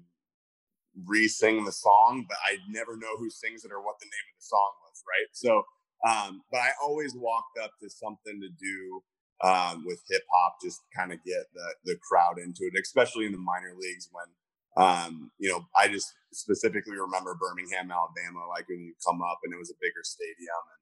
re-sing 1.06 1.64
the 1.64 1.72
song, 1.72 2.24
but 2.28 2.38
I 2.46 2.58
never 2.68 2.96
know 2.96 3.16
who 3.18 3.28
sings 3.28 3.64
it 3.64 3.72
or 3.72 3.84
what 3.84 3.98
the 3.98 4.06
name 4.06 4.26
of 4.30 4.38
the 4.38 4.46
song 4.46 4.70
was, 4.86 5.02
right? 5.08 5.28
So 5.32 5.62
um, 6.08 6.42
but 6.50 6.60
I 6.60 6.70
always 6.82 7.14
walked 7.14 7.58
up 7.62 7.70
to 7.82 7.88
something 7.88 8.40
to 8.40 8.48
do 8.48 9.02
um, 9.42 9.84
with 9.86 10.00
hip 10.08 10.22
hop, 10.32 10.56
just 10.62 10.82
kind 10.96 11.12
of 11.12 11.22
get 11.24 11.46
the 11.54 11.74
the 11.84 11.96
crowd 12.02 12.38
into 12.38 12.64
it, 12.64 12.78
especially 12.80 13.26
in 13.26 13.32
the 13.32 13.38
minor 13.38 13.74
leagues 13.78 14.08
when 14.12 14.26
um, 14.76 15.30
you 15.38 15.50
know, 15.50 15.66
I 15.76 15.86
just 15.86 16.10
specifically 16.32 16.98
remember 16.98 17.38
Birmingham, 17.38 17.94
Alabama, 17.94 18.50
like 18.50 18.68
when 18.68 18.82
you 18.82 18.94
come 19.06 19.22
up 19.22 19.38
and 19.44 19.54
it 19.54 19.58
was 19.58 19.70
a 19.70 19.78
bigger 19.78 20.02
stadium 20.02 20.62
and, 20.66 20.80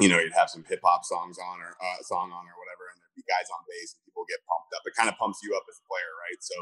you 0.00 0.08
know, 0.08 0.18
you'd 0.18 0.32
have 0.32 0.48
some 0.48 0.64
hip 0.64 0.80
hop 0.82 1.04
songs 1.04 1.36
on 1.36 1.60
or 1.60 1.76
uh, 1.76 2.00
song 2.00 2.32
on 2.32 2.44
or 2.48 2.56
whatever. 2.56 2.88
And 2.88 2.96
there'd 2.96 3.12
be 3.20 3.28
guys 3.28 3.44
on 3.52 3.60
base 3.68 3.92
and 3.92 4.00
people 4.08 4.24
get 4.24 4.40
pumped 4.48 4.72
up. 4.72 4.82
It 4.88 4.96
kind 4.96 5.12
of 5.12 5.20
pumps 5.20 5.44
you 5.44 5.52
up 5.52 5.68
as 5.68 5.76
a 5.76 5.84
player, 5.84 6.12
right? 6.16 6.40
So 6.40 6.56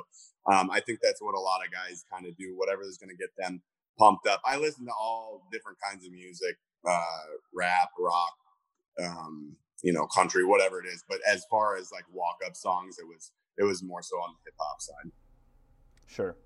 um, 0.51 0.67
I 0.75 0.83
think 0.83 0.99
that's 0.99 1.23
what 1.23 1.39
a 1.39 1.41
lot 1.41 1.63
of 1.63 1.71
guys 1.71 2.03
kind 2.11 2.27
of 2.27 2.35
do. 2.35 2.59
Whatever 2.59 2.83
is 2.83 2.99
going 2.99 3.15
to 3.15 3.21
get 3.21 3.31
them 3.39 3.63
pumped 3.95 4.27
up. 4.27 4.43
I 4.43 4.59
listen 4.59 4.85
to 4.91 4.97
all 4.99 5.47
different 5.55 5.79
kinds 5.79 6.03
of 6.05 6.11
music, 6.11 6.59
uh, 6.83 7.39
rap, 7.55 7.95
rock, 7.95 8.35
um, 8.99 9.55
you 9.83 9.93
know, 9.93 10.07
country, 10.07 10.45
whatever 10.45 10.81
it 10.81 10.87
is. 10.87 11.05
But 11.09 11.19
as 11.29 11.45
far 11.51 11.77
as 11.77 11.91
like 11.93 12.05
walk 12.13 12.39
up 12.47 12.57
songs, 12.57 12.99
it 12.99 13.07
was 13.07 13.33
it 13.59 13.65
was 13.65 13.83
more 13.83 14.03
so 14.03 14.17
on 14.17 14.35
the 14.35 14.51
hip 14.51 14.55
hop 14.59 14.81
side. 14.81 15.13
Sure. 16.07 16.37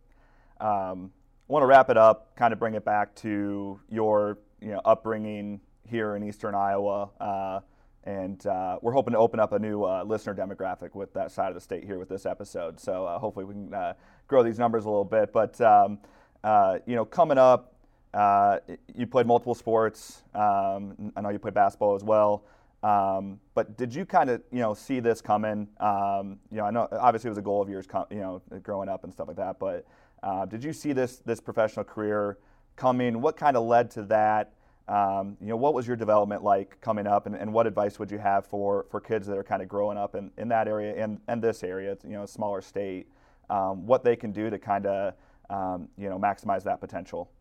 Um, 0.60 1.12
want 1.48 1.62
to 1.62 1.66
wrap 1.66 1.90
it 1.90 1.96
up, 1.96 2.34
kind 2.36 2.52
of 2.52 2.58
bring 2.58 2.74
it 2.74 2.84
back 2.84 3.14
to 3.16 3.80
your 3.88 4.38
you 4.60 4.72
know 4.72 4.80
upbringing 4.84 5.60
here 5.88 6.16
in 6.16 6.22
Eastern 6.22 6.54
Iowa. 6.54 7.10
Uh, 7.20 7.60
and 8.04 8.46
uh, 8.46 8.78
we're 8.82 8.92
hoping 8.92 9.12
to 9.12 9.18
open 9.18 9.40
up 9.40 9.52
a 9.52 9.58
new 9.58 9.82
uh, 9.82 10.04
listener 10.04 10.32
demographic 10.32 10.94
with 10.94 11.12
that 11.14 11.32
side 11.32 11.48
of 11.48 11.54
the 11.54 11.60
state 11.60 11.84
here 11.84 11.98
with 11.98 12.08
this 12.08 12.24
episode. 12.24 12.78
So 12.78 13.04
uh, 13.04 13.18
hopefully 13.18 13.44
we 13.44 13.54
can 13.54 13.74
uh, 13.74 13.94
grow 14.28 14.44
these 14.44 14.60
numbers 14.60 14.84
a 14.84 14.88
little 14.88 15.04
bit. 15.04 15.32
But 15.32 15.60
um, 15.60 15.98
uh, 16.44 16.78
you 16.86 16.94
know, 16.94 17.04
coming 17.04 17.36
up, 17.36 17.74
uh, 18.14 18.58
you 18.94 19.06
played 19.08 19.26
multiple 19.26 19.56
sports. 19.56 20.22
Um, 20.34 21.12
I 21.16 21.20
know 21.20 21.30
you 21.30 21.40
played 21.40 21.54
basketball 21.54 21.96
as 21.96 22.04
well. 22.04 22.44
Um, 22.82 23.40
but 23.54 23.76
did 23.76 23.94
you 23.94 24.04
kind 24.04 24.30
of 24.30 24.42
you 24.52 24.60
know 24.60 24.74
see 24.74 25.00
this 25.00 25.20
coming? 25.20 25.68
Um, 25.80 26.38
you 26.50 26.58
know, 26.58 26.64
I 26.64 26.70
know 26.70 26.88
obviously 26.92 27.28
it 27.28 27.30
was 27.30 27.38
a 27.38 27.42
goal 27.42 27.62
of 27.62 27.68
yours, 27.68 27.86
you 28.10 28.18
know, 28.18 28.42
growing 28.62 28.88
up 28.88 29.04
and 29.04 29.12
stuff 29.12 29.28
like 29.28 29.36
that. 29.36 29.58
But 29.58 29.86
did 30.48 30.62
you 30.62 30.72
see 30.72 30.92
this 30.92 31.16
this 31.18 31.40
professional 31.40 31.84
career 31.84 32.38
coming? 32.76 33.20
What 33.20 33.36
kind 33.36 33.56
of 33.56 33.64
led 33.64 33.90
to 33.92 34.02
that? 34.04 34.52
Um, 34.88 35.36
you 35.40 35.48
know, 35.48 35.56
what 35.56 35.74
was 35.74 35.86
your 35.86 35.96
development 35.96 36.44
like 36.44 36.80
coming 36.80 37.08
up, 37.08 37.26
and, 37.26 37.34
and, 37.34 37.52
what 37.52 37.66
advice 37.66 37.98
would 37.98 38.08
you 38.08 38.18
have 38.18 38.46
for, 38.46 38.86
for 38.88 39.00
kids 39.00 39.26
that 39.26 39.36
are 39.36 39.42
kind 39.42 39.60
of 39.60 39.66
growing 39.66 39.98
up 39.98 40.14
in, 40.14 40.30
in 40.38 40.46
that 40.50 40.68
area 40.68 40.94
and, 41.02 41.18
and 41.26 41.42
this 41.42 41.64
area, 41.64 41.90
it's, 41.90 42.04
you 42.04 42.12
know, 42.12 42.24
smaller 42.24 42.60
state, 42.60 43.08
um, 43.50 43.84
what 43.84 44.04
they 44.04 44.14
can 44.14 44.30
do 44.30 44.48
to 44.48 44.60
kind 44.60 44.86
of, 44.86 45.14
um, 45.50 45.88
you 45.98 46.08
know, 46.08 46.20
maximize 46.20 46.62
that 46.62 46.80
potential? 46.80 47.32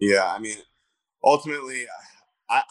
Yeah, 0.00 0.34
I 0.34 0.40
mean, 0.40 0.56
ultimately, 1.22 1.84
I, 2.48 2.56
I, 2.56 2.62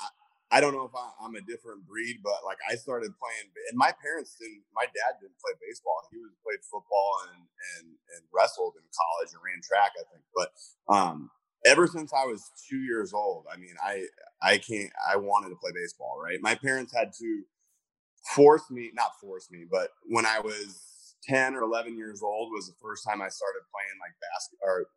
I 0.52 0.62
don't 0.62 0.74
know 0.74 0.86
if 0.86 0.96
I, 0.98 1.26
am 1.26 1.36
a 1.36 1.42
different 1.42 1.86
breed, 1.86 2.22
but 2.24 2.42
like 2.44 2.58
I 2.66 2.74
started 2.76 3.14
playing, 3.22 3.54
and 3.70 3.78
my 3.78 3.94
parents 4.02 4.36
didn't. 4.40 4.64
My 4.74 4.86
dad 4.86 5.22
didn't 5.22 5.38
play 5.38 5.54
baseball; 5.62 6.02
he 6.12 6.18
was 6.18 6.34
played 6.42 6.66
football 6.66 7.12
and 7.30 7.46
and 7.78 7.88
and 8.18 8.22
wrestled 8.34 8.74
in 8.78 8.86
college 8.90 9.30
and 9.34 9.42
ran 9.46 9.62
track, 9.62 9.94
I 9.94 10.06
think. 10.10 10.26
But 10.34 10.50
um, 10.90 11.30
ever 11.66 11.86
since 11.86 12.14
I 12.14 12.26
was 12.26 12.50
two 12.68 12.82
years 12.82 13.14
old, 13.14 13.46
I 13.52 13.58
mean, 13.58 13.76
I 13.78 14.06
I 14.42 14.58
can't. 14.58 14.90
I 14.98 15.18
wanted 15.18 15.50
to 15.50 15.62
play 15.62 15.72
baseball. 15.74 16.18
Right, 16.18 16.42
my 16.42 16.56
parents 16.56 16.94
had 16.96 17.14
to 17.20 17.44
force 18.34 18.70
me, 18.72 18.90
not 18.96 19.20
force 19.22 19.50
me, 19.52 19.66
but 19.70 19.90
when 20.10 20.26
I 20.26 20.40
was 20.40 21.16
ten 21.24 21.54
or 21.54 21.62
eleven 21.62 21.96
years 21.96 22.24
old 22.24 22.50
was 22.52 22.66
the 22.68 22.78
first 22.82 23.06
time 23.06 23.22
I 23.22 23.30
started 23.30 23.62
playing 23.70 23.98
like 24.02 24.18
basketball 24.18 24.66
or 24.66 24.90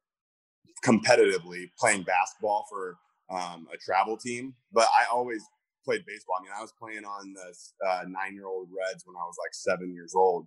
competitively 0.84 1.70
playing 1.78 2.02
basketball 2.02 2.66
for 2.70 2.96
um, 3.32 3.66
a 3.72 3.76
travel 3.76 4.16
team. 4.16 4.54
But 4.72 4.86
I 4.98 5.12
always 5.12 5.42
played 5.84 6.04
baseball. 6.06 6.36
I 6.38 6.42
mean, 6.42 6.52
I 6.56 6.60
was 6.60 6.72
playing 6.78 7.04
on 7.04 7.34
the 7.34 7.86
uh, 7.86 8.02
nine-year-old 8.06 8.68
Reds 8.70 9.04
when 9.06 9.16
I 9.16 9.24
was 9.24 9.36
like 9.38 9.52
seven 9.52 9.92
years 9.92 10.14
old, 10.14 10.46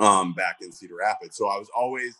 um, 0.00 0.32
back 0.34 0.56
in 0.62 0.72
Cedar 0.72 0.96
Rapids. 0.96 1.36
So 1.36 1.48
I 1.48 1.58
was 1.58 1.68
always 1.76 2.14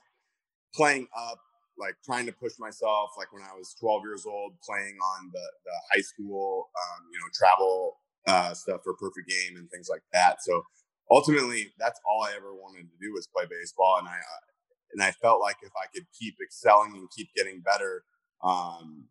playing 0.74 1.08
up 1.16 1.38
like 1.78 1.94
trying 2.04 2.26
to 2.26 2.32
push 2.32 2.52
myself 2.58 3.10
like 3.18 3.32
when 3.32 3.42
i 3.42 3.54
was 3.56 3.74
12 3.80 4.02
years 4.04 4.24
old 4.26 4.52
playing 4.66 4.96
on 4.96 5.30
the, 5.32 5.46
the 5.64 5.72
high 5.92 6.00
school 6.00 6.68
um, 6.72 7.04
you 7.12 7.18
know 7.18 7.26
travel 7.34 7.96
uh, 8.26 8.52
stuff 8.54 8.80
for 8.82 8.94
perfect 8.94 9.28
game 9.28 9.56
and 9.56 9.70
things 9.70 9.88
like 9.90 10.02
that 10.12 10.42
so 10.42 10.62
ultimately 11.10 11.72
that's 11.78 12.00
all 12.08 12.24
i 12.24 12.32
ever 12.36 12.54
wanted 12.54 12.82
to 12.82 12.96
do 13.00 13.12
was 13.12 13.28
play 13.28 13.44
baseball 13.48 13.96
and 13.98 14.08
i 14.08 14.12
uh, 14.12 14.44
and 14.92 15.02
i 15.02 15.10
felt 15.10 15.40
like 15.40 15.56
if 15.62 15.72
i 15.76 15.86
could 15.94 16.06
keep 16.18 16.34
excelling 16.42 16.92
and 16.94 17.08
keep 17.16 17.28
getting 17.36 17.60
better 17.60 18.02
um, 18.42 19.04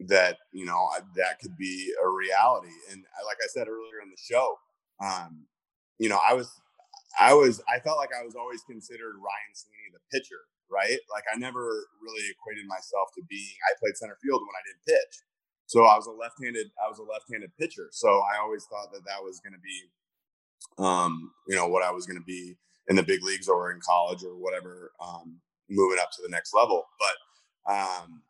that 0.00 0.38
you 0.52 0.64
know 0.64 0.88
that 1.14 1.38
could 1.40 1.56
be 1.56 1.92
a 2.02 2.08
reality 2.08 2.72
and 2.90 3.04
like 3.26 3.36
i 3.42 3.46
said 3.48 3.68
earlier 3.68 4.00
in 4.02 4.10
the 4.10 4.16
show 4.16 4.56
um, 5.00 5.44
you 5.98 6.08
know 6.08 6.18
i 6.28 6.32
was 6.32 6.50
i 7.20 7.32
was 7.32 7.62
i 7.68 7.78
felt 7.80 7.98
like 7.98 8.10
i 8.18 8.24
was 8.24 8.34
always 8.34 8.62
considered 8.62 9.14
ryan 9.16 9.54
sweeney 9.54 9.92
the 9.92 10.18
pitcher 10.18 10.42
right? 10.72 10.98
Like 11.12 11.24
I 11.28 11.36
never 11.36 11.60
really 12.00 12.24
equated 12.32 12.66
myself 12.66 13.12
to 13.14 13.22
being. 13.28 13.54
I 13.68 13.76
played 13.78 13.96
center 13.96 14.16
field 14.24 14.40
when 14.40 14.56
I 14.56 14.64
didn't 14.64 14.84
pitch, 14.88 15.14
so 15.68 15.84
I 15.84 15.94
was 15.96 16.08
a 16.08 16.16
left-handed. 16.16 16.72
I 16.80 16.88
was 16.88 16.98
a 16.98 17.04
left-handed 17.04 17.52
pitcher, 17.60 17.92
so 17.92 18.24
I 18.24 18.40
always 18.40 18.64
thought 18.64 18.90
that 18.92 19.04
that 19.04 19.22
was 19.22 19.38
going 19.44 19.52
to 19.52 19.60
be, 19.60 19.78
um, 20.82 21.30
you 21.46 21.54
know, 21.54 21.68
what 21.68 21.84
I 21.84 21.92
was 21.92 22.06
going 22.06 22.18
to 22.18 22.24
be 22.24 22.56
in 22.88 22.96
the 22.96 23.04
big 23.04 23.22
leagues 23.22 23.46
or 23.46 23.70
in 23.70 23.78
college 23.84 24.24
or 24.24 24.34
whatever, 24.34 24.90
um, 24.98 25.38
moving 25.68 26.00
up 26.00 26.10
to 26.16 26.22
the 26.24 26.32
next 26.32 26.54
level. 26.56 26.88
But 26.98 27.16
um, 27.70 28.22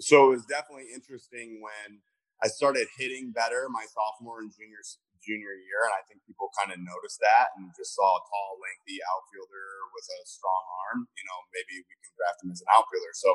so 0.00 0.32
it 0.32 0.40
was 0.40 0.46
definitely 0.48 0.88
interesting 0.94 1.60
when 1.60 2.00
I 2.42 2.48
started 2.48 2.88
hitting 2.96 3.32
better 3.36 3.68
my 3.68 3.84
sophomore 3.84 4.40
and 4.40 4.48
junior 4.48 4.80
junior 5.20 5.52
year, 5.52 5.84
and 5.84 5.92
I 5.92 6.02
think 6.08 6.24
people 6.24 6.48
kind 6.56 6.72
of 6.72 6.80
noticed 6.80 7.20
that 7.20 7.52
and 7.56 7.68
just 7.76 7.92
saw 7.92 8.08
a 8.08 8.22
tall, 8.24 8.56
lengthy 8.56 8.96
outfielder 9.04 9.68
with 9.92 10.08
a 10.08 10.20
strong 10.24 10.62
arm. 10.88 10.98
You 11.12 11.24
know, 11.28 11.38
maybe 11.52 11.84
we 11.84 11.94
can 12.00 12.12
draft 12.16 12.40
him 12.40 12.50
as 12.50 12.64
an 12.64 12.72
outfielder. 12.72 13.12
So 13.12 13.30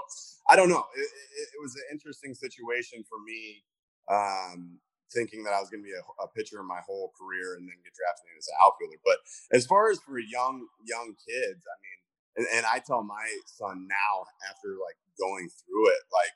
I 0.50 0.58
don't 0.58 0.74
know. 0.74 0.86
It, 0.98 1.06
it, 1.06 1.48
it 1.54 1.62
was 1.62 1.78
an 1.78 1.86
interesting 1.94 2.34
situation 2.34 3.06
for 3.06 3.22
me, 3.22 3.62
um, 4.10 4.82
thinking 5.14 5.46
that 5.46 5.54
I 5.54 5.62
was 5.62 5.70
going 5.70 5.86
to 5.86 5.88
be 5.88 5.96
a, 5.96 6.06
a, 6.26 6.28
pitcher 6.34 6.60
my 6.66 6.82
whole 6.82 7.14
career 7.14 7.56
and 7.56 7.70
then 7.70 7.78
get 7.86 7.94
drafted 7.94 8.34
as 8.34 8.50
an 8.50 8.58
outfielder. 8.66 9.00
But 9.06 9.22
as 9.54 9.70
far 9.70 9.94
as 9.94 10.02
for 10.02 10.18
young 10.18 10.66
young 10.82 11.14
kids, 11.22 11.62
I 11.62 11.78
mean, 11.78 12.00
and, 12.42 12.46
and 12.58 12.64
I 12.66 12.82
tell 12.82 13.06
my 13.06 13.30
son 13.46 13.86
now 13.86 14.26
after 14.50 14.74
like 14.82 14.98
going 15.22 15.48
through 15.62 15.94
it, 15.94 16.02
like. 16.10 16.34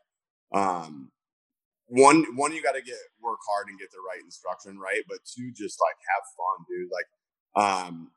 Um, 0.52 1.12
one 1.88 2.26
one 2.36 2.54
you 2.54 2.62
got 2.62 2.74
to 2.74 2.82
get 2.82 2.98
work 3.22 3.40
hard 3.50 3.68
and 3.68 3.80
get 3.80 3.90
the 3.92 3.98
right 3.98 4.24
instruction 4.24 4.78
right 4.78 5.02
but 5.10 5.18
two 5.26 5.52
just 5.52 5.80
like 5.82 5.98
have 6.06 6.24
fun 6.38 6.66
dude 6.70 6.92
like 6.94 7.10
um 7.58 8.12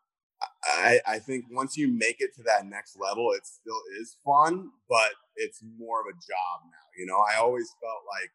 I, 0.65 1.01
I 1.07 1.19
think 1.19 1.47
once 1.51 1.77
you 1.77 1.89
make 1.89 2.17
it 2.21 2.35
to 2.37 2.43
that 2.45 2.67
next 2.67 2.99
level, 2.99 3.33
it 3.33 3.47
still 3.47 3.79
is 4.01 4.17
fun, 4.25 4.71
but 4.89 5.15
it's 5.37 5.63
more 5.79 6.01
of 6.01 6.07
a 6.07 6.17
job 6.19 6.57
now. 6.67 6.87
You 6.99 7.07
know, 7.07 7.19
I 7.19 7.39
always 7.39 7.71
felt 7.79 8.03
like, 8.07 8.31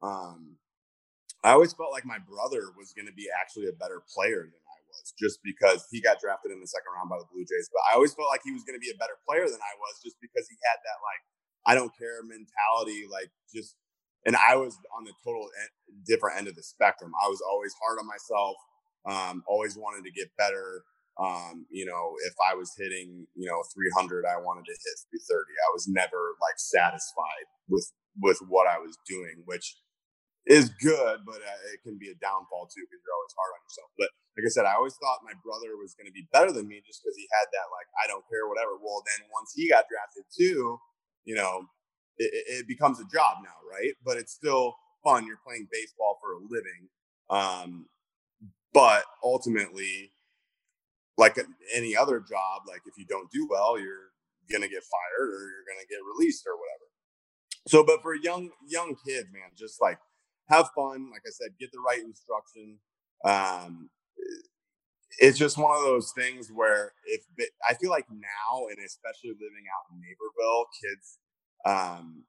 um, 0.00 0.56
I 1.44 1.52
always 1.52 1.72
felt 1.72 1.92
like 1.92 2.04
my 2.04 2.20
brother 2.20 2.72
was 2.76 2.92
going 2.92 3.08
to 3.08 3.16
be 3.16 3.28
actually 3.32 3.68
a 3.68 3.76
better 3.76 4.04
player 4.12 4.44
than 4.44 4.64
I 4.64 4.78
was, 4.92 5.12
just 5.16 5.40
because 5.44 5.88
he 5.90 6.00
got 6.00 6.20
drafted 6.20 6.52
in 6.52 6.60
the 6.60 6.68
second 6.68 6.92
round 6.96 7.08
by 7.08 7.16
the 7.16 7.28
Blue 7.32 7.44
Jays. 7.44 7.68
But 7.72 7.84
I 7.88 7.96
always 7.96 8.12
felt 8.12 8.28
like 8.28 8.44
he 8.44 8.52
was 8.52 8.64
going 8.64 8.76
to 8.76 8.84
be 8.84 8.92
a 8.92 9.00
better 9.00 9.16
player 9.24 9.48
than 9.48 9.60
I 9.60 9.74
was, 9.80 10.00
just 10.04 10.20
because 10.20 10.48
he 10.48 10.56
had 10.68 10.80
that 10.84 10.98
like 11.00 11.22
I 11.70 11.74
don't 11.76 11.94
care 11.96 12.18
mentality, 12.26 13.06
like 13.06 13.30
just 13.54 13.76
and 14.26 14.34
I 14.34 14.56
was 14.56 14.74
on 14.98 15.04
the 15.04 15.14
total 15.22 15.46
different 16.04 16.38
end 16.38 16.48
of 16.48 16.56
the 16.56 16.62
spectrum. 16.66 17.12
I 17.14 17.28
was 17.28 17.40
always 17.46 17.72
hard 17.78 17.98
on 18.02 18.06
myself, 18.10 18.56
um, 19.06 19.44
always 19.46 19.78
wanted 19.78 20.02
to 20.04 20.10
get 20.10 20.34
better. 20.36 20.82
Um, 21.14 21.66
you 21.70 21.86
know, 21.86 22.16
if 22.26 22.34
I 22.42 22.56
was 22.58 22.72
hitting, 22.76 23.26
you 23.36 23.46
know, 23.46 23.62
300, 23.70 24.26
I 24.26 24.40
wanted 24.42 24.66
to 24.66 24.74
hit 24.74 24.96
330. 25.14 25.30
I 25.30 25.70
was 25.70 25.86
never 25.86 26.34
like 26.42 26.58
satisfied 26.58 27.46
with 27.70 27.86
with 28.18 28.42
what 28.50 28.66
I 28.66 28.82
was 28.82 28.98
doing, 29.06 29.46
which 29.46 29.78
is 30.50 30.74
good, 30.82 31.22
but 31.22 31.38
uh, 31.38 31.60
it 31.70 31.86
can 31.86 31.94
be 32.02 32.10
a 32.10 32.18
downfall 32.18 32.66
too 32.66 32.82
because 32.82 32.98
you're 32.98 33.14
always 33.14 33.36
hard 33.38 33.52
on 33.54 33.62
yourself. 33.62 33.90
But 33.94 34.10
like 34.34 34.46
I 34.48 34.50
said, 34.50 34.66
I 34.66 34.74
always 34.74 34.98
thought 34.98 35.22
my 35.22 35.38
brother 35.46 35.78
was 35.78 35.94
going 35.94 36.10
to 36.10 36.16
be 36.16 36.26
better 36.34 36.50
than 36.50 36.66
me 36.66 36.82
just 36.82 37.04
because 37.04 37.14
he 37.14 37.30
had 37.38 37.46
that 37.54 37.68
like 37.70 37.86
I 38.02 38.10
don't 38.10 38.26
care 38.26 38.50
whatever. 38.50 38.74
Well, 38.82 39.06
then 39.06 39.30
once 39.30 39.54
he 39.54 39.70
got 39.70 39.86
drafted 39.86 40.26
too, 40.34 40.82
you 41.24 41.34
know, 41.34 41.64
it, 42.18 42.30
it, 42.48 42.68
becomes 42.68 43.00
a 43.00 43.04
job 43.04 43.38
now, 43.42 43.56
right? 43.70 43.94
But 44.04 44.16
it's 44.16 44.32
still 44.32 44.74
fun. 45.02 45.26
You're 45.26 45.40
playing 45.46 45.68
baseball 45.72 46.18
for 46.22 46.32
a 46.32 46.38
living. 46.48 46.88
Um, 47.30 47.86
but 48.72 49.04
ultimately, 49.22 50.12
like 51.16 51.38
any 51.74 51.96
other 51.96 52.20
job, 52.20 52.62
like 52.68 52.82
if 52.86 52.98
you 52.98 53.06
don't 53.06 53.30
do 53.30 53.46
well, 53.50 53.78
you're 53.78 54.10
gonna 54.50 54.68
get 54.68 54.82
fired 54.82 55.28
or 55.28 55.50
you're 55.50 55.66
gonna 55.68 55.86
get 55.88 55.98
released 56.16 56.44
or 56.46 56.54
whatever. 56.56 56.90
So, 57.68 57.84
but 57.84 58.02
for 58.02 58.14
young 58.14 58.50
young 58.66 58.96
kids, 59.06 59.28
man, 59.32 59.50
just 59.56 59.80
like 59.80 59.98
have 60.48 60.70
fun. 60.74 61.10
Like 61.10 61.22
I 61.26 61.30
said, 61.30 61.50
get 61.58 61.72
the 61.72 61.80
right 61.80 62.02
instruction. 62.02 62.78
Um, 63.24 63.90
it's 65.20 65.38
just 65.38 65.58
one 65.58 65.76
of 65.76 65.84
those 65.84 66.12
things 66.16 66.48
where 66.48 66.92
if 67.04 67.20
I 67.68 67.74
feel 67.74 67.90
like 67.90 68.06
now, 68.10 68.66
and 68.70 68.78
especially 68.84 69.36
living 69.36 69.68
out 69.68 69.92
in 69.92 70.00
Naperville, 70.00 70.64
kids 70.80 71.18
um, 71.66 72.24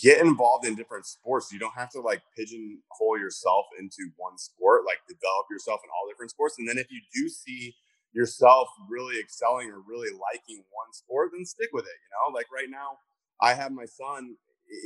get 0.00 0.20
involved 0.24 0.66
in 0.66 0.74
different 0.74 1.04
sports. 1.04 1.52
You 1.52 1.58
don't 1.58 1.76
have 1.76 1.90
to 1.90 2.00
like 2.00 2.22
pigeonhole 2.36 3.18
yourself 3.18 3.66
into 3.78 4.08
one 4.16 4.38
sport, 4.38 4.82
like 4.86 5.04
develop 5.06 5.46
yourself 5.50 5.80
in 5.84 5.90
all 5.92 6.08
different 6.08 6.30
sports. 6.30 6.56
And 6.58 6.66
then 6.66 6.78
if 6.78 6.90
you 6.90 7.00
do 7.14 7.28
see 7.28 7.76
yourself 8.12 8.68
really 8.88 9.20
excelling 9.20 9.68
or 9.70 9.84
really 9.86 10.10
liking 10.10 10.64
one 10.72 10.92
sport, 10.92 11.30
then 11.36 11.44
stick 11.44 11.68
with 11.74 11.84
it. 11.84 11.92
You 12.00 12.10
know, 12.16 12.34
like 12.34 12.46
right 12.50 12.68
now, 12.70 12.98
I 13.42 13.52
have 13.52 13.70
my 13.70 13.84
son, 13.84 14.36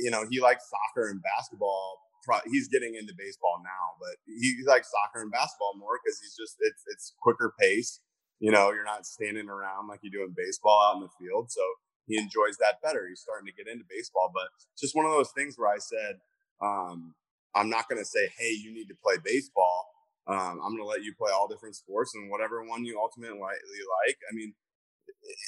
you 0.03 0.11
know, 0.11 0.25
he 0.29 0.41
likes 0.41 0.69
soccer 0.69 1.09
and 1.09 1.23
basketball 1.23 1.99
pro- 2.25 2.43
he's 2.49 2.67
getting 2.67 2.95
into 2.95 3.13
baseball 3.17 3.61
now, 3.63 3.95
but 4.01 4.17
he 4.25 4.57
likes 4.65 4.89
soccer 4.91 5.21
and 5.21 5.31
basketball 5.31 5.77
more 5.77 5.99
because 6.03 6.19
he's 6.19 6.35
just 6.35 6.57
it's 6.59 6.83
it's 6.87 7.13
quicker 7.21 7.53
pace. 7.59 8.01
You 8.39 8.51
know, 8.51 8.71
you're 8.73 8.83
not 8.85 9.05
standing 9.05 9.47
around 9.47 9.87
like 9.87 9.99
you 10.03 10.11
do 10.11 10.23
in 10.23 10.33
baseball 10.35 10.81
out 10.89 10.97
in 10.97 11.01
the 11.07 11.13
field, 11.19 11.51
so 11.51 11.61
he 12.07 12.17
enjoys 12.17 12.57
that 12.59 12.81
better. 12.83 13.07
He's 13.07 13.21
starting 13.21 13.47
to 13.47 13.53
get 13.53 13.71
into 13.71 13.85
baseball, 13.89 14.31
but 14.33 14.49
just 14.77 14.95
one 14.95 15.05
of 15.05 15.11
those 15.11 15.31
things 15.31 15.55
where 15.57 15.69
I 15.69 15.77
said, 15.77 16.19
um, 16.61 17.15
I'm 17.55 17.69
not 17.69 17.87
going 17.87 18.01
to 18.01 18.05
say, 18.05 18.29
hey, 18.37 18.51
you 18.51 18.73
need 18.73 18.87
to 18.89 18.95
play 19.01 19.15
baseball. 19.23 19.87
Um, 20.27 20.59
I'm 20.61 20.75
going 20.75 20.83
to 20.83 20.89
let 20.89 21.03
you 21.03 21.13
play 21.15 21.31
all 21.31 21.47
different 21.47 21.75
sports 21.75 22.13
and 22.15 22.29
whatever 22.29 22.63
one 22.63 22.83
you 22.83 22.99
ultimately 22.99 23.37
like. 23.39 24.17
I 24.29 24.35
mean, 24.35 24.53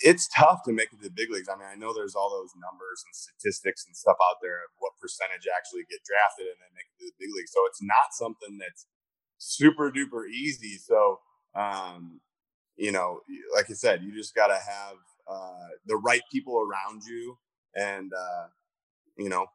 it's 0.03 0.27
tough 0.35 0.63
to 0.65 0.73
make 0.73 0.89
it 0.93 0.97
to 0.97 1.03
the 1.03 1.13
big 1.13 1.29
leagues. 1.31 1.49
I 1.49 1.55
mean, 1.55 1.67
I 1.69 1.75
know 1.75 1.93
there's 1.93 2.15
all 2.15 2.29
those 2.29 2.53
numbers 2.57 3.03
and 3.05 3.13
statistics 3.13 3.85
and 3.85 3.95
stuff 3.95 4.17
out 4.21 4.37
there 4.41 4.65
of 4.65 4.71
what 4.79 4.93
percentage 5.01 5.47
actually 5.49 5.85
get 5.89 6.01
drafted 6.05 6.47
and 6.47 6.57
then 6.61 6.71
make 6.73 6.87
it 6.89 6.97
to 6.99 7.05
the 7.11 7.17
big 7.19 7.29
leagues. 7.35 7.51
So 7.53 7.61
it's 7.67 7.81
not 7.81 8.13
something 8.13 8.57
that's 8.57 8.85
super 9.37 9.91
duper 9.91 10.29
easy. 10.29 10.77
So, 10.77 11.19
um, 11.55 12.21
you 12.75 12.91
know, 12.91 13.21
like 13.53 13.69
I 13.69 13.73
said, 13.73 14.03
you 14.03 14.13
just 14.13 14.35
got 14.35 14.47
to 14.47 14.57
have 14.57 14.97
uh, 15.29 15.69
the 15.85 15.97
right 15.97 16.21
people 16.31 16.59
around 16.59 17.03
you 17.03 17.37
and, 17.75 18.11
uh, 18.13 18.47
you 19.17 19.29
know, 19.29 19.45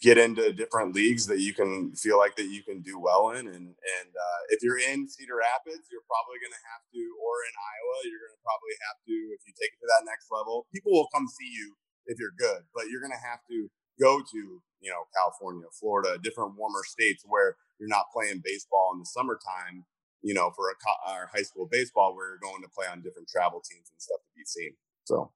get 0.00 0.18
into 0.18 0.52
different 0.52 0.94
leagues 0.94 1.26
that 1.26 1.40
you 1.40 1.52
can 1.52 1.94
feel 1.94 2.18
like 2.18 2.36
that 2.36 2.48
you 2.48 2.62
can 2.62 2.80
do 2.80 2.98
well 2.98 3.30
in. 3.30 3.46
And 3.46 3.66
and 3.74 4.10
uh, 4.12 4.40
if 4.48 4.62
you're 4.62 4.78
in 4.78 5.08
Cedar 5.08 5.38
Rapids, 5.38 5.88
you're 5.90 6.06
probably 6.06 6.38
going 6.40 6.54
to 6.54 6.64
have 6.72 6.84
to, 6.92 7.02
or 7.20 7.34
in 7.48 7.54
Iowa, 7.54 7.96
you're 8.08 8.22
going 8.24 8.36
to 8.36 8.44
probably 8.44 8.74
have 8.88 8.98
to, 9.08 9.16
if 9.34 9.40
you 9.46 9.52
take 9.56 9.72
it 9.72 9.80
to 9.80 9.88
that 9.96 10.08
next 10.08 10.28
level, 10.30 10.66
people 10.72 10.92
will 10.92 11.10
come 11.12 11.26
see 11.28 11.50
you 11.50 11.76
if 12.06 12.18
you're 12.20 12.36
good, 12.36 12.68
but 12.76 12.92
you're 12.92 13.00
going 13.00 13.14
to 13.14 13.24
have 13.24 13.40
to 13.48 13.68
go 14.00 14.20
to 14.20 14.40
you 14.80 14.90
know 14.90 15.08
California, 15.16 15.66
Florida, 15.72 16.18
different 16.20 16.56
warmer 16.56 16.84
states 16.84 17.24
where 17.26 17.56
you're 17.80 17.92
not 17.92 18.12
playing 18.12 18.42
baseball 18.44 18.92
in 18.94 19.00
the 19.00 19.08
summertime. 19.08 19.84
You 20.24 20.32
know, 20.32 20.50
for 20.56 20.72
a 20.72 20.76
our 21.04 21.28
high 21.28 21.44
school 21.44 21.68
baseball, 21.70 22.16
where 22.16 22.32
you're 22.32 22.40
going 22.40 22.62
to 22.62 22.68
play 22.72 22.86
on 22.88 23.02
different 23.02 23.28
travel 23.28 23.60
teams 23.60 23.92
and 23.92 24.00
stuff 24.00 24.24
to 24.24 24.32
be 24.32 24.44
seen. 24.46 24.72
So, 25.04 25.30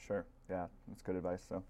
sure, 0.00 0.24
yeah, 0.48 0.72
that's 0.88 1.02
good 1.02 1.16
advice. 1.16 1.44
So. 1.46 1.62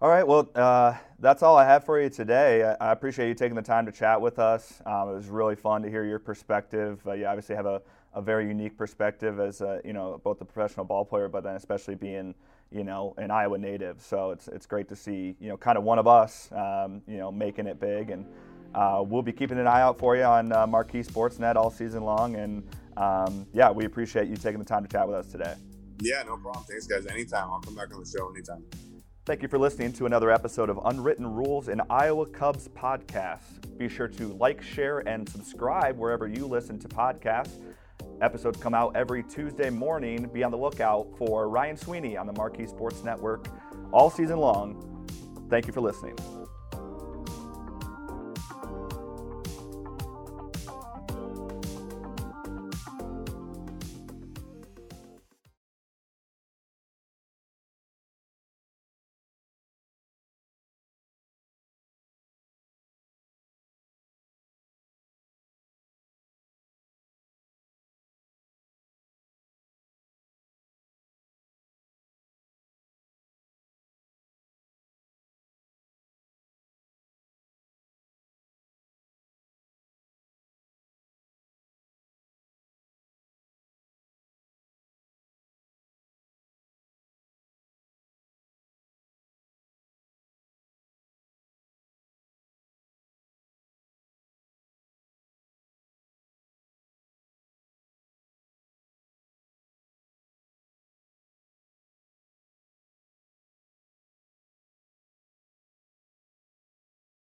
All 0.00 0.08
right, 0.08 0.24
well, 0.24 0.48
uh, 0.54 0.94
that's 1.18 1.42
all 1.42 1.56
I 1.56 1.64
have 1.64 1.82
for 1.82 2.00
you 2.00 2.08
today. 2.08 2.62
I, 2.80 2.92
appreciate 2.92 3.26
you 3.26 3.34
taking 3.34 3.56
the 3.56 3.62
time 3.62 3.84
to 3.84 3.90
chat 3.90 4.20
with 4.20 4.38
us. 4.38 4.80
Um, 4.86 5.08
it 5.08 5.14
was 5.14 5.26
really 5.26 5.56
fun 5.56 5.82
to 5.82 5.90
hear 5.90 6.04
your 6.04 6.20
perspective. 6.20 7.04
Uh, 7.04 7.14
you 7.14 7.26
obviously 7.26 7.56
have 7.56 7.66
a, 7.66 7.82
a 8.14 8.22
very 8.22 8.46
unique 8.46 8.78
perspective 8.78 9.40
as 9.40 9.60
a, 9.60 9.80
you 9.84 9.92
know 9.92 10.20
both 10.22 10.40
a 10.40 10.44
professional 10.44 10.86
ball 10.86 11.04
player, 11.04 11.28
but 11.28 11.42
then 11.42 11.56
especially 11.56 11.96
being 11.96 12.32
you 12.70 12.84
know 12.84 13.12
an 13.18 13.32
Iowa 13.32 13.58
native. 13.58 14.00
So 14.00 14.30
it's 14.30 14.46
it's 14.46 14.66
great 14.66 14.88
to 14.90 14.94
see 14.94 15.34
you 15.40 15.48
know 15.48 15.56
kind 15.56 15.76
of 15.76 15.82
one 15.82 15.98
of 15.98 16.06
us 16.06 16.48
um, 16.52 17.02
you 17.08 17.16
know 17.16 17.32
making 17.32 17.66
it 17.66 17.80
big, 17.80 18.10
and 18.10 18.24
uh, 18.76 19.02
we'll 19.04 19.22
be 19.22 19.32
keeping 19.32 19.58
an 19.58 19.66
eye 19.66 19.80
out 19.80 19.98
for 19.98 20.14
you 20.14 20.22
on 20.22 20.52
uh, 20.52 20.64
Marquee 20.64 21.02
Sportsnet 21.02 21.56
all 21.56 21.72
season 21.72 22.04
long. 22.04 22.36
And 22.36 22.62
um, 22.96 23.48
yeah, 23.52 23.68
we 23.72 23.84
appreciate 23.84 24.28
you 24.28 24.36
taking 24.36 24.60
the 24.60 24.64
time 24.64 24.84
to 24.84 24.88
chat 24.88 25.08
with 25.08 25.16
us 25.16 25.26
today. 25.26 25.56
Yeah, 26.00 26.22
no 26.22 26.36
problem. 26.36 26.64
Thanks, 26.68 26.86
guys. 26.86 27.04
Anytime. 27.06 27.50
I'll 27.50 27.58
come 27.58 27.74
back 27.74 27.92
on 27.92 28.00
the 28.00 28.08
show 28.08 28.30
anytime. 28.30 28.62
Thank 29.28 29.42
you 29.42 29.48
for 29.48 29.58
listening 29.58 29.92
to 29.92 30.06
another 30.06 30.30
episode 30.30 30.70
of 30.70 30.80
Unwritten 30.86 31.26
Rules 31.26 31.68
in 31.68 31.82
Iowa 31.90 32.24
Cubs 32.24 32.66
podcast. 32.66 33.76
Be 33.76 33.86
sure 33.86 34.08
to 34.08 34.28
like, 34.28 34.62
share, 34.62 35.00
and 35.00 35.28
subscribe 35.28 35.98
wherever 35.98 36.26
you 36.26 36.46
listen 36.46 36.78
to 36.78 36.88
podcasts. 36.88 37.60
Episodes 38.22 38.58
come 38.58 38.72
out 38.72 38.96
every 38.96 39.22
Tuesday 39.22 39.68
morning. 39.68 40.30
Be 40.32 40.44
on 40.44 40.50
the 40.50 40.56
lookout 40.56 41.08
for 41.18 41.50
Ryan 41.50 41.76
Sweeney 41.76 42.16
on 42.16 42.26
the 42.26 42.32
Marquee 42.32 42.66
Sports 42.66 43.04
Network 43.04 43.48
all 43.92 44.08
season 44.08 44.38
long. 44.38 45.06
Thank 45.50 45.66
you 45.66 45.74
for 45.74 45.82
listening. 45.82 46.16